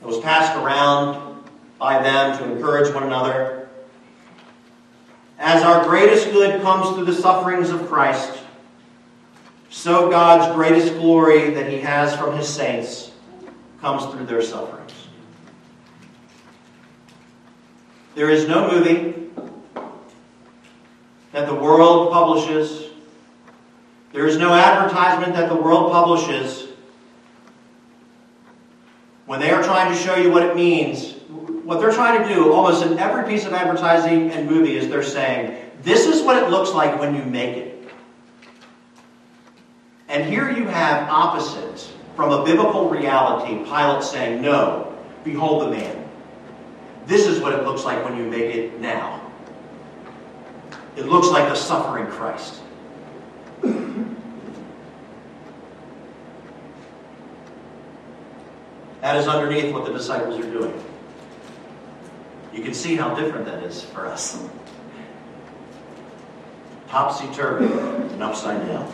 that 0.00 0.06
was 0.06 0.18
passed 0.18 0.56
around 0.58 1.44
by 1.78 2.02
them 2.02 2.36
to 2.38 2.52
encourage 2.52 2.92
one 2.92 3.04
another. 3.04 3.68
As 5.38 5.62
our 5.62 5.84
greatest 5.84 6.30
good 6.32 6.62
comes 6.62 6.94
through 6.94 7.04
the 7.04 7.14
sufferings 7.14 7.70
of 7.70 7.88
Christ, 7.88 8.40
so 9.70 10.10
God's 10.10 10.54
greatest 10.54 10.94
glory 10.94 11.50
that 11.50 11.70
he 11.70 11.80
has 11.80 12.14
from 12.16 12.36
his 12.36 12.48
saints 12.48 13.12
comes 13.80 14.04
through 14.12 14.26
their 14.26 14.42
sufferings. 14.42 14.81
There 18.14 18.30
is 18.30 18.46
no 18.46 18.70
movie 18.70 19.30
that 21.32 21.46
the 21.46 21.54
world 21.54 22.12
publishes. 22.12 22.90
There 24.12 24.26
is 24.26 24.36
no 24.36 24.52
advertisement 24.52 25.34
that 25.34 25.48
the 25.48 25.56
world 25.56 25.90
publishes 25.90 26.68
when 29.24 29.40
they 29.40 29.50
are 29.50 29.62
trying 29.62 29.90
to 29.90 29.98
show 29.98 30.14
you 30.16 30.30
what 30.30 30.42
it 30.42 30.54
means. 30.54 31.14
What 31.64 31.80
they're 31.80 31.92
trying 31.92 32.22
to 32.22 32.34
do, 32.34 32.52
almost 32.52 32.84
in 32.84 32.98
every 32.98 33.24
piece 33.24 33.46
of 33.46 33.54
advertising 33.54 34.30
and 34.30 34.50
movie, 34.50 34.76
is 34.76 34.88
they're 34.88 35.02
saying, 35.02 35.70
This 35.82 36.06
is 36.06 36.22
what 36.22 36.42
it 36.42 36.50
looks 36.50 36.72
like 36.72 37.00
when 37.00 37.14
you 37.14 37.22
make 37.22 37.56
it. 37.56 37.88
And 40.08 40.28
here 40.28 40.50
you 40.50 40.66
have 40.66 41.08
opposites 41.08 41.90
from 42.14 42.30
a 42.30 42.44
biblical 42.44 42.90
reality, 42.90 43.64
Pilate 43.64 44.02
saying, 44.02 44.42
No, 44.42 44.94
behold 45.24 45.62
the 45.62 45.70
man. 45.70 46.01
This 47.06 47.26
is 47.26 47.40
what 47.40 47.52
it 47.52 47.64
looks 47.64 47.84
like 47.84 48.04
when 48.04 48.16
you 48.16 48.24
make 48.24 48.54
it 48.54 48.80
now. 48.80 49.20
It 50.96 51.06
looks 51.06 51.28
like 51.28 51.48
the 51.48 51.54
suffering 51.54 52.06
Christ. 52.06 52.60
That 59.00 59.16
is 59.16 59.26
underneath 59.26 59.72
what 59.72 59.84
the 59.84 59.92
disciples 59.92 60.38
are 60.38 60.50
doing. 60.50 60.80
You 62.52 62.62
can 62.62 62.74
see 62.74 62.94
how 62.94 63.14
different 63.14 63.46
that 63.46 63.62
is 63.64 63.82
for 63.82 64.06
us. 64.06 64.46
Topsy 66.88 67.26
turvy 67.34 67.64
and 67.64 68.22
upside 68.22 68.66
down. 68.68 68.84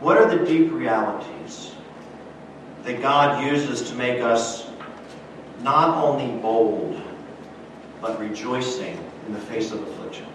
What 0.00 0.18
are 0.18 0.28
the 0.28 0.44
deep 0.44 0.72
realities 0.72 1.72
that 2.84 3.00
God 3.00 3.44
uses 3.44 3.88
to 3.90 3.94
make 3.94 4.20
us 4.20 4.68
not 5.62 6.02
only 6.02 6.36
bold, 6.40 7.00
but 8.00 8.18
rejoicing 8.18 8.98
in 9.26 9.32
the 9.32 9.40
face 9.40 9.70
of 9.70 9.80
affliction? 9.82 10.26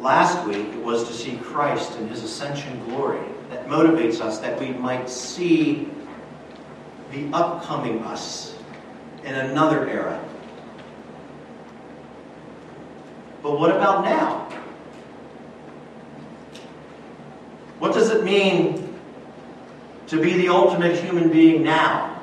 Last 0.00 0.46
week, 0.46 0.66
it 0.68 0.82
was 0.82 1.04
to 1.04 1.12
see 1.12 1.36
Christ 1.36 1.96
in 1.98 2.08
his 2.08 2.22
ascension 2.24 2.84
glory 2.86 3.20
that 3.50 3.68
motivates 3.68 4.20
us 4.20 4.38
that 4.40 4.58
we 4.58 4.72
might 4.72 5.08
see 5.08 5.88
the 7.12 7.28
upcoming 7.32 8.00
us 8.02 8.56
in 9.22 9.34
another 9.34 9.88
era. 9.88 10.22
But 13.42 13.58
what 13.58 13.70
about 13.70 14.04
now? 14.04 14.48
What 17.78 17.92
does 17.92 18.10
it 18.10 18.24
mean 18.24 18.83
to 20.14 20.20
be 20.22 20.34
the 20.34 20.48
ultimate 20.48 20.96
human 20.96 21.28
being 21.28 21.64
now? 21.64 22.22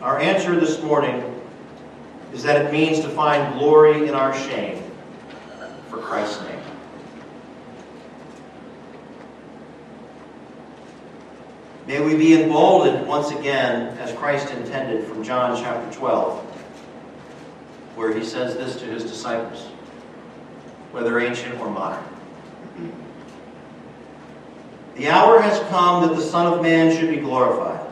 Our 0.00 0.20
answer 0.20 0.58
this 0.58 0.80
morning 0.80 1.22
is 2.32 2.44
that 2.44 2.64
it 2.64 2.72
means 2.72 3.00
to 3.00 3.08
find 3.08 3.58
glory 3.58 4.06
in 4.06 4.14
our 4.14 4.32
shame 4.32 4.80
for 5.88 5.98
Christ's 5.98 6.40
name. 6.42 6.60
May 11.88 12.00
we 12.00 12.16
be 12.16 12.40
emboldened 12.40 13.06
once 13.06 13.30
again, 13.30 13.96
as 13.98 14.12
Christ 14.12 14.52
intended, 14.52 15.04
from 15.04 15.24
John 15.24 15.60
chapter 15.60 15.96
12, 15.96 16.44
where 17.96 18.16
he 18.16 18.24
says 18.24 18.56
this 18.56 18.76
to 18.76 18.84
his 18.86 19.02
disciples, 19.02 19.66
whether 20.92 21.18
ancient 21.18 21.58
or 21.60 21.70
modern. 21.70 22.15
The 24.96 25.10
hour 25.10 25.42
has 25.42 25.60
come 25.68 26.08
that 26.08 26.16
the 26.16 26.22
Son 26.22 26.50
of 26.50 26.62
Man 26.62 26.90
should 26.96 27.10
be 27.10 27.18
glorified. 27.18 27.86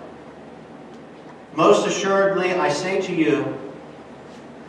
Most 1.55 1.86
assuredly, 1.86 2.55
I 2.55 2.70
say 2.70 2.98
to 3.02 3.14
you, 3.14 3.59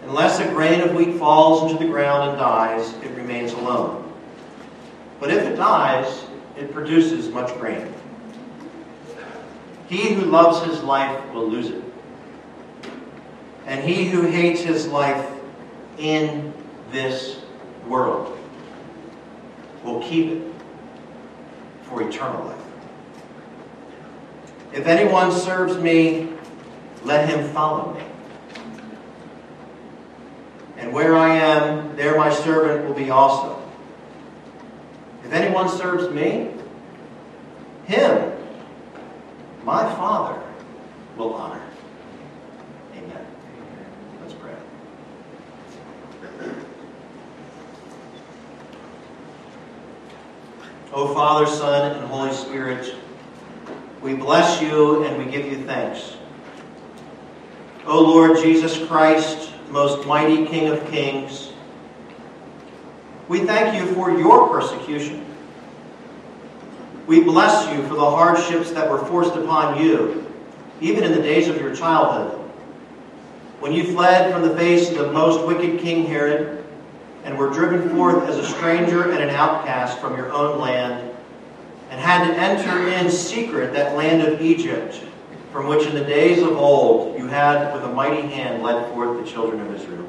unless 0.03 0.39
a 0.39 0.47
grain 0.49 0.81
of 0.81 0.93
wheat 0.93 1.17
falls 1.17 1.71
into 1.71 1.81
the 1.81 1.89
ground 1.89 2.29
and 2.29 2.37
dies, 2.37 2.93
it 2.95 3.11
remains 3.11 3.53
alone. 3.53 4.13
But 5.21 5.31
if 5.31 5.43
it 5.43 5.55
dies, 5.55 6.25
it 6.57 6.73
produces 6.73 7.29
much 7.29 7.57
grain. 7.57 7.93
He 9.87 10.13
who 10.13 10.25
loves 10.25 10.61
his 10.69 10.83
life 10.83 11.33
will 11.33 11.47
lose 11.47 11.69
it. 11.69 11.83
And 13.65 13.81
he 13.81 14.09
who 14.09 14.23
hates 14.23 14.59
his 14.59 14.87
life 14.87 15.25
in 15.97 16.53
this 16.91 17.39
world 17.87 18.37
will 19.85 20.01
keep 20.03 20.31
it 20.33 20.54
for 21.87 22.01
eternal 22.07 22.45
life. 22.45 22.61
If 24.73 24.87
anyone 24.87 25.31
serves 25.31 25.77
me, 25.77 26.29
let 27.03 27.29
him 27.29 27.47
follow 27.53 27.93
me. 27.93 28.03
And 30.77 30.91
where 30.91 31.15
I 31.15 31.35
am, 31.35 31.95
there 31.95 32.17
my 32.17 32.29
servant 32.29 32.85
will 32.87 32.93
be 32.95 33.09
also. 33.09 33.61
If 35.23 35.31
anyone 35.31 35.69
serves 35.69 36.13
me, 36.13 36.51
him 37.85 38.33
my 39.63 39.83
Father 39.95 40.39
will 41.17 41.33
honor. 41.33 41.61
Amen. 42.95 43.25
Let's 44.21 44.33
pray. 44.33 44.53
O 50.95 51.13
Father, 51.13 51.45
Son, 51.45 51.91
and 51.91 52.07
Holy 52.07 52.31
Spirit, 52.33 52.95
we 54.01 54.13
bless 54.13 54.61
you 54.61 55.03
and 55.03 55.17
we 55.17 55.29
give 55.29 55.45
you 55.45 55.65
thanks. 55.65 56.15
O 57.85 58.01
Lord 58.01 58.37
Jesus 58.37 58.87
Christ, 58.87 59.51
most 59.69 60.07
mighty 60.07 60.45
King 60.45 60.69
of 60.69 60.89
kings, 60.89 61.51
we 63.27 63.41
thank 63.41 63.75
you 63.75 63.93
for 63.93 64.17
your 64.17 64.47
persecution. 64.47 65.25
We 67.07 67.21
bless 67.21 67.69
you 67.73 67.85
for 67.89 67.95
the 67.95 68.09
hardships 68.09 68.71
that 68.71 68.89
were 68.89 69.03
forced 69.05 69.35
upon 69.35 69.83
you, 69.83 70.25
even 70.79 71.03
in 71.03 71.11
the 71.11 71.21
days 71.21 71.49
of 71.49 71.59
your 71.59 71.75
childhood. 71.75 72.39
When 73.59 73.73
you 73.73 73.91
fled 73.91 74.31
from 74.31 74.43
the 74.43 74.55
face 74.55 74.91
of 74.91 74.97
the 74.97 75.11
most 75.11 75.45
wicked 75.45 75.81
King 75.81 76.05
Herod 76.05 76.64
and 77.25 77.37
were 77.37 77.49
driven 77.49 77.89
forth 77.89 78.23
as 78.29 78.37
a 78.37 78.45
stranger 78.45 79.11
and 79.11 79.21
an 79.21 79.31
outcast 79.31 79.99
from 79.99 80.15
your 80.15 80.31
own 80.31 80.59
land, 80.61 81.11
and 81.89 81.99
had 81.99 82.27
to 82.27 82.33
enter 82.39 82.87
in 82.87 83.09
secret 83.09 83.73
that 83.73 83.97
land 83.97 84.21
of 84.21 84.39
Egypt, 84.41 85.01
from 85.51 85.67
which 85.67 85.87
in 85.87 85.95
the 85.95 86.03
days 86.03 86.41
of 86.41 86.55
old 86.55 87.17
you 87.17 87.27
had 87.27 87.73
with 87.73 87.83
a 87.83 87.93
mighty 87.93 88.21
hand 88.21 88.61
led 88.61 88.87
forth 88.93 89.23
the 89.23 89.29
children 89.29 89.59
of 89.59 89.73
Israel. 89.73 90.07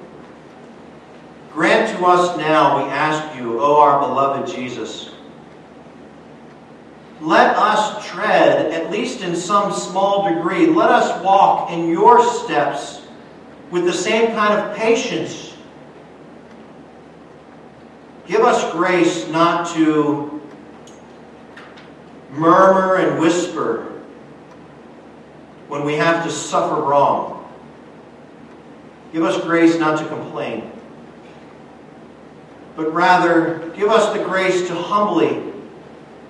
Grant 1.52 1.96
to 1.96 2.04
us 2.04 2.36
now, 2.36 2.84
we 2.84 2.90
ask 2.90 3.34
you, 3.38 3.60
O 3.60 3.80
our 3.80 3.98
beloved 3.98 4.54
Jesus, 4.54 5.10
let 7.22 7.56
us 7.56 8.06
tread, 8.06 8.72
at 8.72 8.90
least 8.90 9.22
in 9.22 9.34
some 9.34 9.72
small 9.72 10.28
degree, 10.28 10.66
let 10.66 10.90
us 10.90 11.24
walk 11.24 11.72
in 11.72 11.88
your 11.88 12.22
steps 12.44 13.00
with 13.70 13.86
the 13.86 13.92
same 13.92 14.32
kind 14.32 14.52
of 14.52 14.76
patience. 14.76 15.45
Give 18.26 18.40
us 18.40 18.72
grace 18.72 19.28
not 19.28 19.68
to 19.74 20.40
murmur 22.32 22.96
and 22.96 23.20
whisper 23.20 23.92
when 25.68 25.84
we 25.84 25.94
have 25.94 26.24
to 26.24 26.30
suffer 26.30 26.80
wrong. 26.80 27.48
Give 29.12 29.22
us 29.22 29.42
grace 29.44 29.78
not 29.78 29.98
to 29.98 30.06
complain, 30.06 30.70
but 32.74 32.92
rather 32.92 33.70
give 33.76 33.88
us 33.88 34.12
the 34.12 34.24
grace 34.24 34.66
to 34.68 34.74
humbly 34.74 35.46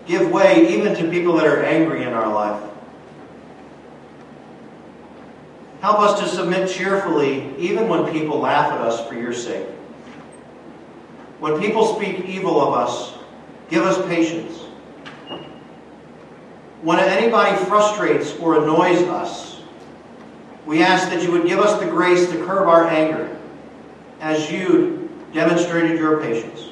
give 0.06 0.30
way 0.30 0.68
even 0.68 0.94
to 0.94 1.10
people 1.10 1.36
that 1.36 1.46
are 1.46 1.62
angry 1.62 2.02
in 2.02 2.12
our 2.12 2.32
life. 2.32 2.62
Help 5.80 5.98
us 6.00 6.20
to 6.20 6.28
submit 6.28 6.70
cheerfully 6.70 7.54
even 7.58 7.88
when 7.88 8.10
people 8.12 8.38
laugh 8.38 8.72
at 8.72 8.80
us 8.80 9.06
for 9.08 9.14
your 9.14 9.32
sake. 9.32 9.66
When 11.38 11.60
people 11.60 11.94
speak 11.96 12.24
evil 12.24 12.60
of 12.60 12.74
us, 12.74 13.12
give 13.68 13.84
us 13.84 14.04
patience. 14.06 14.58
When 16.82 16.98
anybody 16.98 17.56
frustrates 17.64 18.34
or 18.38 18.62
annoys 18.62 19.02
us, 19.02 19.60
we 20.64 20.82
ask 20.82 21.10
that 21.10 21.22
you 21.22 21.30
would 21.32 21.46
give 21.46 21.58
us 21.58 21.78
the 21.78 21.86
grace 21.86 22.30
to 22.30 22.44
curb 22.44 22.68
our 22.68 22.86
anger 22.86 23.36
as 24.20 24.50
you 24.50 25.10
demonstrated 25.32 25.98
your 25.98 26.20
patience. 26.20 26.70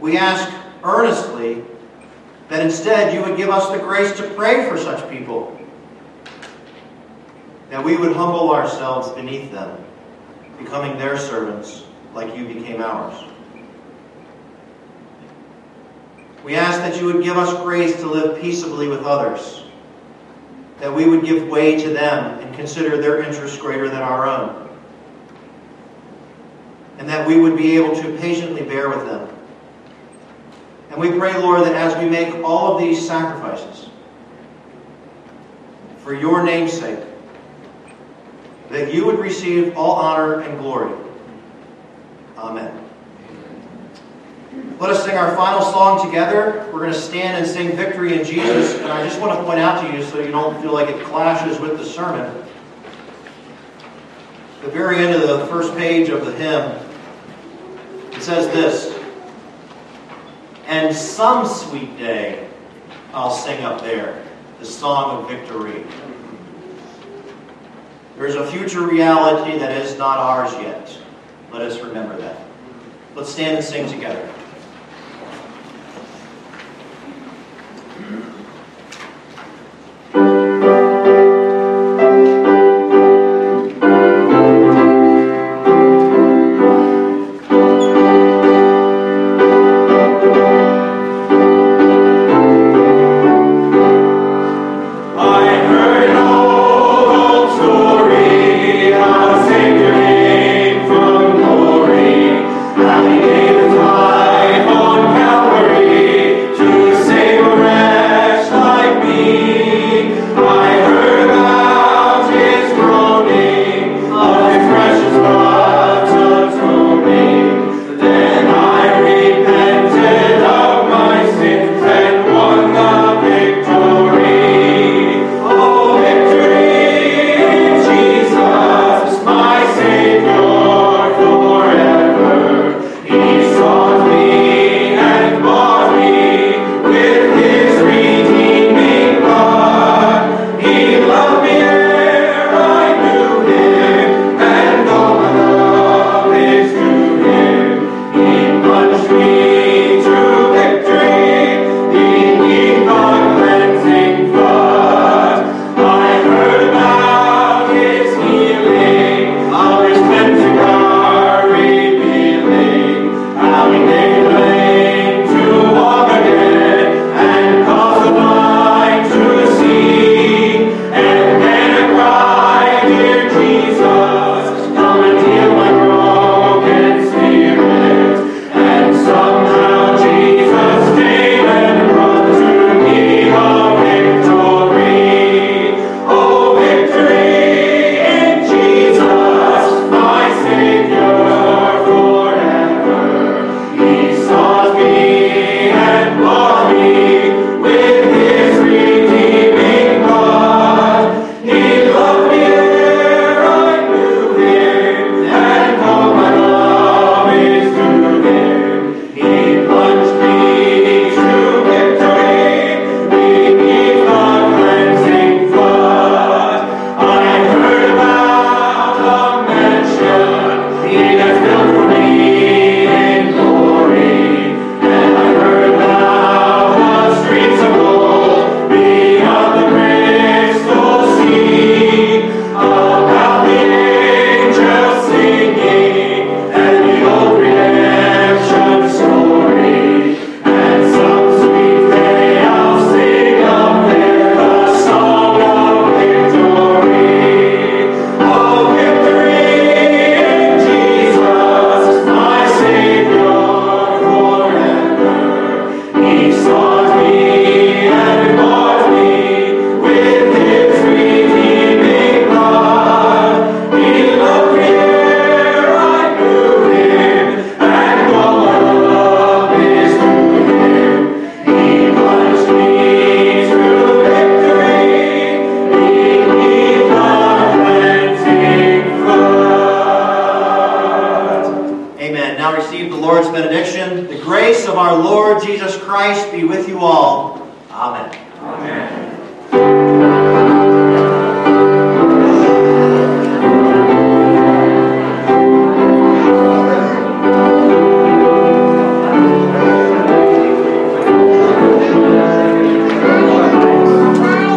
We 0.00 0.18
ask 0.18 0.54
earnestly 0.82 1.64
that 2.48 2.60
instead 2.60 3.14
you 3.14 3.22
would 3.22 3.38
give 3.38 3.48
us 3.48 3.70
the 3.70 3.78
grace 3.78 4.14
to 4.18 4.28
pray 4.34 4.68
for 4.68 4.76
such 4.76 5.08
people, 5.10 5.58
that 7.70 7.82
we 7.82 7.96
would 7.96 8.12
humble 8.12 8.50
ourselves 8.50 9.08
beneath 9.12 9.50
them, 9.50 9.82
becoming 10.58 10.98
their 10.98 11.16
servants 11.16 11.83
like 12.14 12.36
you 12.36 12.46
became 12.46 12.80
ours. 12.80 13.24
We 16.44 16.54
ask 16.54 16.78
that 16.78 17.00
you 17.00 17.06
would 17.06 17.24
give 17.24 17.36
us 17.36 17.52
grace 17.62 17.96
to 17.96 18.06
live 18.06 18.40
peaceably 18.40 18.86
with 18.86 19.04
others, 19.04 19.64
that 20.78 20.94
we 20.94 21.06
would 21.08 21.24
give 21.24 21.48
way 21.48 21.76
to 21.76 21.88
them 21.88 22.38
and 22.38 22.54
consider 22.54 22.98
their 22.98 23.22
interests 23.22 23.56
greater 23.58 23.88
than 23.88 24.02
our 24.02 24.26
own, 24.26 24.68
and 26.98 27.08
that 27.08 27.26
we 27.26 27.40
would 27.40 27.56
be 27.56 27.76
able 27.76 27.94
to 27.96 28.16
patiently 28.18 28.62
bear 28.62 28.90
with 28.90 29.06
them. 29.06 29.28
And 30.90 31.00
we 31.00 31.10
pray, 31.18 31.36
Lord, 31.38 31.62
that 31.64 31.74
as 31.74 32.00
we 32.00 32.08
make 32.08 32.34
all 32.44 32.74
of 32.74 32.80
these 32.80 33.04
sacrifices, 33.04 33.88
for 35.98 36.14
your 36.14 36.44
name's 36.44 36.72
sake, 36.72 37.00
that 38.68 38.92
you 38.92 39.06
would 39.06 39.18
receive 39.18 39.76
all 39.76 39.92
honor 39.92 40.40
and 40.40 40.58
glory. 40.58 40.94
Amen. 42.36 42.84
Let 44.78 44.90
us 44.90 45.04
sing 45.04 45.16
our 45.16 45.34
final 45.36 45.62
song 45.62 46.04
together. 46.04 46.68
We're 46.72 46.80
going 46.80 46.92
to 46.92 46.98
stand 46.98 47.36
and 47.36 47.46
sing 47.46 47.76
Victory 47.76 48.18
in 48.18 48.24
Jesus. 48.24 48.78
And 48.80 48.90
I 48.90 49.06
just 49.06 49.20
want 49.20 49.38
to 49.38 49.44
point 49.44 49.60
out 49.60 49.80
to 49.82 49.96
you 49.96 50.04
so 50.04 50.20
you 50.20 50.30
don't 50.30 50.60
feel 50.60 50.72
like 50.72 50.88
it 50.88 51.02
clashes 51.04 51.60
with 51.60 51.78
the 51.78 51.84
sermon. 51.84 52.44
The 54.62 54.70
very 54.70 54.98
end 54.98 55.14
of 55.14 55.28
the 55.28 55.46
first 55.46 55.76
page 55.76 56.08
of 56.08 56.24
the 56.26 56.32
hymn, 56.32 56.72
it 58.12 58.22
says 58.22 58.48
this 58.48 58.98
And 60.66 60.94
some 60.94 61.46
sweet 61.46 61.96
day 61.98 62.48
I'll 63.12 63.30
sing 63.30 63.64
up 63.64 63.80
there 63.80 64.24
the 64.58 64.66
song 64.66 65.22
of 65.22 65.28
victory. 65.28 65.84
There 68.16 68.26
is 68.26 68.34
a 68.34 68.46
future 68.46 68.86
reality 68.86 69.58
that 69.58 69.72
is 69.72 69.98
not 69.98 70.18
ours 70.18 70.52
yet. 70.54 70.98
Let 71.54 71.70
us 71.70 71.78
remember 71.78 72.16
that. 72.16 72.36
Let's 73.14 73.30
stand 73.30 73.58
and 73.58 73.64
sing 73.64 73.88
together. 73.88 74.28